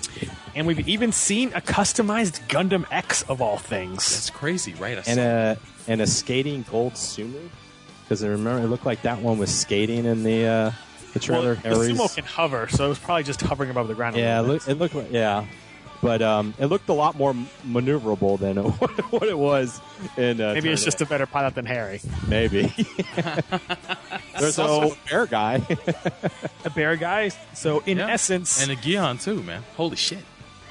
[0.54, 3.96] And we've even seen a customized Gundam X of all things.
[4.10, 4.98] That's crazy, right?
[4.98, 5.56] I and saw- a
[5.90, 7.48] and a skating gold sumo.
[8.04, 10.70] Because I remember it looked like that one was skating in the uh,
[11.14, 11.58] the trailer.
[11.64, 14.16] Well, the Ares- sumo can hover, so it was probably just hovering above the ground.
[14.16, 15.46] a yeah, it little looked, it looked like yeah,
[16.02, 17.34] but um, it looked a lot more
[17.66, 18.56] maneuverable than
[19.10, 19.80] what it was
[20.16, 20.40] in.
[20.40, 20.54] Uh.
[20.54, 22.00] Maybe it's just a better pilot than Harry.
[22.28, 22.62] maybe.
[24.38, 25.66] There's So- also a bear guy.
[26.64, 27.30] a bear guy.
[27.54, 28.08] So in Yeah.
[28.10, 29.62] essence, and a Gyan too, man.
[29.76, 30.20] Holy shit!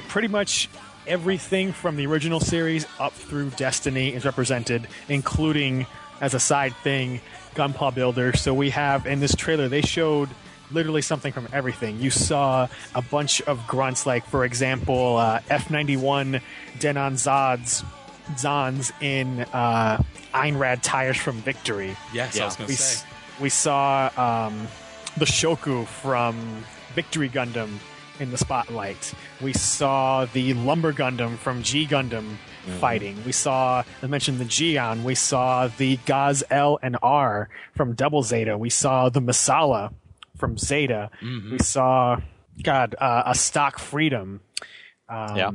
[0.08, 0.70] pretty much
[1.06, 5.86] everything from the original series up through Destiny is represented, including
[6.20, 7.22] as a side thing,
[7.56, 8.36] Gunpla Builder.
[8.36, 10.30] So we have in this trailer they showed
[10.72, 12.00] literally something from everything.
[12.00, 16.42] You saw a bunch of grunts, like for example, uh, F91
[16.80, 17.84] Denon Zods.
[18.36, 20.02] Zons in uh,
[20.36, 21.96] Einrad tires from Victory.
[22.14, 23.04] Yes, I was gonna we, say.
[23.04, 23.06] s-
[23.42, 24.12] we saw
[24.48, 24.68] um,
[25.18, 26.64] the Shoku from
[26.94, 27.80] Victory Gundam
[28.20, 29.16] in the spotlight.
[29.42, 32.36] We saw the Lumber Gundam from G Gundam
[32.80, 33.18] fighting.
[33.26, 35.02] We saw, I mentioned the Gyan.
[35.04, 38.60] We saw the Gaz L and R from Double Zeta.
[38.60, 39.92] We saw the Masala
[40.40, 41.12] from Zeta.
[41.22, 41.52] Mhm.
[41.52, 42.20] We saw,
[42.64, 44.42] God, uh, a Stock Freedom.
[45.08, 45.52] Um, Yeah.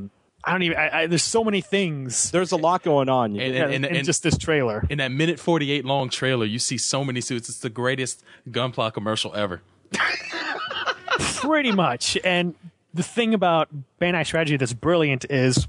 [0.46, 0.76] I don't even.
[0.76, 2.30] I, I, there's so many things.
[2.30, 3.30] There's a lot going on.
[3.32, 4.84] And, and, and, in and just this trailer.
[4.90, 7.48] in that minute 48 long trailer, you see so many suits.
[7.48, 9.62] It's the greatest Gunpla commercial ever.
[11.18, 12.18] pretty much.
[12.24, 12.54] And
[12.92, 13.68] the thing about
[14.00, 15.66] Bandai Strategy that's brilliant is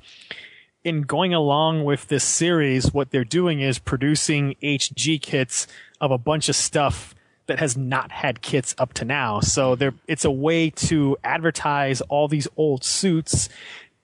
[0.84, 5.68] in going along with this series, what they're doing is producing HG kits
[6.00, 7.16] of a bunch of stuff
[7.48, 9.40] that has not had kits up to now.
[9.40, 13.50] So there, it's a way to advertise all these old suits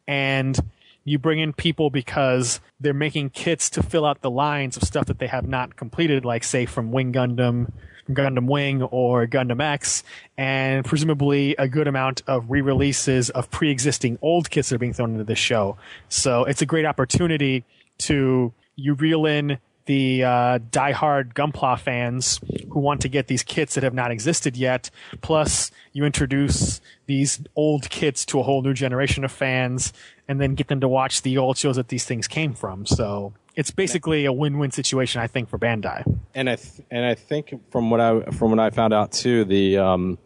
[0.07, 0.59] and
[1.03, 5.05] you bring in people because they're making kits to fill out the lines of stuff
[5.07, 7.71] that they have not completed, like say from Wing Gundam,
[8.09, 10.03] Gundam Wing or Gundam X,
[10.37, 15.13] and presumably a good amount of re-releases of pre-existing old kits that are being thrown
[15.13, 15.77] into this show.
[16.09, 17.63] So it's a great opportunity
[17.99, 19.57] to you reel in
[19.91, 22.39] the uh, diehard Gunpla fans
[22.69, 24.89] who want to get these kits that have not existed yet.
[25.19, 29.91] Plus, you introduce these old kits to a whole new generation of fans,
[30.29, 32.85] and then get them to watch the old shows that these things came from.
[32.85, 36.05] So it's basically a win-win situation, I think, for Bandai.
[36.33, 39.43] and I th- and I think from what I from what I found out too,
[39.43, 40.17] the um,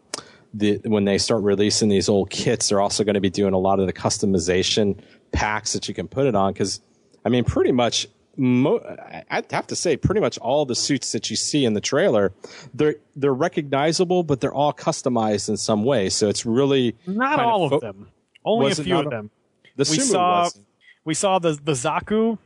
[0.54, 3.58] the when they start releasing these old kits, they're also going to be doing a
[3.58, 4.96] lot of the customization
[5.32, 6.52] packs that you can put it on.
[6.52, 6.80] Because
[7.24, 8.06] I mean, pretty much.
[8.36, 11.72] Mo- I- I'd have to say, pretty much all the suits that you see in
[11.74, 12.32] the trailer,
[12.74, 16.08] they're they're recognizable, but they're all customized in some way.
[16.10, 18.08] So it's really Not all of fo- them.
[18.44, 19.30] Only a few of a- them.
[19.76, 20.60] The we Sumo saw was.
[21.04, 22.38] we saw the the Zaku,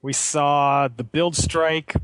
[0.00, 1.94] we saw the Build Strike.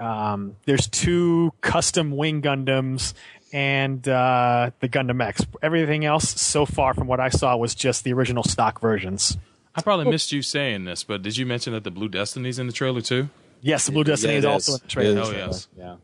[0.00, 3.14] Um, there's two custom Wing Gundams
[3.52, 5.42] and uh, the Gundam X.
[5.62, 9.36] Everything else so far, from what I saw, was just the original stock versions.
[9.74, 12.66] I probably missed you saying this, but did you mention that the Blue Destiny's in
[12.66, 13.28] the trailer too?
[13.60, 15.18] Yes, the Blue Destiny Yeah, is it also in the trailer.
[15.20, 15.28] It is.
[15.28, 15.68] Oh yes.
[15.76, 15.96] Yeah.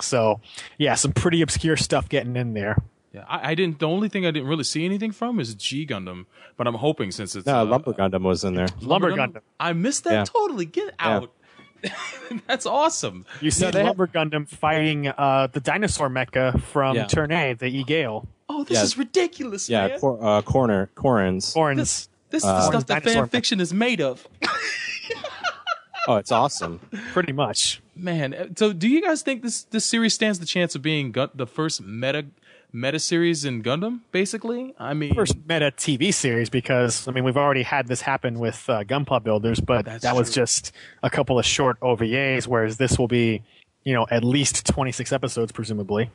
[0.00, 0.40] So,
[0.78, 2.76] yeah, some pretty obscure stuff getting in there.
[3.12, 3.78] Yeah, I, I didn't.
[3.78, 6.24] The only thing I didn't really see anything from is G Gundam,
[6.56, 8.68] but I'm hoping since it's No, uh, Lumber Gundam was in there.
[8.80, 9.42] Lumber Gundam.
[9.60, 10.24] I missed that Yeah.
[10.24, 10.64] totally.
[10.64, 11.30] Get out.
[12.46, 13.26] That's awesome.
[13.40, 17.06] You see they Lumber Gundam fighting uh, the dinosaur mecha from Yeah.
[17.06, 18.26] Turn A, the E Gale.
[18.48, 18.84] Oh, this Yeah.
[18.84, 20.00] is ridiculous, Yeah, man.
[20.00, 21.54] cor- uh, corner Corins.
[21.56, 21.80] Orange.
[21.80, 24.26] This is the Uh, stuff that Dinosaur fan fiction is made of.
[26.08, 26.80] Oh, it's awesome.
[27.12, 27.80] Pretty much.
[27.94, 31.12] Man, uh, so do you guys think this this series stands the chance of being
[31.12, 32.26] Gun- the first meta
[32.72, 34.00] meta series in Gundam?
[34.10, 38.40] Basically, I mean, First meta TV series because I mean we've already had this happen
[38.40, 40.72] with uh, Gunpla Builders, but that was just
[41.04, 43.42] a couple of short OVAs, whereas this will be,
[43.84, 46.10] you know, at least 26 episodes presumably.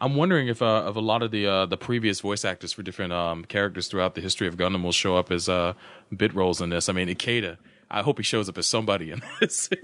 [0.00, 2.82] I'm wondering if uh, if a lot of the uh, the previous voice actors for
[2.82, 5.74] different um, characters throughout the history of Gundam will show up as uh,
[6.16, 6.88] bit roles in this.
[6.88, 7.58] I mean, Ikeda.
[7.90, 9.68] I hope he shows up as somebody in this.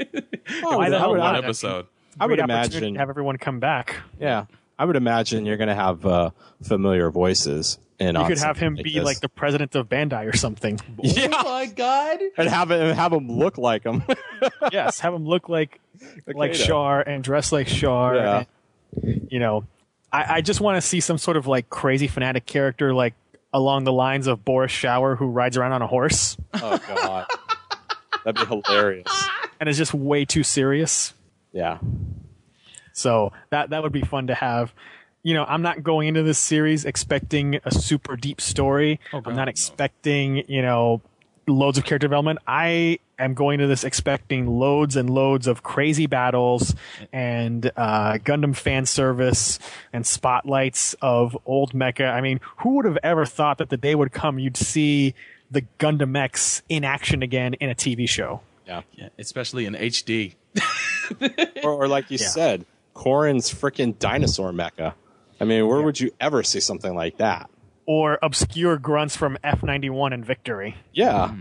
[0.62, 1.34] Oh, Why the I hell would- not?
[1.34, 1.86] I would- episode.
[2.20, 3.97] I would imagine- have everyone come back.
[4.20, 4.47] Yeah,
[4.78, 6.30] I would imagine you're going to have uh,
[6.62, 7.78] familiar voices.
[7.98, 9.05] In You could have him something be this.
[9.05, 10.78] like the president of Bandai or something.
[11.02, 11.28] Yeah.
[11.32, 12.20] Oh my god!
[12.38, 14.02] and have him have him look like him.
[14.72, 15.80] yes, have him look like
[16.26, 16.66] like Ikeda.
[16.66, 18.14] Char and dress like Char.
[18.16, 18.44] Yeah.
[19.02, 19.64] and, you know,
[20.16, 23.12] I, I just want to see some sort of like crazy fanatic character, like
[23.52, 27.26] along the lines of Boris Shower, who rides around on a horse oh god,
[28.24, 29.28] that'd be hilarious.
[29.60, 31.12] and it's just way too serious.
[31.52, 31.78] Yeah.
[32.94, 34.72] So that that would be fun to have.
[35.22, 39.01] You know, I'm not going into this series expecting a super deep story.
[39.12, 39.51] Oh, God, I'm not no.
[39.51, 41.02] expecting, you know,
[41.47, 42.39] loads of character development.
[42.47, 46.74] I am going to this expecting loads and loads of crazy battles
[47.12, 49.59] and uh, Gundam fan service
[49.93, 52.12] and spotlights of old mecha.
[52.12, 55.14] I mean, who would have ever thought that the day would come you'd see
[55.51, 58.40] the Gundam X in action again in a TV show?
[58.66, 58.82] Yeah.
[58.94, 60.35] Yeah, especially in HD.
[61.62, 62.27] or, or like you Yeah.
[62.28, 64.94] said, Corin's freaking dinosaur mecha.
[65.40, 67.48] I mean, where would you ever see something like that?
[67.87, 70.77] Or obscure grunts from F91 and Victory.
[70.93, 71.35] Yeah.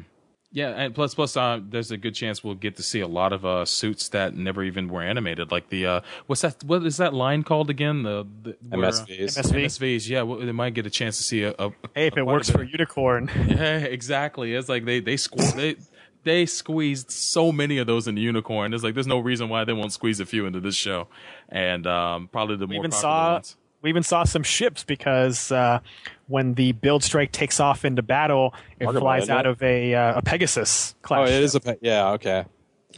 [0.51, 3.33] Yeah, and plus, plus, uh, there's a good chance we'll get to see a lot
[3.33, 6.63] of uh, suits that never even were animated, like the uh, what's that?
[6.63, 8.03] What is that line called again?
[8.03, 9.37] The, the where, uh, MSVs.
[9.37, 9.65] MSV.
[9.65, 10.07] MSVs.
[10.07, 11.53] Yeah, well, they might get a chance to see a.
[11.59, 13.29] a Hey, if a it works for Unicorn.
[13.49, 14.53] Yeah, exactly.
[14.53, 15.75] It's like they they sque- they
[16.23, 18.73] they squeezed so many of those into Unicorn.
[18.73, 21.09] It's like there's no reason why they won't squeeze a few into this show,
[21.49, 23.57] and um, probably the We more even saw ones.
[23.85, 25.79] We even saw some ships because uh,
[26.27, 29.49] when the build strike takes off into battle, it Markable, flies out it?
[29.51, 31.21] of a, uh, a Pegasus class.
[31.29, 31.41] Oh, ship.
[31.43, 32.09] is a pe- yeah.
[32.13, 32.45] Okay.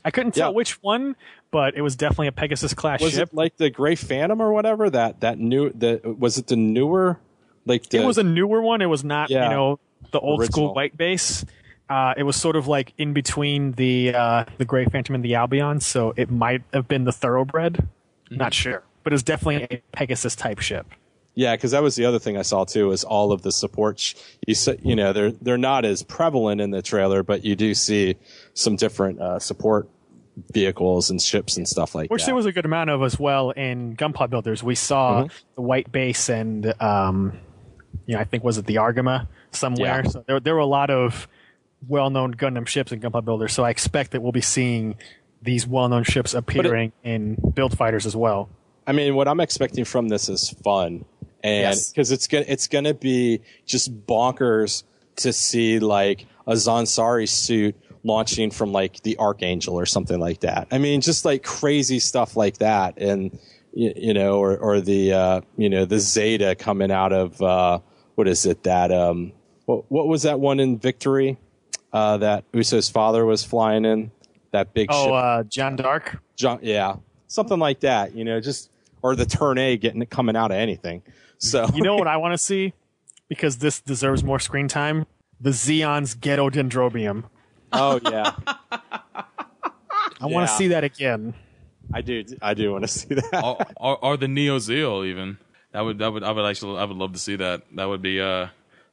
[0.06, 0.56] I couldn't tell Yeah.
[0.56, 1.16] which one,
[1.52, 3.30] but it was definitely a Pegasus class Was ship.
[3.30, 4.90] it like the Gray Phantom or whatever?
[4.90, 7.20] That that new the was it the newer
[7.66, 8.82] like the it was a newer one.
[8.82, 9.46] It was not, Yeah.
[9.46, 9.80] you know,
[10.12, 11.46] the old school white base.
[11.90, 15.36] Uh, it was sort of like in between the uh, the Gray Phantom and the
[15.36, 17.74] Albion, so it might have been the Thoroughbred.
[17.74, 18.36] Mm-hmm.
[18.38, 20.86] Not sure, but it was definitely a Pegasus type ship.
[21.34, 22.92] Yeah, because that was the other thing I saw too.
[22.92, 24.00] Is all of the support?
[24.00, 24.16] Sh-
[24.46, 27.74] you s- you know they're they're not as prevalent in the trailer, but you do
[27.74, 28.18] see
[28.54, 29.88] some different uh, support
[30.52, 32.14] vehicles and ships and stuff like Which that.
[32.24, 34.62] Which there was a good amount of as well in Gunpla Builders.
[34.62, 35.32] We saw Mhm.
[35.56, 37.40] the white base and, um,
[38.06, 40.02] you know, I think was it the Argama somewhere.
[40.04, 40.10] Yeah.
[40.10, 41.28] So there, there were a lot of
[41.88, 43.54] well-known Gundam ships in Gunpla Builders.
[43.54, 44.96] So I expect that we'll be seeing
[45.42, 48.50] these well-known ships appearing in Build Fighters as well.
[48.88, 51.06] I mean, what I'm expecting from this is fun,
[51.44, 51.92] and Yes.
[51.92, 54.84] because it's gonna it's gonna be just bonkers
[55.18, 60.68] to see like a Zansari suit launching from like the Archangel or something like that.
[60.72, 63.38] I mean, just like crazy stuff like that, and
[63.74, 67.80] you, you know, or or the uh, you know the Zeta coming out of uh,
[68.16, 69.34] what is it that um
[69.66, 71.38] what what was that one in Victory
[71.92, 74.12] uh, that Uso's father was flying in
[74.52, 75.14] that big Oh, ship.
[75.14, 76.18] uh, John Dark.
[76.38, 76.96] John, yeah,
[77.28, 78.16] something like that.
[78.16, 78.70] You know, just
[79.08, 81.02] or the turn A getting it coming out of anything.
[81.38, 82.74] So You know what I want to see?
[83.30, 85.06] Because this deserves more screen time.
[85.40, 87.26] The Xeon's Ghetto Dendrobium.
[87.74, 88.32] oh yeah,
[88.72, 90.46] I want Yeah.
[90.46, 91.34] to see that again.
[91.94, 92.24] I do.
[92.42, 93.44] I do want to see that.
[93.44, 95.38] or, or, or the Neue Ziel even.
[95.72, 97.64] That would that would I would actually I would love to see that.
[97.76, 98.48] That would be uh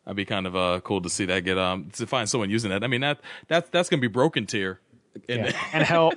[0.04, 2.70] that'd be kind of uh cool to see that get um to find someone using
[2.70, 2.84] that.
[2.84, 4.80] I mean that that's that's gonna be broken tier.
[5.28, 5.52] In Yeah.
[5.72, 6.12] and hell,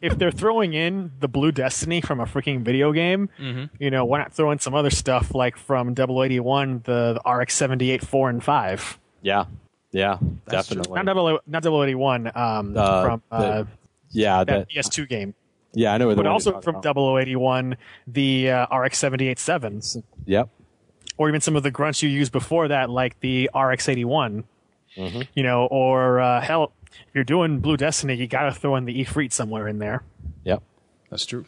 [0.00, 3.70] if they're throwing in the Blue Destiny from a freaking video game, Mhm.
[3.78, 7.54] you know, why not throw in some other stuff like from 081, the, the RX
[7.56, 8.98] 78, 4, and 5?
[9.22, 9.44] Yeah,
[9.92, 10.18] yeah,
[10.48, 11.02] definitely.
[11.02, 13.66] Not, 00, not 081, um, Uh, from uh, the-
[14.10, 15.34] yeah, that that, PS2 game.
[15.72, 16.10] yeah, I know.
[16.10, 16.96] the But one also you're from talking about.
[17.18, 17.76] 0081,
[18.06, 20.02] the uh, RX 78 7s.
[20.26, 20.48] Yep.
[21.18, 24.44] Or even some of the grunts you used before that, like the RX 81.
[24.96, 25.26] Mhm.
[25.34, 28.84] You know, or uh, hell, if you're doing Blue Destiny, you got to throw in
[28.84, 30.02] the Ifrit somewhere in there.
[30.44, 30.62] Yep.
[31.10, 31.46] That's true.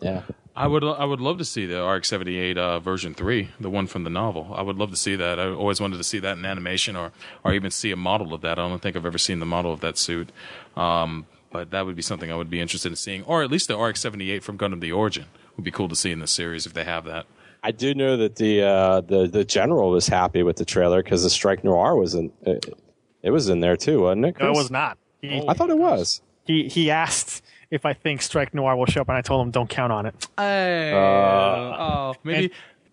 [0.00, 0.22] Yeah.
[0.56, 3.68] I would I would love to see the RX seventy eight uh, version three, the
[3.68, 4.54] one from the novel.
[4.54, 5.40] I would love to see that.
[5.40, 7.10] I always wanted to see that in animation or
[7.42, 8.52] or even see a model of that.
[8.58, 10.30] I don't think I've ever seen the model of that suit.
[10.76, 13.66] Um, but that would be something I would be interested in seeing, or at least
[13.66, 15.26] the RX seventy eight from Gundam: The Origin
[15.56, 17.26] would be cool to see in the series if they have that.
[17.64, 21.24] I do know that the uh, the the general was happy with the trailer because
[21.24, 22.30] the Strike Noir was in.
[22.42, 22.78] It,
[23.24, 24.36] it was in there too, wasn't it?
[24.38, 24.98] No, it was not.
[25.20, 26.20] He, I thought it was.
[26.46, 29.50] he he asked if I think Strike Noir will show up, and I told him
[29.50, 30.28] don't count on it.
[30.38, 32.44] Hey, Uh, oh, maybe.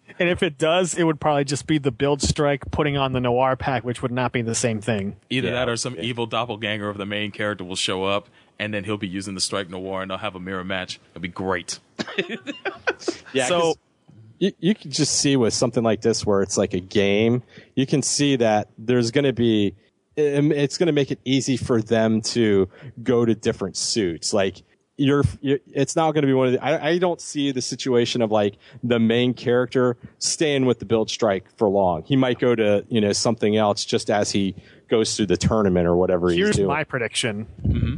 [0.08, 3.12] And, and if it does, it would probably just be the build strike putting on
[3.14, 5.16] the Noir pack, which would not be the same thing.
[5.30, 8.28] Either that or some evil doppelganger of the main character will show up,
[8.60, 11.00] and then he'll be using the Strike Noir, and they'll have a mirror match.
[11.12, 11.80] It'll be great.
[13.34, 13.76] Yeah, So-
[14.40, 17.44] you, you can just see with something like this where it's like a game,
[17.76, 19.76] you can see that there's going to be,
[20.18, 22.68] Um, it's going to make it easy for them to
[23.02, 24.34] go to different suits.
[24.34, 24.64] Like,
[24.98, 27.62] you're, you're it's not going to be one of the, I, I don't see the
[27.62, 32.04] situation of like the main character staying with the build strike for long.
[32.04, 34.54] He might go to, you know, something else just as he
[34.90, 36.68] goes through the tournament or whatever he's Here's doing.
[36.68, 37.48] my prediction.
[37.66, 37.96] Mm-hmm.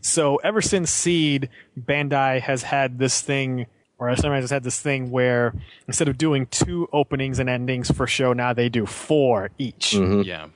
[0.00, 1.48] So ever since Seed,
[1.78, 3.66] Bandai has had this thing,
[3.98, 5.52] or Sunrise has had this thing where
[5.88, 9.90] instead of doing two openings and endings for show, now they do four each.
[9.90, 10.22] Mm-hmm.
[10.22, 10.46] Yeah.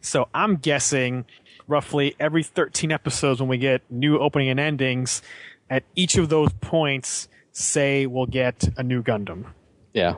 [0.00, 1.24] So I'm guessing
[1.66, 5.22] roughly every 13 episodes when we get new opening and endings,
[5.68, 9.46] at each of those points, say we'll get a new Gundam.
[9.92, 10.14] yeah.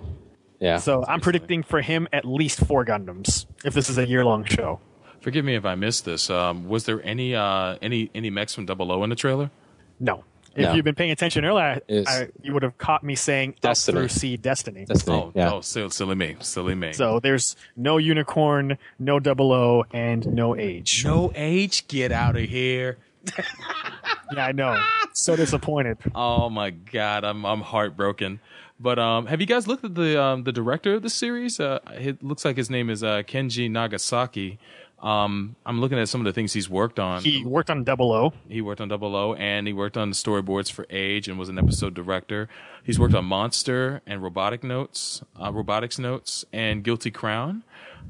[0.61, 0.79] Yeah.
[0.79, 4.45] So I'm predicting for him at least four Gundams if this is a year long
[4.45, 4.81] show.
[5.21, 6.31] Forgive me if I missed this.
[6.31, 9.53] Um, was there any uh, any any mechs from Double O in the trailer?
[10.01, 10.25] No.
[10.59, 10.75] If No.
[10.75, 13.97] you've been paying attention earlier, Is- I, you would have caught me saying Destiny.
[13.97, 14.85] up through Seed Destiny.
[14.85, 15.17] Destiny.
[15.17, 15.53] Oh, yeah.
[15.53, 16.93] oh, silly, silly me, silly me.
[16.93, 21.05] So there's no unicorn, no double O, and no age.
[21.05, 22.99] no age, get out of here.
[24.35, 24.79] Yeah, I know.
[25.15, 25.97] So disappointed.
[26.15, 28.41] Oh my god, I'm I'm heartbroken.
[28.79, 31.59] But um, have you guys looked at the um, the director of the series?
[31.59, 34.59] Uh, it looks like his name is uh, Kenji Nagasaki.
[35.01, 37.23] Um, I'm looking at some of the things he's worked on.
[37.23, 38.33] He worked on double O.
[38.49, 41.49] He worked on Double O, and he worked on the storyboards for Age, and was
[41.49, 42.49] an episode director.
[42.83, 47.63] He's worked on Monster and Robotic Notes, uh, Robotics Notes, and Guilty Crown.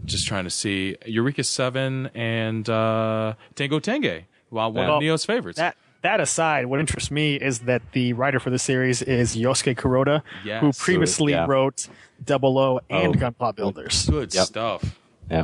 [0.07, 4.25] Just trying to see Eureka Seven and uh, Tango Tenge.
[4.51, 5.59] Well, one Well, of Neo's favorites.
[5.59, 9.75] That that aside, what interests me is that the writer for the series is Yosuke
[9.77, 10.61] Kuroda, Yes.
[10.63, 11.45] who previously Yeah.
[11.47, 11.89] wrote
[12.25, 13.19] Double O and Oh.
[13.31, 14.09] Gunpla Builders.
[14.09, 14.45] Good Yep.
[14.47, 14.99] stuff.
[15.29, 15.43] Yeah.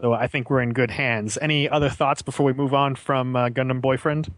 [0.00, 1.38] So I think we're in good hands.
[1.40, 4.32] Any other thoughts before we move on from uh, Gundam Boyfriend?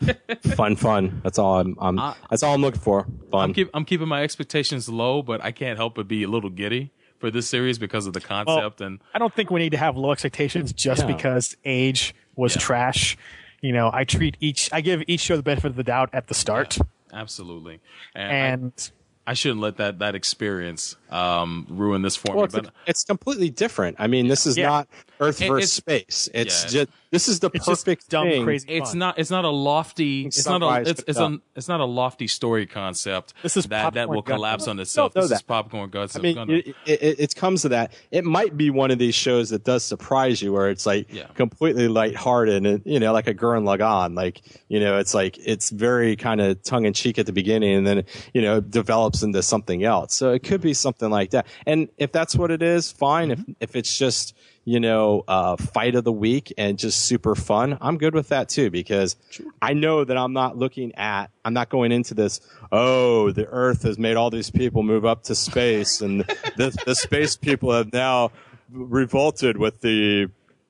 [0.54, 1.20] fun, fun.
[1.22, 3.06] That's all I'm, I'm Uh, that's all I'm looking for.
[3.30, 3.50] Fun.
[3.50, 6.50] I'm, keep, I'm keeping my expectations low, but I can't help but be a little
[6.50, 9.76] giddy for this series because of the concept and I don't think we need to
[9.78, 11.14] have low expectations just Yeah.
[11.14, 12.60] because Age was Yeah.
[12.62, 13.16] trash.
[13.60, 16.28] You know, I treat each, I give each show the benefit of the doubt at
[16.28, 16.78] the start,
[17.12, 17.80] absolutely.
[18.14, 18.90] And, I- and
[19.26, 22.44] I, shouldn't let that that experience um, ruin this for well, me.
[22.44, 23.96] it's, But it's completely different.
[23.98, 24.68] I mean, this is Yeah.
[24.68, 24.88] not
[25.20, 26.28] Earth It- versus it's- space.
[26.34, 26.70] It's yeah.
[26.84, 28.44] just this is the It's just perfect dumb, thing.
[28.44, 28.98] crazy it's fun.
[28.98, 32.26] not it's not a lofty it's not a it's, it's, a, it's not a lofty
[32.28, 34.26] story concept This is that that popcorn will Gundam.
[34.26, 35.14] collapse on itself.
[35.14, 36.16] This is popcorn guts.
[36.16, 37.94] I mean, it, it, it comes to that.
[38.10, 41.24] It might be one of these shows that does surprise you, where it's like Yeah.
[41.34, 44.14] completely lighthearted and you know, like a Gurren Lagann.
[44.14, 47.74] Like you know, it's like it's very kind of tongue in cheek at the beginning,
[47.74, 48.04] and then
[48.34, 50.14] you know, it develops into something else.
[50.14, 51.46] So it could be something like that.
[51.66, 53.30] And if that's what it is, fine.
[53.30, 53.52] Mm-hmm.
[53.60, 54.34] If if it's just
[54.68, 58.50] you know, uh, fight of the week and just super fun, I'm good with that
[58.50, 59.16] too because
[59.62, 63.84] I know that I'm not looking at, I'm not going into this, oh, the earth
[63.84, 66.20] has made all these people move up to space and
[66.58, 68.30] the, the space people have now
[68.70, 70.28] revolted with the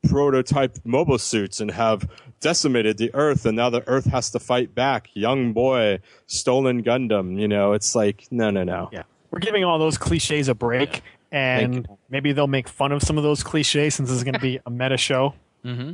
[0.09, 4.77] prototype mobile suits and have decimated the earth and now the earth has to fight
[4.77, 5.11] back.
[5.15, 5.99] Young boy,
[6.29, 8.91] stolen Gundam, you know, it's like, no, no, no.
[8.93, 11.03] yeah, we're giving all those cliches a break,
[11.33, 14.41] and maybe they'll make fun of some of those cliches since this is going to
[14.41, 15.35] be a meta show.
[15.63, 15.93] hmm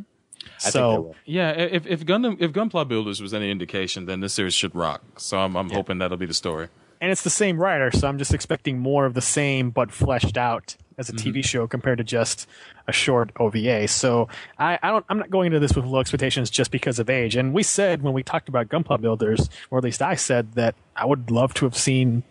[0.59, 1.15] I think they So.
[1.25, 5.03] Yeah, if if Gundam if Gunpla Builders was any indication, then this series should rock.
[5.19, 6.69] So I'm I'm hoping that'll be the story.
[7.01, 10.37] and it's the same writer, so I'm just expecting more of the same, but fleshed
[10.37, 11.31] out as a Mm-hmm.
[11.31, 12.47] TV show compared to just
[12.87, 13.89] a short OVA.
[13.89, 14.29] So
[14.59, 17.35] I, I don't, I'm not going into this with low expectations just because of age.
[17.37, 20.77] And we said when we talked about Gunpla Builders, or at least I said that
[20.95, 22.23] I would love to have seen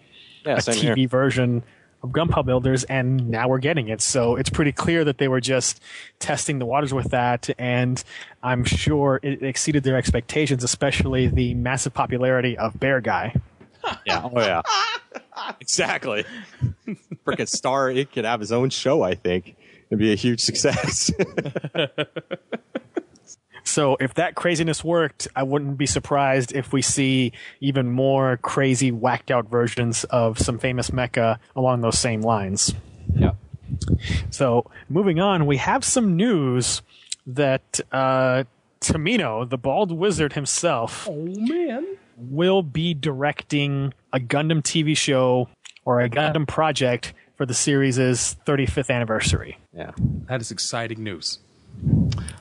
[0.45, 1.07] Yeah, a TV here.
[1.07, 1.63] version
[2.03, 4.01] of Gunpla Builders, and now we're getting it.
[4.01, 5.81] So it's pretty clear that they were just
[6.19, 8.03] testing the waters with that, and
[8.43, 13.35] I'm sure it exceeded their expectations, especially the massive popularity of Bear Guy.
[14.05, 14.21] Yeah.
[14.23, 14.61] Oh yeah.
[15.59, 16.23] exactly.
[17.25, 19.01] Freaking Star, it could have his own show.
[19.01, 19.57] I think
[19.89, 21.11] it'd be a huge success.
[23.63, 27.31] So if that craziness worked, I wouldn't be surprised if we see
[27.61, 32.73] even more crazy, whacked out versions of some famous mecha along those same lines.
[33.15, 33.31] yeah.
[34.29, 36.81] So moving on, we have some news
[37.25, 38.43] that uh,
[38.81, 41.85] Tomino, the bald wizard himself, Oh man.
[42.17, 45.47] will be directing a Gundam TV show
[45.85, 49.57] or a Gundam project for the series' 35th anniversary.
[49.75, 49.91] Yeah.
[50.27, 51.39] That is exciting news.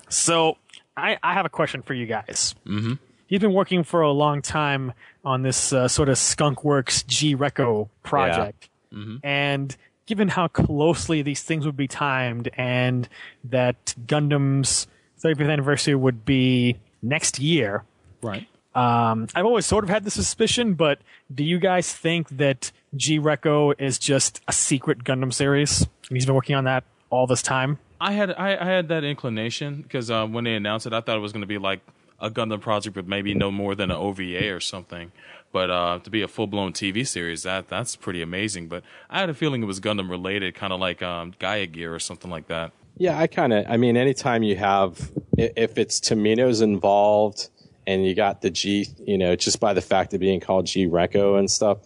[0.08, 0.58] So
[0.96, 2.54] I, I have a question for you guys.
[2.66, 2.94] Mm-hmm.
[3.26, 4.92] he's been working for a long time
[5.24, 9.20] on this uh, sort of Skunkworks G Reco project, Mhm.
[9.22, 9.74] and
[10.04, 13.08] given how closely these things would be timed, and
[13.44, 14.86] that Gundam's
[15.22, 17.84] 35th anniversary would be next year,
[18.20, 18.46] Right.
[18.74, 20.98] um, I've always sort of had the suspicion, but
[21.34, 25.82] do you guys think that G Reco is just a secret Gundam series?
[26.08, 27.78] And he's been working on that all this time.
[28.02, 31.16] I had I, I had that inclination because uh, when they announced it, I thought
[31.16, 31.80] it was going to be like
[32.18, 35.12] a Gundam project, but maybe no more than an OVA or something.
[35.52, 38.66] But uh, to be a full blown TV series, that that's pretty amazing.
[38.66, 41.94] But I had a feeling it was Gundam related, kind of like um, Gaia Gear
[41.94, 42.72] or something like that.
[42.96, 43.66] Yeah, I kind of.
[43.68, 47.50] I mean, anytime you have, if it's Tomino's involved,
[47.86, 50.88] and you got the G, you know, just by the fact of being called G
[50.88, 51.78] Reco and stuff,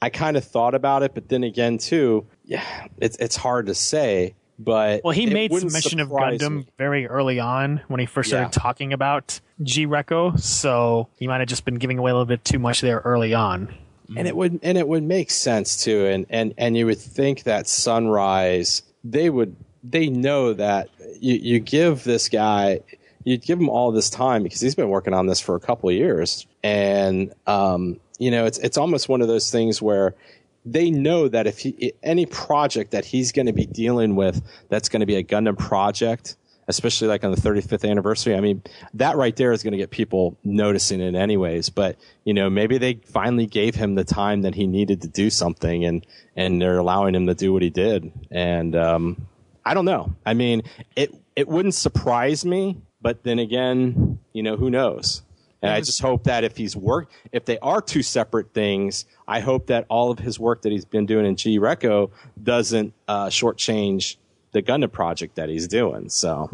[0.00, 1.14] I kind of thought about it.
[1.14, 2.64] But then again, too, yeah,
[2.98, 4.36] it's it's hard to say.
[4.58, 6.66] But Well, he made mention of Gundam me.
[6.78, 8.62] very early on when he first started Yeah.
[8.62, 12.44] talking about G Reco, so he might have just been giving away a little bit
[12.44, 13.74] too much there early on.
[14.16, 17.44] and it would and it would make sense too and and and you would think
[17.44, 20.88] that sunrise they would they know that
[21.20, 22.80] you you give this guy
[23.24, 25.88] you give him all this time because he's been working on this for a couple
[25.88, 30.14] of years and um you know it's it's almost one of those things where
[30.64, 34.88] they know that if he any project that he's going to be dealing with that's
[34.88, 36.36] going to be a Gundam project
[36.68, 38.34] especially like on the 35th anniversary.
[38.34, 38.62] I mean,
[38.94, 41.68] that right there is going to get people noticing it anyways.
[41.68, 45.30] But you know, maybe they finally gave him the time that he needed to do
[45.30, 48.10] something, and and they're allowing him to do what he did.
[48.30, 49.26] And um,
[49.64, 50.14] I don't know.
[50.24, 50.62] I mean,
[50.96, 55.22] it it wouldn't surprise me, but then again, you know, who knows?
[55.64, 59.40] And I just hope that if he's work, if they are two separate things, I
[59.40, 62.10] hope that all of his work that he's been doing in G Reco
[62.42, 64.16] doesn't uh, shortchange
[64.52, 66.10] the Gundam project that he's doing.
[66.10, 66.50] So,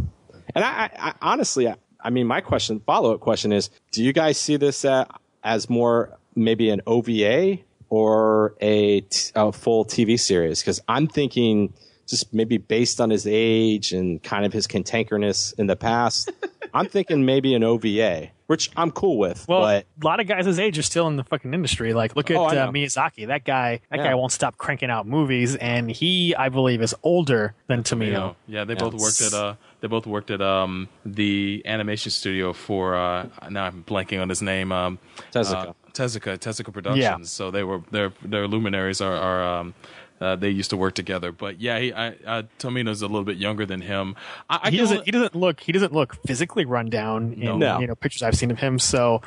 [0.54, 4.04] and I, I, I honestly, I, I mean, my question, follow up question is, do
[4.04, 5.06] you guys see this uh,
[5.42, 7.58] as more maybe an OVA
[7.88, 10.60] or a, t- a full TV series?
[10.60, 11.74] Because I'm thinking
[12.10, 16.30] just maybe based on his age and kind of his cantankerous in the past,
[16.74, 19.46] I'm thinking maybe an OVA, which I'm cool with.
[19.48, 21.94] Well, but a lot of guys his age are still in the fucking industry.
[21.94, 22.70] Like, look at Oh, uh.
[22.70, 23.26] Miyazaki.
[23.28, 24.04] That guy, that Yeah.
[24.08, 28.34] guy won't stop cranking out movies, and he, I believe, is older than Tomino.
[28.46, 32.94] Yeah, they both worked at uh, they both worked at um, the animation studio for
[32.94, 34.70] uh, now I'm blanking on his name.
[34.72, 34.98] Um,
[35.32, 35.68] Tezuka.
[35.70, 37.02] Uh, Tezuka, Tezuka Productions.
[37.02, 37.16] Yeah.
[37.24, 39.42] So they were their their luminaries are are.
[39.60, 39.74] Um,
[40.20, 43.38] uh, they used to work together, but yeah, he, I, uh, Tomino's a little bit
[43.38, 44.16] younger than him.
[44.48, 45.04] I, I he doesn't.
[45.04, 45.60] He doesn't look.
[45.60, 47.80] He doesn't look physically run down in No.
[47.80, 48.78] you know pictures I've seen of him.
[48.78, 49.22] So,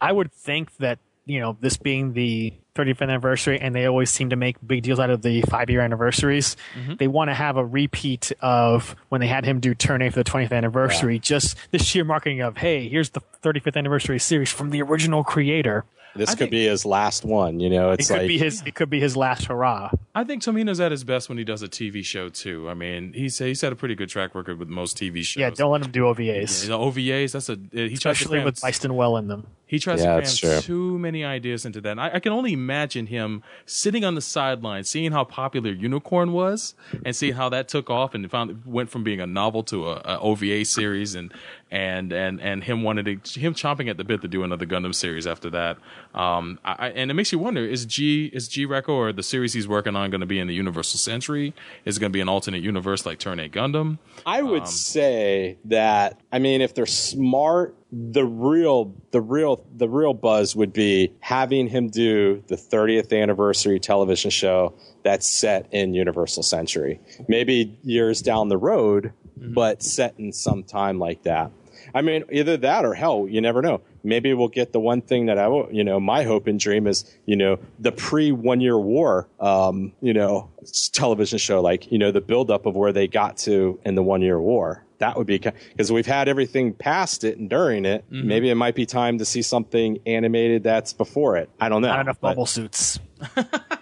[0.00, 4.30] I would think that you know this being the 35th anniversary, and they always seem
[4.30, 6.56] to make big deals out of the five year anniversaries.
[6.74, 6.94] Mm-hmm.
[6.96, 10.22] They want to have a repeat of when they had him do Turn A for
[10.22, 11.18] the 20th anniversary.
[11.18, 15.84] Just the sheer marketing of hey, here's the 35th anniversary series from the original creator.
[16.14, 17.58] this I could think- be his last one.
[17.60, 18.62] You know, It it's could like be his.
[18.66, 19.90] It could be his last hurrah.
[20.14, 22.68] I think Tomino's at his best when he does a TV show too.
[22.68, 25.40] I mean, he's he's had a pretty good track record with most TV shows.
[25.40, 27.32] Yeah, don't let him do OVAs, Yeah, the OVAs.
[27.32, 29.46] That's a he tries to especially cram- with Byston Well in them.
[29.66, 31.92] He tries Yeah, to cram too many ideas into that.
[31.92, 36.32] And I, I can only imagine him sitting on the sideline, seeing how popular Unicorn
[36.32, 36.74] was,
[37.04, 40.02] and seeing how that took off, and found went from being a novel to a,
[40.04, 41.32] a OVA series, and
[41.72, 44.94] and and and him wanted to him chomping at the bit to do another Gundam
[44.94, 45.78] series after that.
[46.14, 49.54] Um, I, and it makes you wonder: is G is G Reco or the series
[49.54, 51.54] he's working on going to be in the Universal Century?
[51.86, 53.98] Is it going to be an alternate universe like Turn A Gundam?
[54.26, 59.88] I would Um, say that I mean if they're smart the real the real the
[59.88, 65.94] real buzz would be having him do the 30th anniversary television show that's set in
[65.94, 67.00] Universal Century.
[67.28, 71.50] Maybe years down the road but set in some time like that.
[71.94, 73.80] I mean either that or hell you never know.
[74.04, 76.86] Maybe we'll get the one thing that I will, you know, my hope and dream
[76.86, 80.50] is, you know, the pre one year war, um, you know,
[80.92, 84.22] television show, like, you know, the buildup of where they got to in the one
[84.22, 84.84] year war.
[84.98, 88.04] That would be because we've had everything past it and during it.
[88.10, 88.24] Mhm.
[88.24, 91.50] Maybe it might be time to see something animated that's before it.
[91.60, 91.88] I don't know.
[91.88, 92.98] Not enough but bubble suits.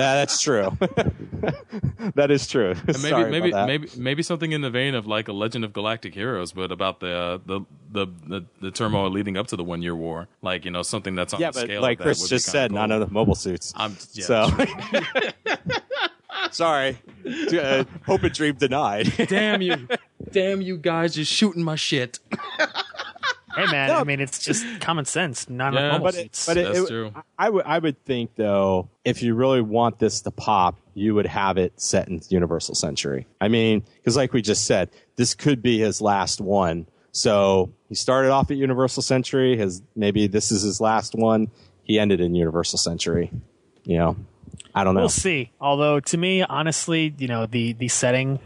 [0.00, 0.76] that- that's true.
[2.14, 2.70] that is true.
[2.70, 3.66] And maybe Sorry maybe about that.
[3.66, 7.00] maybe maybe something in the vein of like a Legend of Galactic Heroes, but about
[7.00, 7.60] the uh, the,
[7.92, 10.28] the the the turmoil leading up to the One Year War.
[10.42, 11.82] Like you know something that's on yeah, the but scale.
[11.82, 12.78] like of that Chris just said, cool.
[12.78, 13.72] none of the mobile suits.
[13.76, 14.50] I'm yeah, so.
[16.50, 16.98] Sorry.
[17.52, 19.12] Uh, hope and dream denied.
[19.28, 19.86] Damn you,
[20.32, 22.18] damn you guys, just shooting my shit.
[23.54, 25.48] Hey man, I mean it's just common sense.
[25.48, 27.12] Not Yeah, enough but it, but it, That's it- true.
[27.38, 31.26] I would I would think though, if you really want this to pop, you would
[31.26, 33.26] have it set in Universal Century.
[33.40, 36.86] I mean, because like we just said, this could be his last one.
[37.12, 39.56] So he started off at Universal Century.
[39.56, 41.50] His maybe this is his last one.
[41.82, 43.30] He ended in Universal Century.
[43.84, 44.16] You know,
[44.74, 45.00] I don't know.
[45.00, 45.50] We'll see.
[45.60, 48.38] Although to me, honestly, you know, the the setting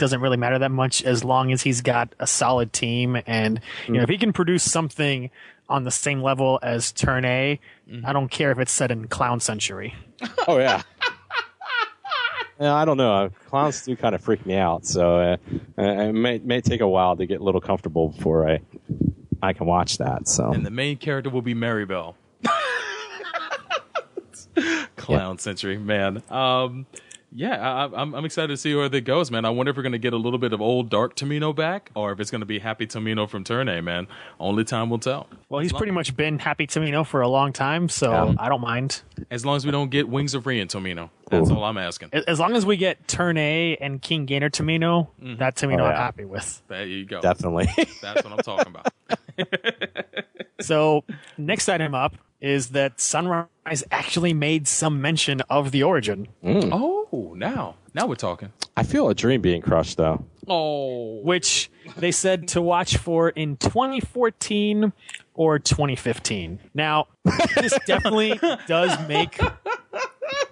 [0.00, 3.94] doesn't really matter that much as long as he's got a solid team and you
[3.94, 5.30] know if he can produce something
[5.68, 7.60] on the same level as Turn A,
[8.04, 9.94] I don't care if it's set in Clown Century.
[10.48, 10.82] Oh yeah.
[12.60, 13.14] Yeah, I don't know.
[13.14, 15.36] Uh, Clowns do kind of freak me out, so uh,
[15.78, 18.60] uh, it may may take a while to get a little comfortable before I
[19.42, 20.28] I can watch that.
[20.28, 22.16] So And the main character will be Maribel.
[24.96, 26.22] Clown Century, man.
[26.28, 26.84] Um,
[27.32, 29.44] yeah, I, I'm, I'm excited to see where that goes, man.
[29.44, 31.90] I wonder if we're going to get a little bit of old Dark Tomino back,
[31.94, 34.08] or if it's going to be Happy Tomino from Turn A, man.
[34.38, 35.28] Only time will tell.
[35.48, 39.02] Well, he's pretty much been Happy Tomino for a long time, so I don't mind.
[39.30, 41.10] As long as we don't get Wings of Rean Tomino.
[41.30, 42.10] That's all I'm asking.
[42.12, 45.36] As long as we get Turn A and King Gainer Tomino, mm-hmm.
[45.36, 46.62] that Tomino Oh, I'm happy with.
[46.66, 47.20] There you go.
[47.20, 47.68] Definitely.
[48.02, 48.88] That's what I'm talking about.
[50.60, 51.04] So,
[51.38, 56.28] next item up is that Sunrise actually made some mention of the origin.
[56.42, 56.70] Mm.
[56.72, 57.76] Oh, now.
[57.94, 58.52] Now we're talking.
[58.76, 60.24] I feel a dream being crushed though.
[60.46, 61.20] Oh.
[61.22, 64.92] Which they said to watch for in 2014
[65.34, 66.60] or 2015.
[66.74, 67.08] Now,
[67.56, 69.38] this definitely does make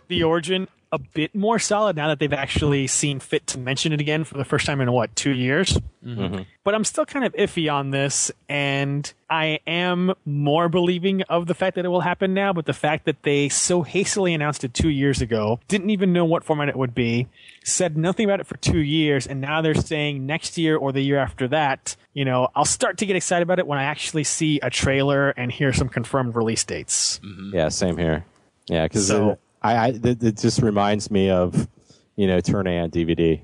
[0.09, 4.01] the origin a bit more solid now that they've actually seen fit to mention it
[4.01, 5.79] again for the first time in what, two years?
[6.05, 6.21] Mm-hmm.
[6.21, 6.43] Mm-hmm.
[6.65, 11.55] But I'm still kind of iffy on this, and I am more believing of the
[11.55, 14.73] fact that it will happen now, but the fact that they so hastily announced it
[14.73, 17.27] two years ago, didn't even know what format it would be,
[17.65, 21.01] said nothing about it for two years, and now they're saying next year or the
[21.03, 24.25] year after that, you know, I'll start to get excited about it when I actually
[24.25, 27.19] see a trailer and hear some confirmed release dates.
[27.23, 27.55] Mm-hmm.
[27.55, 28.25] Yeah, same here.
[28.69, 31.69] Yeah, because So- I, I it, it just reminds me of
[32.17, 33.41] you know Turn A on DVD.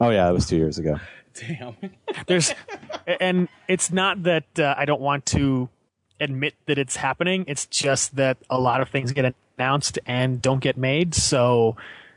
[0.00, 0.98] Oh yeah, it was two years ago.
[1.34, 1.76] Damn.
[2.26, 2.54] There's,
[3.06, 5.68] and it's not that uh, I don't want to
[6.20, 7.44] admit that it's happening.
[7.48, 11.14] It's just that a lot of things get announced and don't get made.
[11.14, 11.76] So,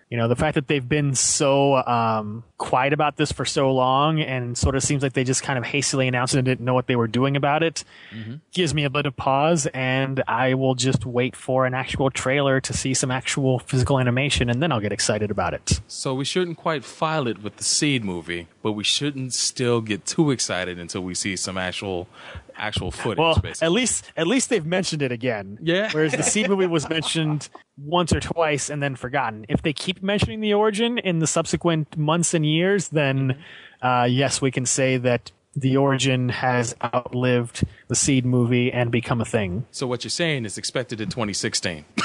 [0.09, 4.19] you know, the fact that they've been so um, quiet about this for so long
[4.19, 6.73] and sort of seems like they just kind of hastily announced it and didn't know
[6.73, 8.35] what they were doing about it mm-hmm.
[8.51, 9.67] gives me a bit of pause.
[9.67, 14.49] And I will just wait for an actual trailer to see some actual physical animation
[14.49, 15.81] and then I'll get excited about it.
[15.87, 20.05] So we shouldn't quite file it with the Seed movie, but we shouldn't still get
[20.05, 22.07] too excited until we see some actual
[22.57, 23.19] actual footage.
[23.19, 23.65] Well, basically.
[23.65, 25.59] at least at least they've mentioned it again.
[25.61, 25.89] Yeah.
[25.91, 29.45] Whereas the seed movie was mentioned once or twice and then forgotten.
[29.47, 33.37] If they keep mentioning the origin in the subsequent months and years, then
[33.81, 39.21] uh, yes, we can say that the origin has outlived the seed movie and become
[39.21, 39.65] a thing.
[39.71, 41.85] So what you're saying is expected in 2016.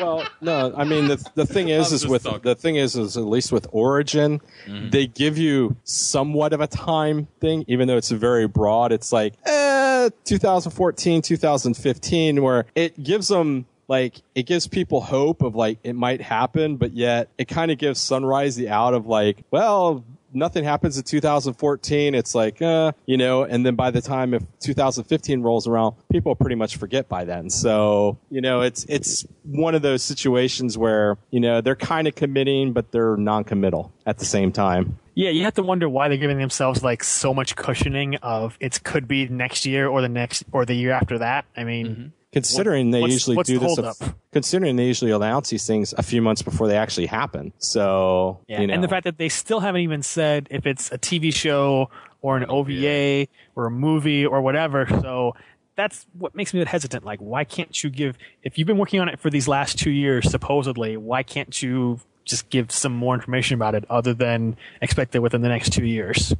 [0.00, 2.40] Well, no, I mean the the thing is is with talking.
[2.42, 7.28] the thing is is at least with Origin, they give you somewhat of a time
[7.40, 8.92] thing, even though it's very broad.
[8.92, 15.56] It's like eh, 2014, 2015, where it gives them like it gives people hope of
[15.56, 19.42] like it might happen, but yet it kind of gives Sunrise the out of like,
[19.50, 22.14] well, nothing happens in 2014.
[22.14, 26.36] It's like, uh, you know, and then by the time if 2015 rolls around, people
[26.36, 27.50] pretty much forget by then.
[27.50, 32.14] So, you know, it's, it's one of those situations where, you know, they're kind of
[32.14, 35.00] committing, but they're non-committal at the same time.
[35.16, 38.84] Yeah, you have to wonder why they're giving themselves like so much cushioning of it
[38.84, 41.44] could be next year or the next or the year after that.
[41.56, 44.00] I mean, Considering they what's- usually what's do the this, holdup?
[44.02, 47.52] a- considering they usually announce these things a few months before they actually happen.
[47.58, 50.92] So, Yeah, you know, and the fact that they still haven't even said if it's
[50.92, 51.90] a TV show
[52.22, 53.26] or an OVA
[53.56, 54.86] or a movie or whatever.
[54.88, 55.34] So
[55.74, 57.04] that's what makes me a bit hesitant.
[57.04, 59.90] Like, why can't you give, if you've been working on it for these last two
[59.90, 65.14] years, supposedly, why can't you just give some more information about it other than expect
[65.16, 66.32] it within the next two years?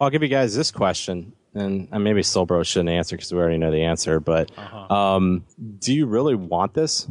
[0.00, 3.70] I'll give you guys this question, and maybe Soulbro shouldn't answer because we already know
[3.70, 4.20] the answer.
[4.20, 4.94] But Uh-huh.
[4.94, 5.44] um,
[5.80, 7.06] do you really want this?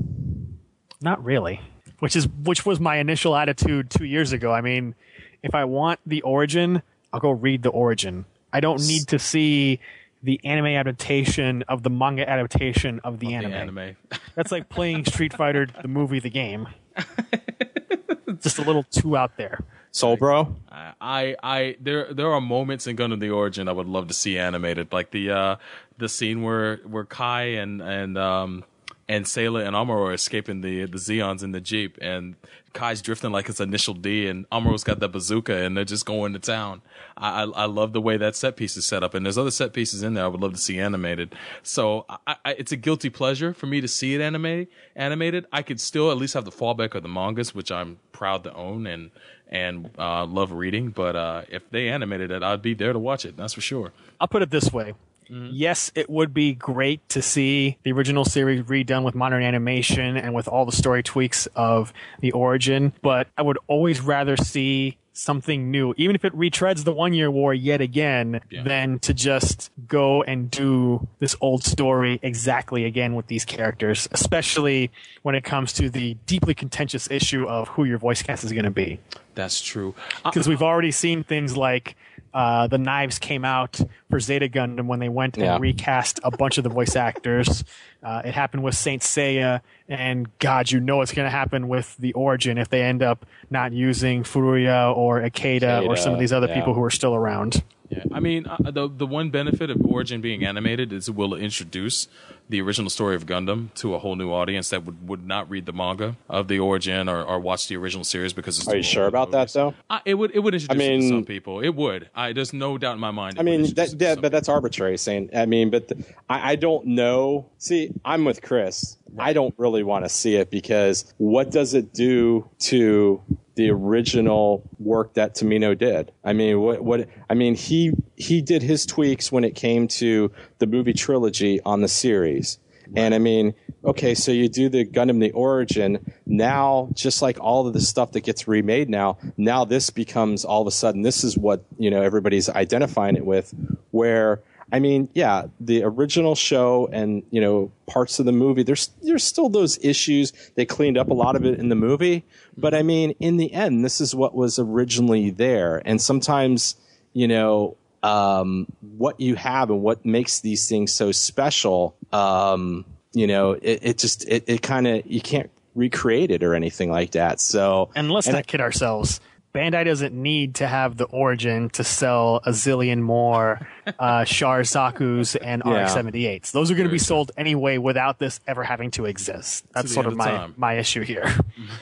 [1.02, 1.62] Not really.
[2.00, 4.52] Which is which was my initial attitude two years ago.
[4.52, 4.96] I mean,
[5.44, 6.82] if I want the origin,
[7.12, 8.26] I'll go read the origin.
[8.54, 9.80] I don't need to see
[10.24, 13.54] the anime adaptation of the manga adaptation of the anime.
[13.54, 13.96] anime.
[14.36, 16.68] That's like playing Street Fighter the movie, the game.
[18.42, 19.60] Just a little too out there.
[19.98, 20.56] Soulbro?
[20.72, 24.38] I, I, there, there are moments in Gundam the Origin I would love to see
[24.38, 25.56] animated, like the, uh,
[25.98, 28.64] the scene where, where Kai and, and, um,
[29.10, 32.36] and Sayla and Amuro are escaping the, the Zeons in the Jeep, and
[32.74, 36.34] Kai's drifting like it's Initial D, and Amuro's got the bazooka, and they're just going
[36.34, 36.82] to town.
[37.16, 39.52] I, I, I love the way that set piece is set up, and there's other
[39.52, 41.34] set pieces in there I would love to see animated.
[41.64, 44.68] So I, I, it's a guilty pleasure for me to see it animated.
[44.96, 48.44] Animated, I could still at least have the fallback of the mangas, which I'm proud
[48.44, 49.12] to own, and
[49.50, 50.90] and uh, love reading.
[50.90, 53.38] But uh, if they animated it, I'd be there to watch it.
[53.38, 53.92] That's for sure.
[54.20, 54.94] I'll put it this way.
[55.30, 60.34] Yes, it would be great to see the original series redone with modern animation and
[60.34, 61.92] with all the story tweaks of
[62.22, 66.94] the origin, but I would always rather see something new, even if it retreads the
[66.94, 72.86] one year war yet again, than to just go and do this old story exactly
[72.86, 74.92] again with these characters, especially
[75.24, 78.66] when it comes to the deeply contentious issue of who your voice cast is going
[78.66, 79.00] to be.
[79.36, 79.94] That's true.
[80.24, 81.96] Uh, because we've already seen things like
[82.34, 83.80] uh, the knives came out
[84.10, 85.56] for Zeta Gundam when they went Yeah.
[85.56, 87.64] and recast a bunch of the voice actors.
[88.04, 91.96] Uh, it happened with Saint Seiya, and God, you know it's going to happen with
[91.98, 96.32] the Origin if they end up not using Furuya or Ikeda or some of these
[96.34, 96.56] other yeah.
[96.56, 97.64] people who are still around.
[97.90, 101.34] Yeah, I mean, uh, the the one benefit of Origin being animated is it will
[101.34, 102.08] introduce
[102.50, 105.66] the original story of Gundam to a whole new audience that would, would not read
[105.66, 108.84] the manga of the Origin or, or watch the original series because it's Are you
[108.84, 109.74] sure about that though?
[109.90, 111.62] Uh, it would it would introduce I it to some people.
[111.62, 112.10] It would.
[112.14, 113.40] I there's no doubt in my mind.
[113.40, 115.30] I mean, that, that, but that's arbitrary saying.
[115.34, 117.50] I mean, but the, I, I don't know.
[117.58, 118.98] See, I'm with Chris.
[119.18, 123.22] I don't really want to see it because what does it do to
[123.58, 126.14] the original work that Tomino did?
[126.24, 130.32] I mean, what, what, I mean, he, he did his tweaks when it came to
[130.60, 132.60] the movie trilogy on the series.
[132.96, 133.54] And I mean,
[133.84, 136.14] okay, so you do the Gundam the Origin.
[136.26, 140.62] Now, just like all of the stuff that gets remade now, now this becomes all
[140.62, 143.54] of a sudden, this is what, you know, everybody's identifying it with.
[143.92, 144.42] Where,
[144.72, 149.24] I mean, yeah, the original show and, you know, parts of the movie, there's, there's
[149.24, 150.34] still those issues.
[150.56, 152.26] They cleaned up a lot of it in the movie.
[152.58, 155.82] But I mean, in the end, this is what was originally there.
[155.86, 156.76] And sometimes,
[157.14, 163.26] you know, um, what you have and what makes these things so special, um, you
[163.26, 167.12] know, it, it just, it, it kind of, you can't recreate it or anything like
[167.12, 167.40] that.
[167.40, 169.22] So, And let's not kid ourselves.
[169.56, 173.68] Bandai doesn't need to have the origin to sell a zillion more
[173.98, 175.84] uh, Char Zaku's and Yeah.
[175.86, 176.52] RX-78s.
[176.52, 179.66] Those are going to be sold anyway without this ever having to exist.
[179.74, 180.54] That's the sort of of my, time.
[180.58, 181.34] my issue here.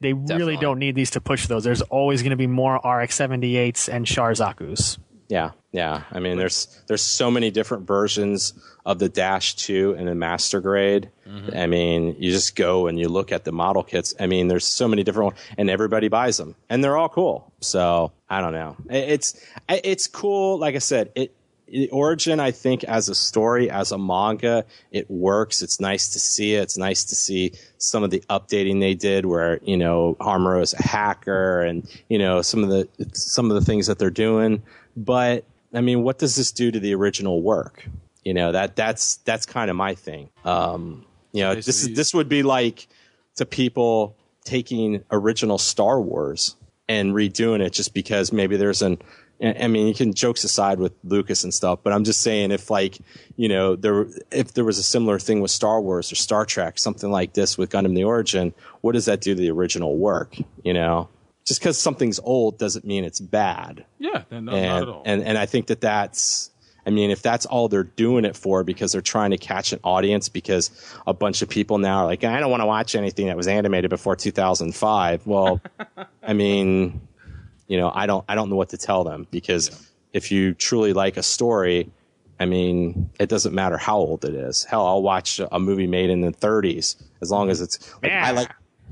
[0.00, 1.62] they really don't need these to push those.
[1.62, 4.98] There's always going to be more RX-78s and Char Zaku's.
[5.30, 6.02] Yeah, yeah.
[6.10, 8.52] I mean, there's there's so many different versions
[8.84, 11.08] of the Dash Two and the Master Grade.
[11.24, 11.56] Mm-hmm.
[11.56, 14.12] I mean, you just go and you look at the model kits.
[14.18, 17.52] I mean, there's so many different ones, and everybody buys them, and they're all cool.
[17.60, 18.76] So I don't know.
[18.90, 20.58] It's it's cool.
[20.58, 21.34] Like I said, it.
[21.72, 25.62] The Origin, I think, as a story, as a manga, it works.
[25.62, 26.62] It's nice to see it.
[26.62, 30.74] It's nice to see some of the updating they did, where you know Harmuro is
[30.74, 34.64] a hacker, and you know some of the some of the things that they're doing.
[34.96, 37.84] But I mean, what does this do to the original work?
[38.24, 40.28] You know that that's that's kind of my thing.
[40.44, 42.86] Um, you know, this is this would be like
[43.36, 46.56] to people taking original Star Wars
[46.88, 49.00] and redoing it just because maybe there's an
[49.42, 52.50] I I mean, you can jokes aside with Lucas and stuff, but I'm just saying
[52.50, 52.98] if like,
[53.36, 56.78] you know, there if there was a similar thing with Star Wars or Star Trek,
[56.78, 60.36] something like this with Gundam the Origin, what does that do to the original work?
[60.62, 61.08] You know,
[61.50, 63.84] just because something's old doesn't mean it's bad.
[63.98, 65.02] Yeah, no, not and, at all.
[65.04, 66.52] And and I think that that's
[66.86, 69.80] I mean, if that's all they're doing it for because they're trying to catch an
[69.82, 70.70] audience because
[71.08, 73.48] a bunch of people now are like, I don't want to watch anything that was
[73.48, 75.26] animated before 2005.
[75.26, 75.60] Well,
[76.22, 77.00] I mean,
[77.66, 80.92] you know, I don't I don't know what to tell them because if you truly
[80.92, 81.90] like a story,
[82.38, 84.62] I mean, it doesn't matter how old it is.
[84.62, 88.30] Hell, I'll watch a movie made in the 30s as long as it's like, I
[88.30, 88.50] like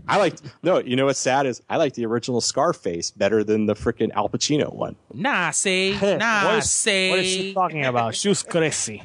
[0.09, 3.67] I like no, you know what's sad is I like the original Scarface better than
[3.67, 4.97] the freaking Al Pacino one.
[5.13, 7.11] Nah, say, Hey, nah, what is, say.
[7.11, 8.15] what is she talking about?
[8.15, 9.03] She was crazy.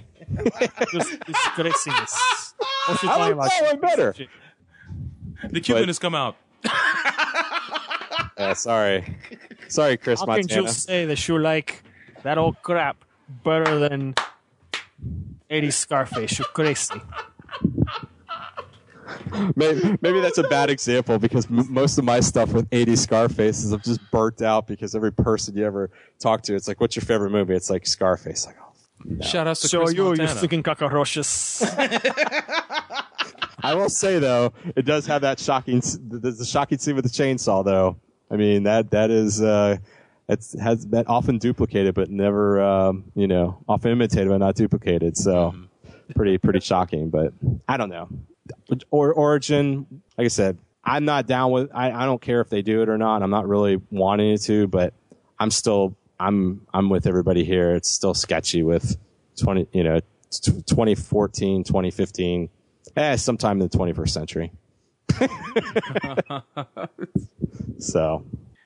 [0.90, 1.18] She was, she
[1.56, 2.54] craziness.
[2.88, 3.52] What's she I talking like about?
[3.52, 4.16] that one better.
[5.50, 6.36] The Cuban has come out.
[8.38, 9.16] Yeah, sorry.
[9.68, 10.70] Sorry, Chris How can you Montana.
[10.70, 11.84] say that you like
[12.24, 12.98] that old crap
[13.44, 14.16] better than
[15.52, 16.40] 80s Scarface?
[16.40, 17.00] You're crazy.
[19.56, 23.72] maybe, maybe that's a bad example because m- most of my stuff with 80 Scarfaces
[23.72, 25.90] I'm just burnt out because every person you ever
[26.20, 27.54] talk to, it's like, what's your favorite movie?
[27.56, 28.46] It's like Scarface.
[28.46, 28.74] Like, oh,
[29.06, 29.26] no.
[29.26, 30.30] Shout out to So Chris you, you Montana.
[30.40, 31.64] freaking cockroaches.
[33.66, 37.06] I will say though, it does have that shocking, s- there's a shocking scene with
[37.06, 37.98] the chainsaw though.
[38.30, 39.78] I mean, that, that is, uh,
[40.30, 45.18] it's has been often duplicated, but never, um, you know, often imitated, but not duplicated.
[45.18, 45.54] So
[46.16, 47.34] pretty, pretty shocking, but
[47.68, 48.08] I don't know.
[48.92, 49.86] Or Origin,
[50.18, 52.90] like I said, I'm not down with, I, I don't care if they do it
[52.90, 53.24] or not.
[53.24, 54.94] I'm not really wanting it to, but
[55.40, 57.74] I'm still, I'm, I'm with everybody here.
[57.76, 58.98] It's still sketchy with
[59.38, 60.00] 20, you know,
[60.30, 62.50] t- 2014, 2015,
[62.98, 64.52] eh, sometime in the 21st century.
[67.80, 68.24] So,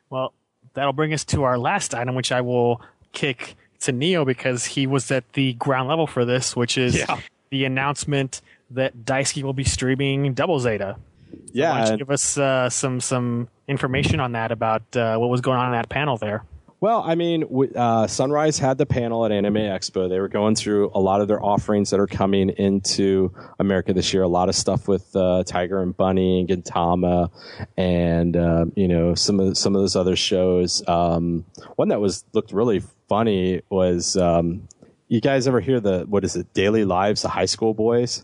[0.10, 0.34] Well,
[0.74, 2.82] that'll bring us to our last item, which I will
[3.14, 7.20] kick to Neo because he was at the ground level for this, which is Yeah.
[7.50, 8.42] the announcement
[8.72, 10.98] that Daisuki will be streaming Double Zeta.
[11.52, 15.30] Yeah, Why don't you give us uh, some some information on that about uh, what
[15.30, 16.44] was going on in that panel there?
[16.80, 17.44] Well, I mean,
[17.76, 20.08] uh, Sunrise had the panel at Anime Expo.
[20.08, 24.14] They were going through a lot of their offerings that are coming into America this
[24.14, 24.22] year.
[24.22, 27.32] A lot of stuff with uh, Tiger and Bunny and Gintama,
[27.78, 30.88] and uh, you know some of some of those other shows.
[30.88, 31.46] Um,
[31.78, 34.68] one that was looked really funny was um,
[35.08, 36.54] you guys ever hear the what is it?
[36.54, 38.24] Daily Lives of High School Boys.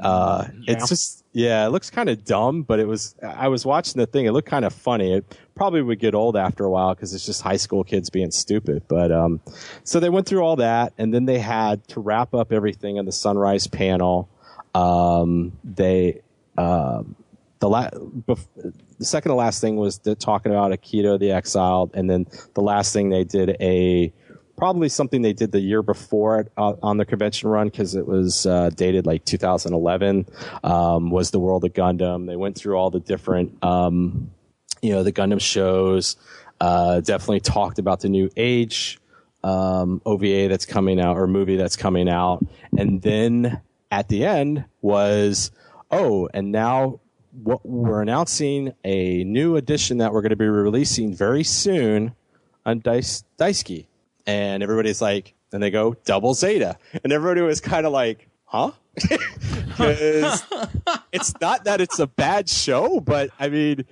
[0.00, 0.74] Uh, Yeah.
[0.74, 3.14] It's just yeah, it looks kind of dumb, but it was.
[3.22, 4.26] I was watching the thing.
[4.26, 5.12] It looked kind of funny.
[5.12, 8.30] It probably would get old after a while because it's just high school kids being
[8.30, 8.82] stupid.
[8.88, 9.40] But um,
[9.84, 13.04] so they went through all that, and then they had to wrap up everything in
[13.04, 14.28] the Sunrise panel.
[14.74, 16.22] Um, they
[16.56, 17.14] um,
[17.60, 18.46] the la- bef-
[18.98, 22.62] the second to last thing was the, talking about Akito the Exiled, and then the
[22.62, 24.12] last thing they did a
[24.58, 28.06] probably something they did the year before it uh, on the convention run because it
[28.06, 30.26] was uh, dated like 2011
[30.64, 32.26] um, was the World of Gundam.
[32.26, 34.30] They went through all the different um,
[34.82, 36.16] you know the Gundam shows.
[36.60, 38.98] Uh, definitely talked about the new Age
[39.44, 42.44] um, OVA that's coming out or movie that's coming out,
[42.76, 43.60] and then
[43.92, 45.52] at the end was
[45.90, 47.00] oh, and now
[47.42, 52.12] what we're announcing a new edition that we're going to be releasing very soon
[52.66, 53.87] on Dice Daisuki.
[54.28, 58.72] And everybody's like, and they go double Zeta, and everybody was kind of like, huh?
[59.76, 60.44] 'Cause
[61.12, 63.84] it's not that it's a bad show, but I mean,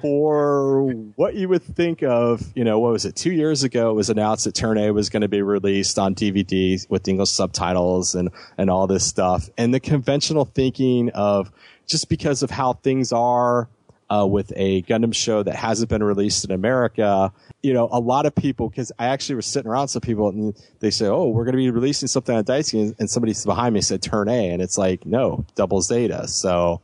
[0.00, 3.16] for what you would think of, you know, what was it?
[3.16, 6.14] Two years ago, it was announced that Turn A was going to be released on
[6.14, 9.48] DVD with English subtitles and and all this stuff.
[9.58, 11.50] And the conventional thinking of
[11.86, 13.68] just because of how things are
[14.10, 17.32] uh, with a Gundam show that hasn't been released in America,
[17.62, 20.54] you know, a lot of people, because I actually was sitting around some people and
[20.80, 22.82] they say, oh, we're going to be releasing something on Daisuki.
[22.82, 24.50] And, and somebody behind me said Turn A.
[24.50, 26.26] And it's like, no, Double Zeta.
[26.26, 26.80] So,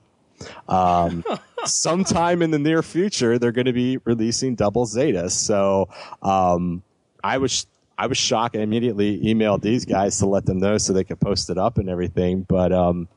[0.68, 1.24] um,
[1.64, 5.28] sometime in the near future, they're going to be releasing Double Zeta.
[5.28, 5.88] So,
[6.22, 6.82] um,
[7.24, 7.66] I was,
[7.98, 8.54] I was shocked.
[8.54, 11.78] I immediately emailed these guys to let them know so they could post it up
[11.78, 12.42] and everything.
[12.42, 13.08] But, um,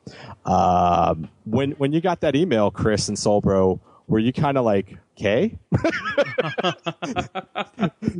[0.46, 1.14] uh,
[1.46, 3.80] when, when you got that email, Chris and Soulbro,
[4.10, 5.58] were you kind of like, okay?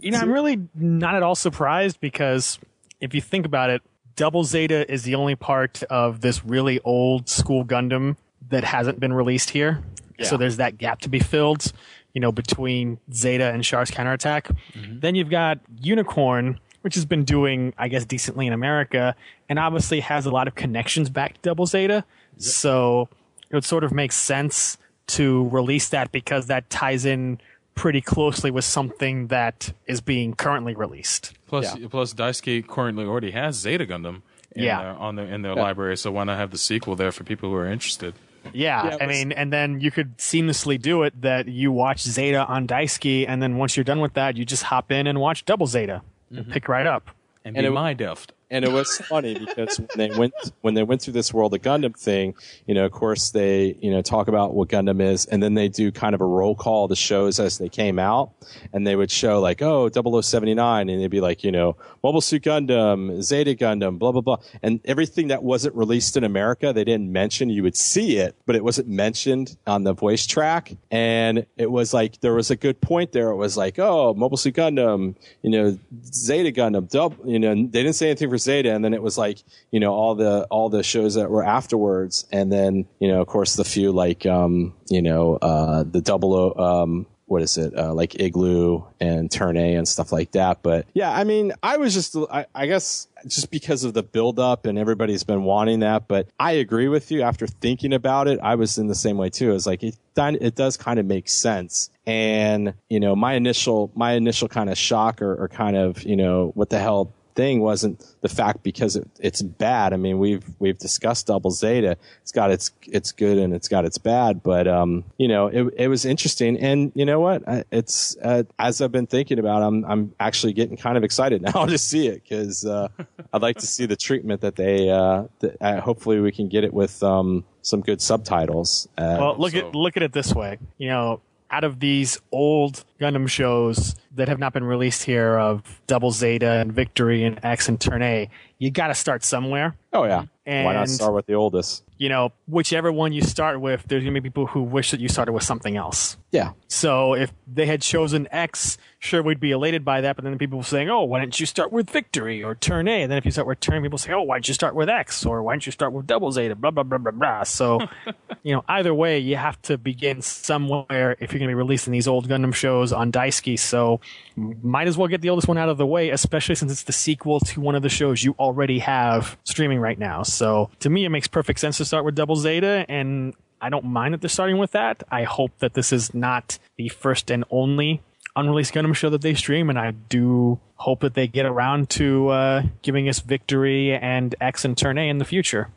[0.02, 2.60] You know, I'm really not at all surprised because
[3.02, 3.82] if you think about it,
[4.16, 8.16] Double Zeta is the only part of this really old school Gundam
[8.50, 9.84] that hasn't been released here.
[10.18, 10.26] Yeah.
[10.28, 11.72] So there's that gap to be filled,
[12.14, 14.50] you know, between Zeta and Char's counterattack.
[14.74, 15.00] Mm-hmm.
[15.00, 19.16] Then you've got Unicorn, which has been doing, I guess, decently in America,
[19.50, 22.06] and obviously has a lot of connections back to Double Zeta.
[22.38, 23.10] So
[23.50, 24.78] it would sort of make sense
[25.10, 27.40] to release that because that ties in
[27.76, 31.34] pretty closely with something that is being currently released.
[31.48, 34.22] Plus, plus Daisuki currently already has Zeta Gundam.
[34.56, 34.82] In Yeah.
[34.82, 35.62] their, on their in their Yeah.
[35.62, 38.16] library, so why not have the sequel there for people who are interested?
[38.52, 42.46] Yeah, Yeah, I mean, and then you could seamlessly do it that you watch Zeta
[42.48, 45.46] on Daisuki, and then once you're done with that, you just hop in and watch
[45.46, 46.52] Double Zeta and mm-hmm.
[46.52, 47.12] pick right up.
[47.46, 48.34] And, And be it- my deft.
[48.52, 51.62] And it was funny because when they went when they went through this world of
[51.62, 52.34] Gundam thing,
[52.66, 55.68] you know, of course they you know talk about what Gundam is, and then they
[55.68, 58.32] do kind of a roll call of the shows as they came out,
[58.74, 62.22] and they would show like oh, oh 0079, and they'd be like you know Mobile
[62.22, 66.84] Suit Gundam, Zeta Gundam, blah blah blah, and everything that wasn't released in America they
[66.84, 67.50] didn't mention.
[67.50, 71.94] You would see it, but it wasn't mentioned on the voice track, and it was
[71.94, 73.30] like there was a good point there.
[73.30, 77.84] It was like oh Mobile Suit Gundam, you know Zeta Gundam, double, you know they
[77.84, 80.70] didn't say anything for Zeta, and then it was like you know all the all
[80.70, 84.74] the shows that were afterwards, and then you know of course the few like um
[84.90, 89.56] you know uh the double O um what is it uh, like igloo and turn
[89.56, 90.62] a and stuff like that.
[90.64, 94.40] But yeah i mean i was just I, I guess just because of the build
[94.40, 97.22] up and everybody's been wanting that but i agree with you.
[97.22, 99.54] After thinking about it i was in the same way too.
[99.54, 101.90] It's like it, it does kind of make sense.
[102.06, 106.16] And you know my initial my initial kind of shock or, or kind of you
[106.16, 109.94] know what the hell thing wasn't the fact because it, it's bad.
[109.94, 111.96] I mean, we've we've discussed Double Zeta.
[112.22, 115.64] It's got its it's good and it's got its bad, but um, you know, it
[115.78, 116.60] it was interesting.
[116.60, 117.48] And you know what?
[117.48, 121.42] I- It's uh, as I've been thinking about, I'm I'm actually getting kind of excited
[121.50, 122.90] now to see it because uh,
[123.32, 124.90] I'd like to see the treatment that they.
[124.90, 128.88] Uh, that, uh, hopefully, we can get it with um some good subtitles.
[128.98, 130.58] Uh, well, look so- at look at it this way.
[130.78, 135.82] You know, out of these old Gundam shows that have not been released here of
[135.88, 139.76] Double Zeta and Victory and X and Turn A, you got to start somewhere.
[139.94, 140.26] Oh yeah.
[140.46, 141.84] and, Why not start with the oldest?
[141.98, 145.00] You know, whichever one you start with, there's going to be people who wish that
[145.00, 146.18] you started with something else.
[146.32, 146.52] Yeah.
[146.68, 150.16] So if they had chosen X, sure we'd be elated by that.
[150.16, 153.12] But then people saying, "Oh, why didn't you start with Victory or Turn A?" And
[153.12, 155.26] then if you start with Turn, people say, "Oh, why didn't you start with X
[155.26, 157.44] or why didn't you start with Double Zeta?" Blah blah blah blah blah.
[157.44, 157.80] So,
[158.44, 161.94] you know, either way, you have to begin somewhere if you're going to be releasing
[161.94, 163.58] these old Gundam shows on Daisuki.
[163.58, 164.02] So,
[164.36, 166.94] might as well get the oldest one out of the way, especially since it's the
[166.94, 170.24] sequel to one of the shows you already have streaming right now.
[170.24, 173.34] So, to me, it makes perfect sense to start with Double Zeta and.
[173.62, 175.04] I don't mind that they're starting with that.
[175.12, 178.02] I hope that this is not the first and only
[178.36, 182.30] unreleased Gundam show that they stream, and I do hope that they get around to
[182.30, 185.70] uh, giving us Victory and X and Turn A in the future.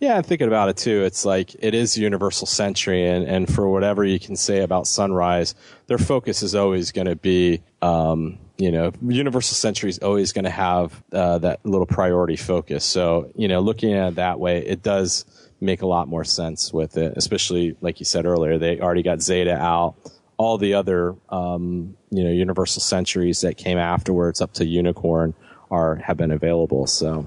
[0.00, 1.04] Yeah, I'm thinking about it too.
[1.04, 5.54] It's like it is Universal Century, and, and for whatever you can say about Sunrise,
[5.86, 10.46] their focus is always going to be, um, you know, Universal Century is always going
[10.46, 12.84] to have uh, that little priority focus.
[12.84, 15.24] So, you know, looking at it that way, it does
[15.60, 19.20] make a lot more sense with it, especially like you said earlier, they already got
[19.20, 19.96] Zeta out.
[20.38, 25.34] All the other, um, you know, Universal Centuries that came afterwards up to Unicorn
[25.70, 26.86] are have been available.
[26.86, 27.26] So,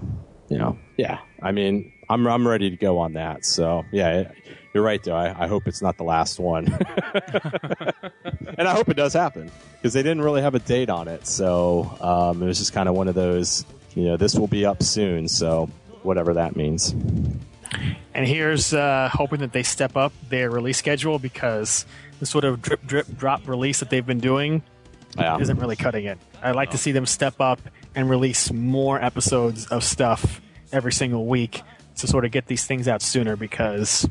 [0.50, 1.20] you know, yeah.
[1.42, 3.46] I mean, I'm I'm ready to go on that.
[3.46, 4.32] So, yeah,
[4.74, 5.16] you're right though.
[5.16, 6.68] I, I hope it's not the last one,
[8.58, 11.28] and I hope it does happen because they didn't really have a date on it.
[11.28, 13.66] So um, it was just kind of one of those,
[13.96, 15.28] you know, this will be up soon.
[15.28, 15.70] So
[16.04, 16.96] whatever that means.
[18.14, 21.86] And here's uh, hoping that they step up their release schedule because
[22.22, 24.61] the sort of drip, drip, drop release that they've been doing
[25.18, 25.39] Yeah.
[25.39, 26.19] isn't really cutting it.
[26.41, 27.60] I'd like to see them step up
[27.95, 30.39] and release more episodes of stuff
[30.72, 31.64] every single week
[31.98, 34.07] to sort of get these things out sooner because,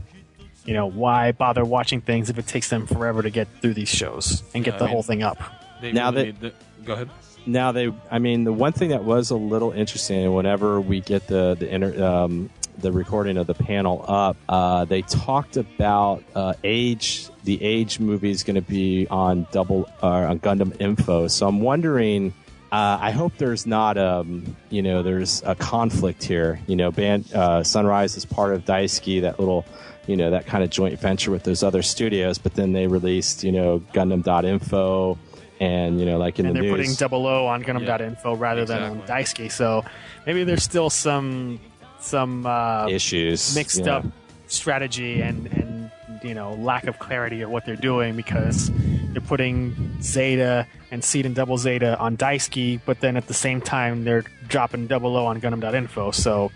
[0.64, 3.88] you know, why bother watching things if it takes them forever to get through these
[3.88, 5.38] shows and get Yeah, I the mean, whole thing up?
[5.80, 7.10] They Now really that- the- go ahead.
[7.46, 11.28] Now they, I mean, the one thing that was a little interesting whenever we get
[11.28, 12.50] the the inter, um,
[12.80, 17.28] the recording of the panel up, uh, they talked about uh, age.
[17.44, 21.28] The age movie is going to be on double uh, on Gundam Info.
[21.28, 22.34] So I'm wondering.
[22.72, 26.60] Uh, I hope there's not, um, you know, there's a conflict here.
[26.68, 29.64] You know, band uh, Sunrise is part of Daisuki, that little,
[30.06, 32.38] you know, that kind of joint venture with those other studios.
[32.38, 35.18] But then they released, you know, Gundam.info,
[35.58, 38.64] and you know, like in and the they're news, putting double O on Gundam.info rather
[38.64, 39.50] than on Daisuki.
[39.50, 39.84] So
[40.24, 41.58] maybe there's still some
[42.00, 43.96] some uh, issues mixed yeah.
[43.96, 44.06] up
[44.46, 45.90] strategy and and
[46.22, 48.70] you know lack of clarity of what they're doing because
[49.12, 53.60] they're putting Zeta and Seed and Double Zeta on Daisuki, but then at the same
[53.60, 56.10] time they're dropping double O on Gundam.info.
[56.12, 56.50] So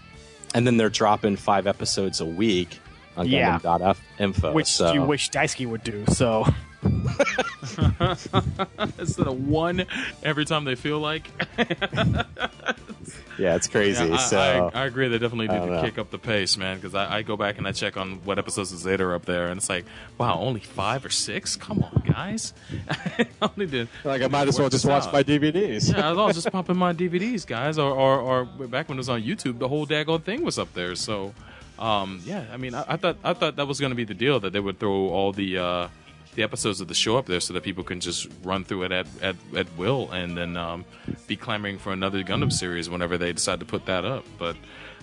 [0.54, 2.78] and then they're dropping five episodes a week
[3.16, 3.58] on Yeah.
[3.58, 4.52] Gundam.info.
[4.52, 4.92] which so.
[4.92, 6.04] you wish Daisuki would do.
[6.08, 6.46] So
[8.98, 9.86] Instead of one
[10.22, 11.30] every time they feel like.
[13.38, 14.04] yeah, it's crazy.
[14.04, 15.08] Yeah, I, so I, I agree.
[15.08, 15.82] They definitely need to know.
[15.82, 16.76] kick up the pace, man.
[16.76, 19.24] Because I, I go back and I check on what episodes of Zeta are up
[19.24, 19.84] there, and it's like,
[20.18, 21.56] wow, only five or six.
[21.56, 22.54] Come on, guys.
[22.90, 23.88] I only did.
[24.04, 25.12] Like, I might as well just watch out.
[25.12, 25.92] my DVDs.
[25.92, 27.78] yeah, I was just popping my DVDs, guys.
[27.78, 30.72] Or, or, or back when it was on YouTube, the whole daggone thing was up
[30.74, 30.94] there.
[30.94, 31.34] So,
[31.78, 34.14] um, yeah, I mean, I, I thought I thought that was going to be the
[34.14, 35.88] deal that they would throw all the uh,
[36.34, 38.92] the episodes of the show up there so that people can just run through it
[38.92, 40.84] at at, at will and then um,
[41.26, 44.24] be clamoring for another Gundam series whenever they decide to put that up.
[44.38, 44.56] But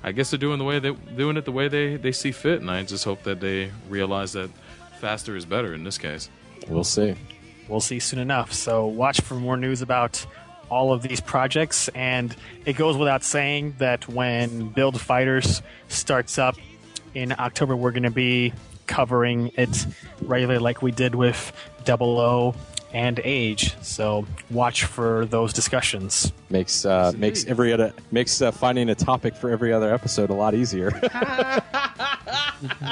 [0.04, 2.62] I guess they're doing the way they doing it the way they, they see fit,
[2.62, 4.50] and I just hope that they realize that
[5.00, 6.30] faster is better in this case.
[6.68, 7.16] We'll see.
[7.68, 8.54] we'll see soon enough.
[8.54, 10.26] So watch for more news about
[10.70, 11.90] all of these projects.
[11.90, 12.36] And
[12.66, 16.56] it goes without saying that when Build Fighters starts up
[17.14, 18.54] in October, we're going to be
[18.92, 19.88] covering it
[20.22, 21.54] regularly, like we did with
[21.86, 22.54] Double O
[22.94, 23.76] and Age.
[23.82, 26.34] So watch for those discussions.
[26.50, 30.34] makes uh, makes every other makes uh, finding a topic for every other episode a
[30.34, 30.92] lot easier.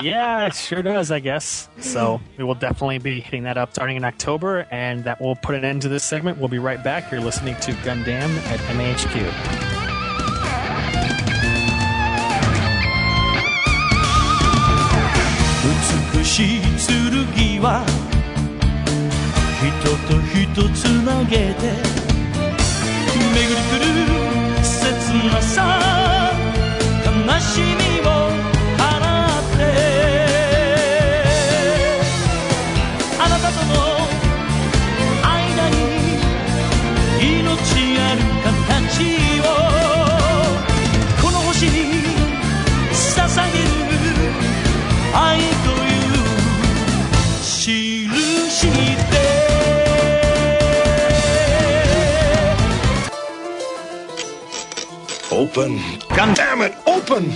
[0.02, 1.68] yeah, it sure does, I guess.
[1.80, 5.56] So we will definitely be hitting that up starting in October, and that will put
[5.56, 6.38] an end to this segment.
[6.38, 7.12] We'll be right back.
[7.12, 9.79] You're listening to Gundam at MAHQ.
[16.40, 16.62] し
[17.36, 17.84] 剣は
[19.60, 21.74] 人と人つなげて
[23.34, 24.72] 巡り来る切
[25.28, 25.79] なさ
[55.50, 55.80] open.
[56.16, 57.32] God damn it, open!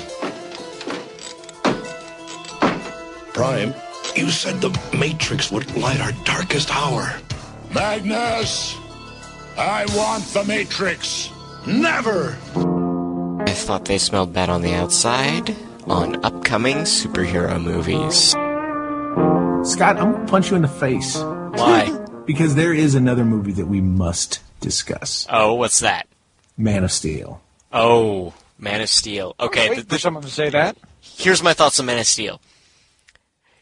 [3.33, 3.73] Prime,
[4.15, 7.15] you said the Matrix would light our darkest hour.
[7.73, 8.75] Magnus!
[9.57, 11.31] I want the Matrix!
[11.65, 12.37] Never!
[13.45, 18.31] I thought they smelled bad on the outside on upcoming superhero movies.
[19.73, 21.17] Scott, I'm gonna punch you in the face.
[21.17, 21.99] Why?
[22.25, 25.27] Because there is another movie that we must discuss.
[25.29, 26.07] Oh, what's that?
[26.55, 27.42] Man of Steel.
[27.73, 29.35] Oh, Man of Steel.
[29.39, 30.77] Okay, waiting th- for someone to say that.
[31.01, 32.39] Here's my thoughts on Man of Steel.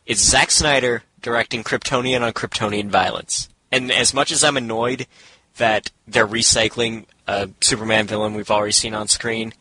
[0.05, 3.47] It's Zack Snyder directing Kryptonian on Kryptonian violence.
[3.71, 5.07] And as much as I'm annoyed
[5.57, 9.53] that they're recycling a Superman villain we've already seen on screen,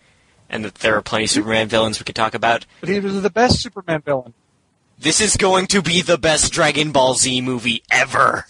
[0.49, 3.23] and that there are plenty of Superman villains we could talk about, But he was
[3.23, 4.35] the best Superman villain.
[4.99, 8.47] this is going to be the best Dragon Ball Z movie ever.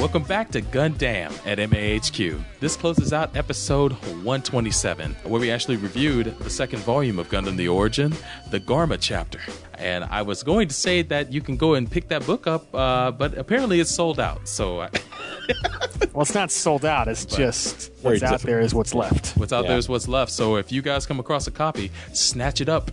[0.07, 2.41] Welcome back to Gundam at MAHQ.
[2.61, 7.67] This closes out episode 127, where we actually reviewed the second volume of Gundam The
[7.67, 8.13] Origin,
[8.49, 9.41] the Garma chapter.
[9.77, 12.73] And I was going to say that you can go and pick that book up,
[12.73, 14.47] uh, but apparently it's sold out.
[14.47, 14.89] So, I,
[16.13, 17.07] Well, it's not sold out.
[17.09, 18.41] It's just what's out difficult.
[18.43, 19.37] there is what's left.
[19.37, 19.71] what's out Yeah.
[19.71, 20.31] there is what's left.
[20.31, 22.91] So, if you guys come across a copy, snatch it up.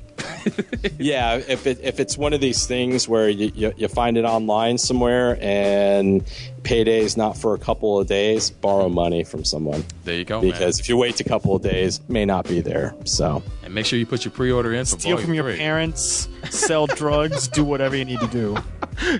[0.99, 4.24] yeah, if it, if it's one of these things where you, you, you find it
[4.24, 6.23] online somewhere and
[6.65, 9.85] payday's not for a couple of days, borrow money from someone.
[10.05, 10.51] There you go, man.
[10.51, 12.95] Because if you wait a couple of days, may not be there.
[13.05, 15.59] So And make sure you put your pre order in Steal volume from your three.
[15.59, 18.57] parents, sell drugs, do whatever you need to do.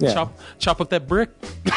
[0.01, 1.31] Chop, chop up that brick.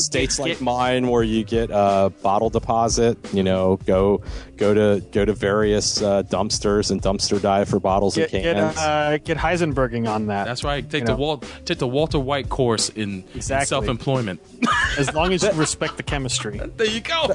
[0.00, 4.22] states like mine where you get a bottle deposit, you know, go
[4.56, 8.56] go to go to various uh, dumpsters and dumpster dive for bottles Get and get,
[8.56, 8.76] cans.
[8.78, 10.44] uh, get Heisenberging on that.
[10.44, 10.82] That's right.
[10.88, 11.18] Take You the know.
[11.18, 13.66] Walt, take the Walter White course in, Exactly.
[13.66, 14.40] self employment.
[14.98, 16.60] As long as you respect the chemistry.
[16.76, 17.26] There you go.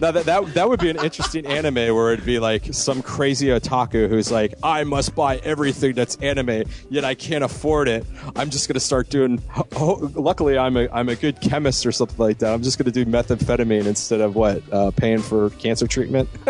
[0.00, 3.46] Now that, that that would be an interesting anime where it'd be like some crazy
[3.48, 8.04] otaku who's like, I must buy everything that's anime, yet I can't afford it.
[8.36, 9.42] I'm just gonna start doing.
[9.76, 12.52] Oh, luckily, I'm a I'm a good chemist or something like that.
[12.52, 16.28] I'm just gonna do methamphetamine instead of what uh, paying for cancer treatment.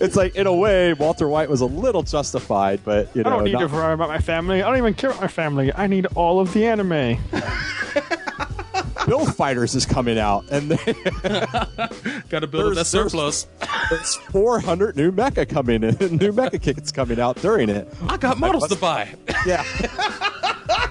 [0.00, 3.32] it's like in a way, Walter White was a little justified, but you know, I
[3.34, 4.62] don't need not- to worry about my family.
[4.62, 5.72] I don't even care about my family.
[5.74, 7.18] I need all of the anime.
[9.06, 10.76] Bill Fighters is coming out, and they
[12.28, 13.46] got to build up that surplus.
[13.90, 17.88] There's 400 new mecha coming in, new mecha kits coming out during it.
[18.08, 19.14] I got models to buy.
[19.46, 19.64] Yeah.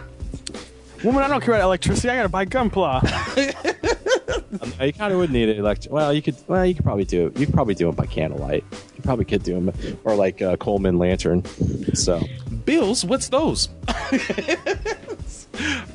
[1.03, 2.09] Woman, I don't care about electricity.
[2.09, 3.01] I gotta buy Gunpla.
[4.61, 5.91] Um, you kind of would need it electric.
[5.91, 6.35] Well, you could.
[6.47, 7.39] Well, you could probably do it.
[7.39, 8.63] You could probably do them by candlelight.
[8.95, 11.43] You probably could do them, or like uh, Coleman lantern.
[11.95, 12.21] So
[12.71, 13.67] Bills, what's those?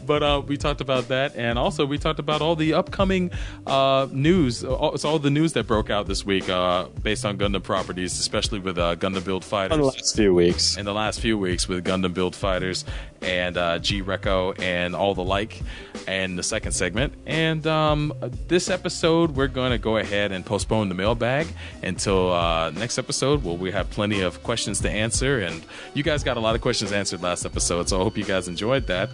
[0.06, 3.30] but uh, we talked about that, and also we talked about all the upcoming
[3.66, 4.64] uh, news.
[4.64, 8.18] All, it's all the news that broke out this week uh, based on Gundam properties,
[8.18, 9.76] especially with uh, Gundam Build Fighters.
[9.76, 10.76] In the last few weeks.
[10.76, 12.84] In the last few weeks with Gundam Build Fighters
[13.22, 15.60] and uh, G Reco and all the like,
[16.06, 17.14] and the second segment.
[17.26, 18.12] And um,
[18.48, 21.48] this episode, we're going to go ahead and postpone the mailbag
[21.82, 25.40] until uh, next episode, where we have plenty of questions to answer.
[25.40, 28.24] And you guys got a lot of questions answered last episode, so I hope you
[28.24, 29.08] guys enjoyed that.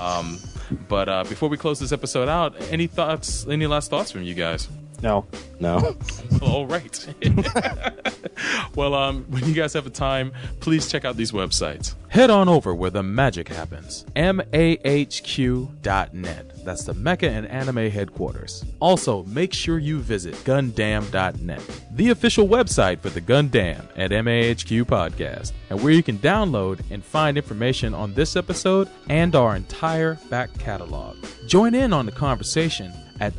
[0.00, 0.38] Um,
[0.88, 3.46] but uh, before we close this episode out, any thoughts?
[3.46, 4.66] Any last thoughts from you guys?
[5.02, 5.26] No.
[5.60, 5.96] No.
[6.42, 7.06] All right.
[8.74, 11.94] well, um, when you guys have a time, please check out these websites.
[12.08, 14.06] Head on over where the magic happens.
[14.16, 14.52] MAHQ.net.
[16.64, 18.64] That's the Mecha and Anime headquarters.
[18.80, 21.62] Also, make sure you visit Gundam.net,
[21.92, 27.04] the official website for the Gundam at MAHQ podcast, and where you can download and
[27.04, 31.16] find information on this episode and our entire back catalog.
[31.46, 33.34] Join in on the conversation at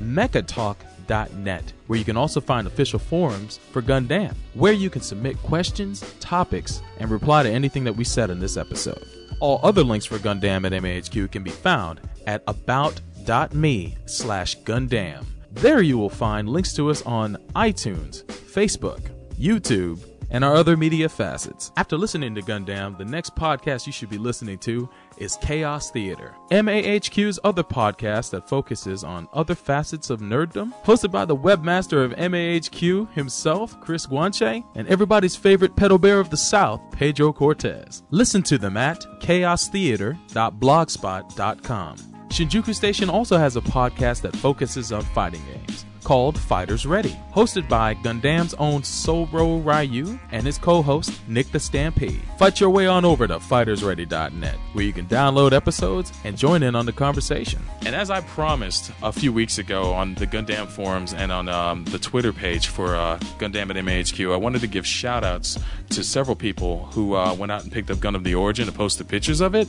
[1.08, 6.04] mechatalk.net, where you can also find official forums for Gundam, where you can submit questions,
[6.20, 9.08] topics, and reply to anything that we said in this episode.
[9.40, 15.26] All other links for Gundam at MAHQ can be found at about.me slash Gundam.
[15.52, 19.10] There you will find links to us on iTunes, Facebook,
[19.40, 21.72] YouTube, and our other media facets.
[21.78, 26.34] After listening to Gundam, the next podcast you should be listening to is Chaos Theater,
[26.50, 32.14] MAHQ's other podcast that focuses on other facets of nerddom, hosted by the webmaster of
[32.14, 38.04] MAHQ himself, Chris Guanche, and everybody's favorite pedal bear of the South, Pedro Cortez.
[38.12, 41.98] Listen to them at chaostheater.blogspot.com.
[42.28, 47.68] Shinjuku Station also has a podcast that focuses on fighting games called Fighters Ready, hosted
[47.68, 52.22] by Gundam's own Soro Ryu and his co-host Nick the Stampede.
[52.38, 56.76] Fight your way on over to fightersready.net, where you can download episodes and join in
[56.76, 57.62] on the conversation.
[57.86, 61.84] And as I promised a few weeks ago on the Gundam forums and on um,
[61.84, 65.60] the Twitter page for uh, Gundam at MAHQ, I wanted to give shout-outs
[65.90, 69.10] to several people who uh, went out and picked up Gundam the Origin and posted
[69.10, 69.68] pictures of it.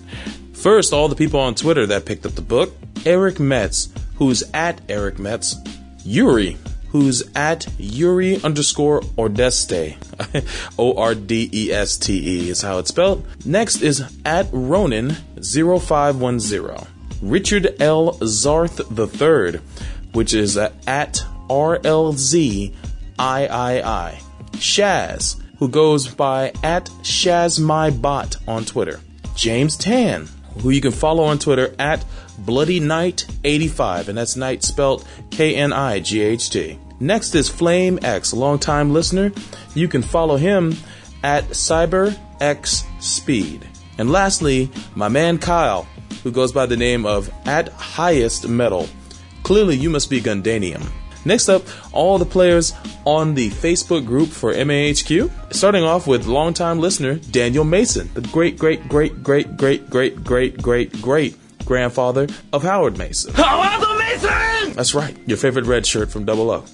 [0.53, 2.73] First, all the people on Twitter that picked up the book.
[3.05, 5.57] Eric Metz, who's at Eric Metz,
[6.09, 6.57] Yuri,
[6.89, 9.97] who's at Yuri underscore Ordeste.
[10.79, 13.27] O R D E S T E is how it's spelled.
[13.45, 15.11] Next is at Ronin
[15.43, 16.87] 0510.
[17.21, 18.15] Richard L.
[18.21, 19.61] Zarth III,
[20.13, 20.73] which is at
[21.51, 22.73] RLZ
[23.19, 24.19] III.
[24.53, 29.01] Shaz, who goes by at ShazMyBot on Twitter.
[29.37, 30.27] James Tan,
[30.61, 32.05] who you can follow on Twitter at
[32.39, 36.79] Bloody Knight 85, and that's Knight spelled K N I G H T.
[37.01, 39.33] Next is Flame X, longtime listener.
[39.75, 40.77] You can follow him
[41.23, 43.67] at CyberX Speed.
[43.99, 45.87] And lastly, my man Kyle,
[46.23, 48.89] who goes by the name of at Highest Metal.
[49.43, 50.87] Clearly, you must be Gundanium.
[51.25, 51.63] Next up,
[51.93, 52.73] all the players
[53.05, 55.31] on the Facebook group for MAHQ.
[55.53, 60.63] Starting off with longtime listener Daniel Mason, the great, great, great, great, great, great, great,
[60.63, 63.35] great, great grandfather of Howard Mason.
[63.35, 64.73] Howard Mason!
[64.75, 66.65] That's right, your favorite red shirt from Double O.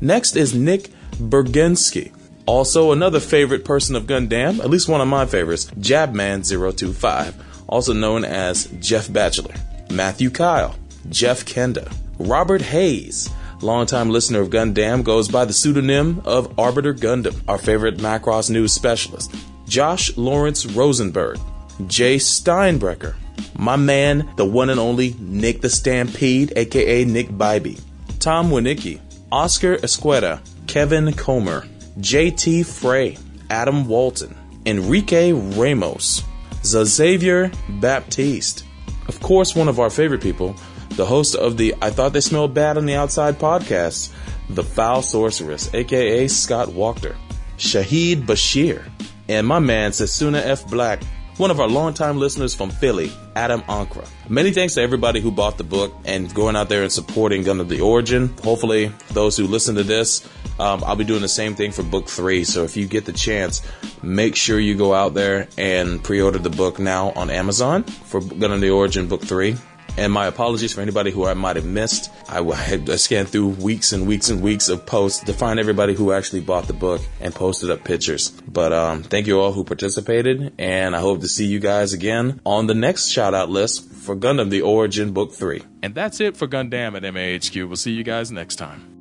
[0.00, 2.12] Next is Nick Bergensky.
[2.46, 7.34] Also, another favorite person of Gundam, at least one of my favorites, Jabman025,
[7.66, 9.54] also known as Jeff Batchelor.
[9.90, 10.76] Matthew Kyle,
[11.08, 13.28] Jeff Kenda, Robert Hayes,
[13.60, 18.72] longtime listener of Gundam, goes by the pseudonym of Arbiter Gundam, our favorite Macross news
[18.72, 19.34] specialist.
[19.66, 21.38] Josh Lawrence Rosenberg,
[21.86, 23.14] Jay Steinbrecker,
[23.58, 27.80] my man, the one and only Nick the Stampede, aka Nick Bybee,
[28.20, 29.00] Tom Winicki,
[29.32, 31.66] Oscar Esqueda, Kevin Comer,
[31.98, 33.18] JT Frey,
[33.50, 36.22] Adam Walton, Enrique Ramos,
[36.64, 38.64] Xavier Baptiste,
[39.08, 40.56] of course, one of our favorite people,
[40.96, 44.12] the host of the I Thought They Smelled Bad on the Outside podcast,
[44.48, 47.16] The Foul Sorceress, aka Scott Walker,
[47.58, 48.82] Shahid Bashir,
[49.28, 50.66] and my man Sasuna F.
[50.70, 51.02] Black,
[51.36, 54.08] one of our longtime listeners from Philly, Adam Ankra.
[54.30, 57.68] Many thanks to everybody who bought the book and going out there and supporting Gundam
[57.68, 58.34] the Origin.
[58.42, 60.26] Hopefully, those who listen to this,
[60.58, 62.44] um, I'll be doing the same thing for book three.
[62.44, 63.60] So if you get the chance,
[64.02, 68.60] make sure you go out there and pre-order the book now on Amazon for Gundam
[68.60, 69.56] the Origin book three.
[69.96, 72.10] And my apologies for anybody who I might have missed.
[72.28, 76.12] I, I scanned through weeks and weeks and weeks of posts to find everybody who
[76.12, 78.30] actually bought the book and posted up pictures.
[78.30, 82.40] But um, thank you all who participated, and I hope to see you guys again
[82.44, 85.62] on the next shout out list for Gundam The Origin Book 3.
[85.82, 87.66] And that's it for Gundam at MAHQ.
[87.66, 88.95] We'll see you guys next time.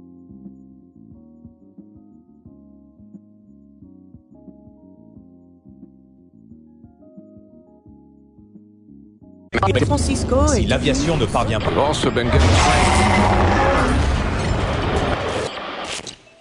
[9.86, 11.72] Francisco Si l'aviation ne parvient pas.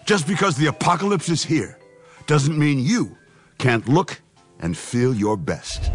[0.05, 1.79] Just because the apocalypse is here
[2.27, 3.17] doesn't mean you
[3.59, 4.21] can't look
[4.61, 5.91] and feel your best.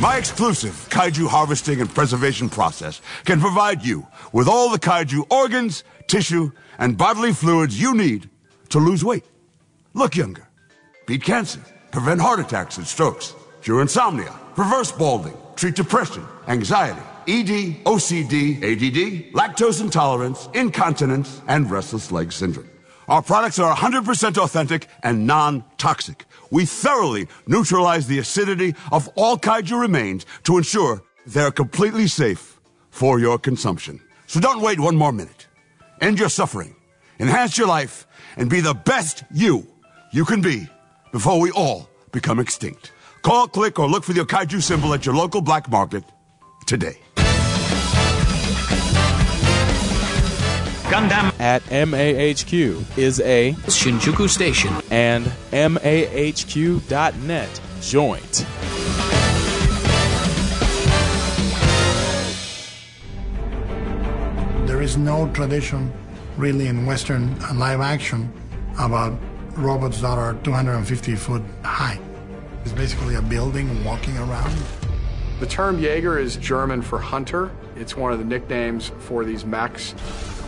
[0.00, 5.84] My exclusive kaiju harvesting and preservation process can provide you with all the kaiju organs,
[6.08, 8.28] tissue, and bodily fluids you need
[8.70, 9.24] to lose weight,
[9.94, 10.48] look younger,
[11.06, 11.60] beat cancer,
[11.92, 19.32] prevent heart attacks and strokes, cure insomnia, reverse balding, treat depression, anxiety, ED, OCD, ADD,
[19.32, 22.68] lactose intolerance, incontinence, and restless leg syndrome.
[23.08, 26.24] Our products are 100% authentic and non-toxic.
[26.50, 32.58] We thoroughly neutralize the acidity of all kaiju remains to ensure they're completely safe
[32.90, 34.00] for your consumption.
[34.26, 35.46] So don't wait one more minute.
[36.00, 36.76] End your suffering,
[37.18, 38.06] enhance your life,
[38.36, 39.66] and be the best you
[40.12, 40.68] you can be
[41.12, 42.92] before we all become extinct.
[43.24, 46.04] Call, click, or look for the kaiju symbol at your local black market
[46.66, 46.98] today.
[50.92, 56.00] Gundam at MAHQ is a Shinjuku Station and MAHQ.net
[57.80, 58.46] joint.
[64.66, 65.90] There is no tradition
[66.36, 68.30] really in Western live action
[68.78, 69.18] about
[69.56, 71.98] robots that are 250 foot high.
[72.64, 74.56] It's basically a building walking around.
[75.38, 77.50] The term Jaeger is German for hunter.
[77.76, 79.92] It's one of the nicknames for these mechs.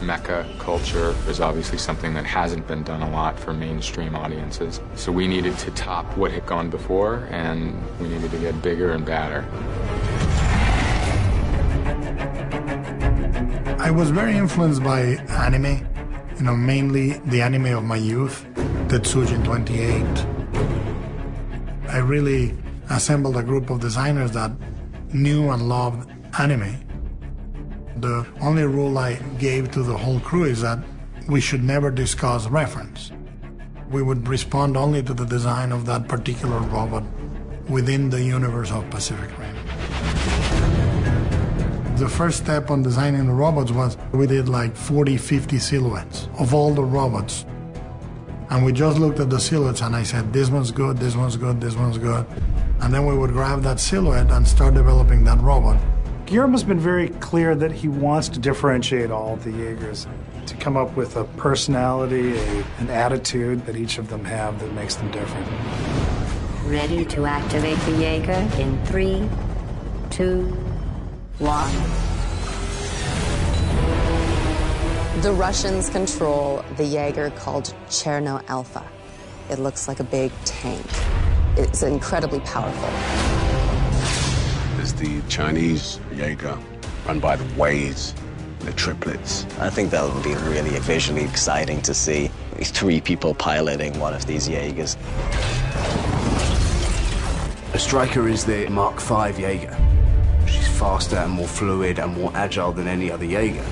[0.00, 4.80] Mecha culture is obviously something that hasn't been done a lot for mainstream audiences.
[4.94, 8.92] So we needed to top what had gone before, and we needed to get bigger
[8.92, 9.44] and badder.
[13.78, 15.86] I was very influenced by anime,
[16.36, 18.46] you know, mainly the anime of my youth,
[18.88, 20.35] Tetsujin 28.
[21.88, 22.56] I really
[22.90, 24.52] assembled a group of designers that
[25.12, 26.76] knew and loved anime.
[27.96, 30.78] The only rule I gave to the whole crew is that
[31.28, 33.12] we should never discuss reference.
[33.90, 37.04] We would respond only to the design of that particular robot
[37.68, 39.56] within the universe of Pacific Rim.
[41.96, 46.52] The first step on designing the robots was we did like 40, 50 silhouettes of
[46.52, 47.46] all the robots.
[48.50, 51.36] And we just looked at the silhouettes and I said, this one's good, this one's
[51.36, 52.24] good, this one's good.
[52.80, 55.80] And then we would grab that silhouette and start developing that robot.
[56.26, 60.06] Guillermo's been very clear that he wants to differentiate all of the Jaegers,
[60.46, 64.72] to come up with a personality, a, an attitude that each of them have that
[64.74, 65.46] makes them different.
[66.64, 69.28] Ready to activate the Jaeger in three,
[70.10, 70.42] two,
[71.38, 72.15] one.
[75.26, 78.88] The Russians control the Jaeger called Cherno Alpha.
[79.50, 80.86] It looks like a big tank.
[81.56, 82.88] It's incredibly powerful.
[84.76, 86.56] There's the Chinese Jaeger,
[87.08, 88.14] run by the Weis,
[88.60, 89.44] the triplets.
[89.58, 92.30] I think that would be really visually exciting to see
[92.60, 94.96] three people piloting one of these Jaegers.
[97.74, 99.76] A striker is the Mark V Jaeger.
[100.46, 103.66] She's faster and more fluid and more agile than any other Jaeger.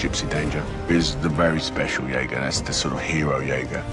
[0.00, 2.36] Gypsy Danger is the very special Jaeger.
[2.36, 3.84] That's the sort of hero Jaeger.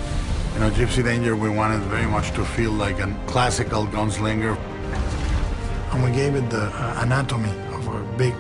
[0.54, 4.56] You know, Gypsy Danger, we wanted very much to feel like a classical gunslinger.
[5.92, 8.34] And we gave it the uh, anatomy of a big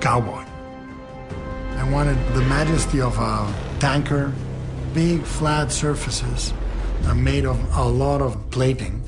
[0.00, 0.46] cowboy.
[1.76, 4.32] I wanted the majesty of a tanker,
[4.94, 6.54] big flat surfaces
[7.06, 9.02] are made of a lot of plating.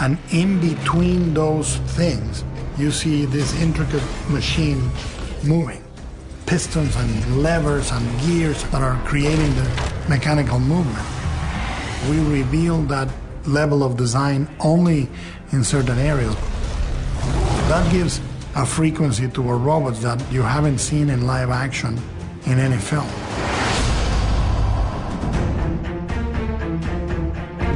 [0.00, 2.44] And in between those things,
[2.78, 4.80] you see this intricate machine
[5.42, 5.85] moving.
[6.46, 11.04] Pistons and levers and gears that are creating the mechanical movement.
[12.08, 13.08] We reveal that
[13.46, 15.08] level of design only
[15.50, 16.36] in certain areas.
[17.68, 18.20] That gives
[18.54, 21.98] a frequency to our robots that you haven't seen in live action
[22.46, 23.08] in any film.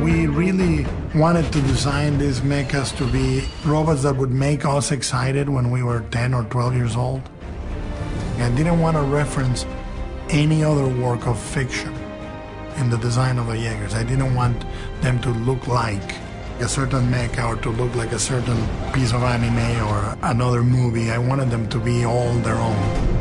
[0.05, 5.49] We really wanted to design these mechas to be robots that would make us excited
[5.49, 7.29] when we were 10 or 12 years old.
[8.43, 9.67] I didn't want to reference
[10.31, 11.95] any other work of fiction
[12.77, 13.95] in the design of the Jaegers.
[13.95, 14.65] I didn't want
[15.03, 16.15] them to look like
[16.61, 18.59] a certain mecha or to look like a certain
[18.93, 21.11] piece of anime or another movie.
[21.11, 23.20] I wanted them to be all their own.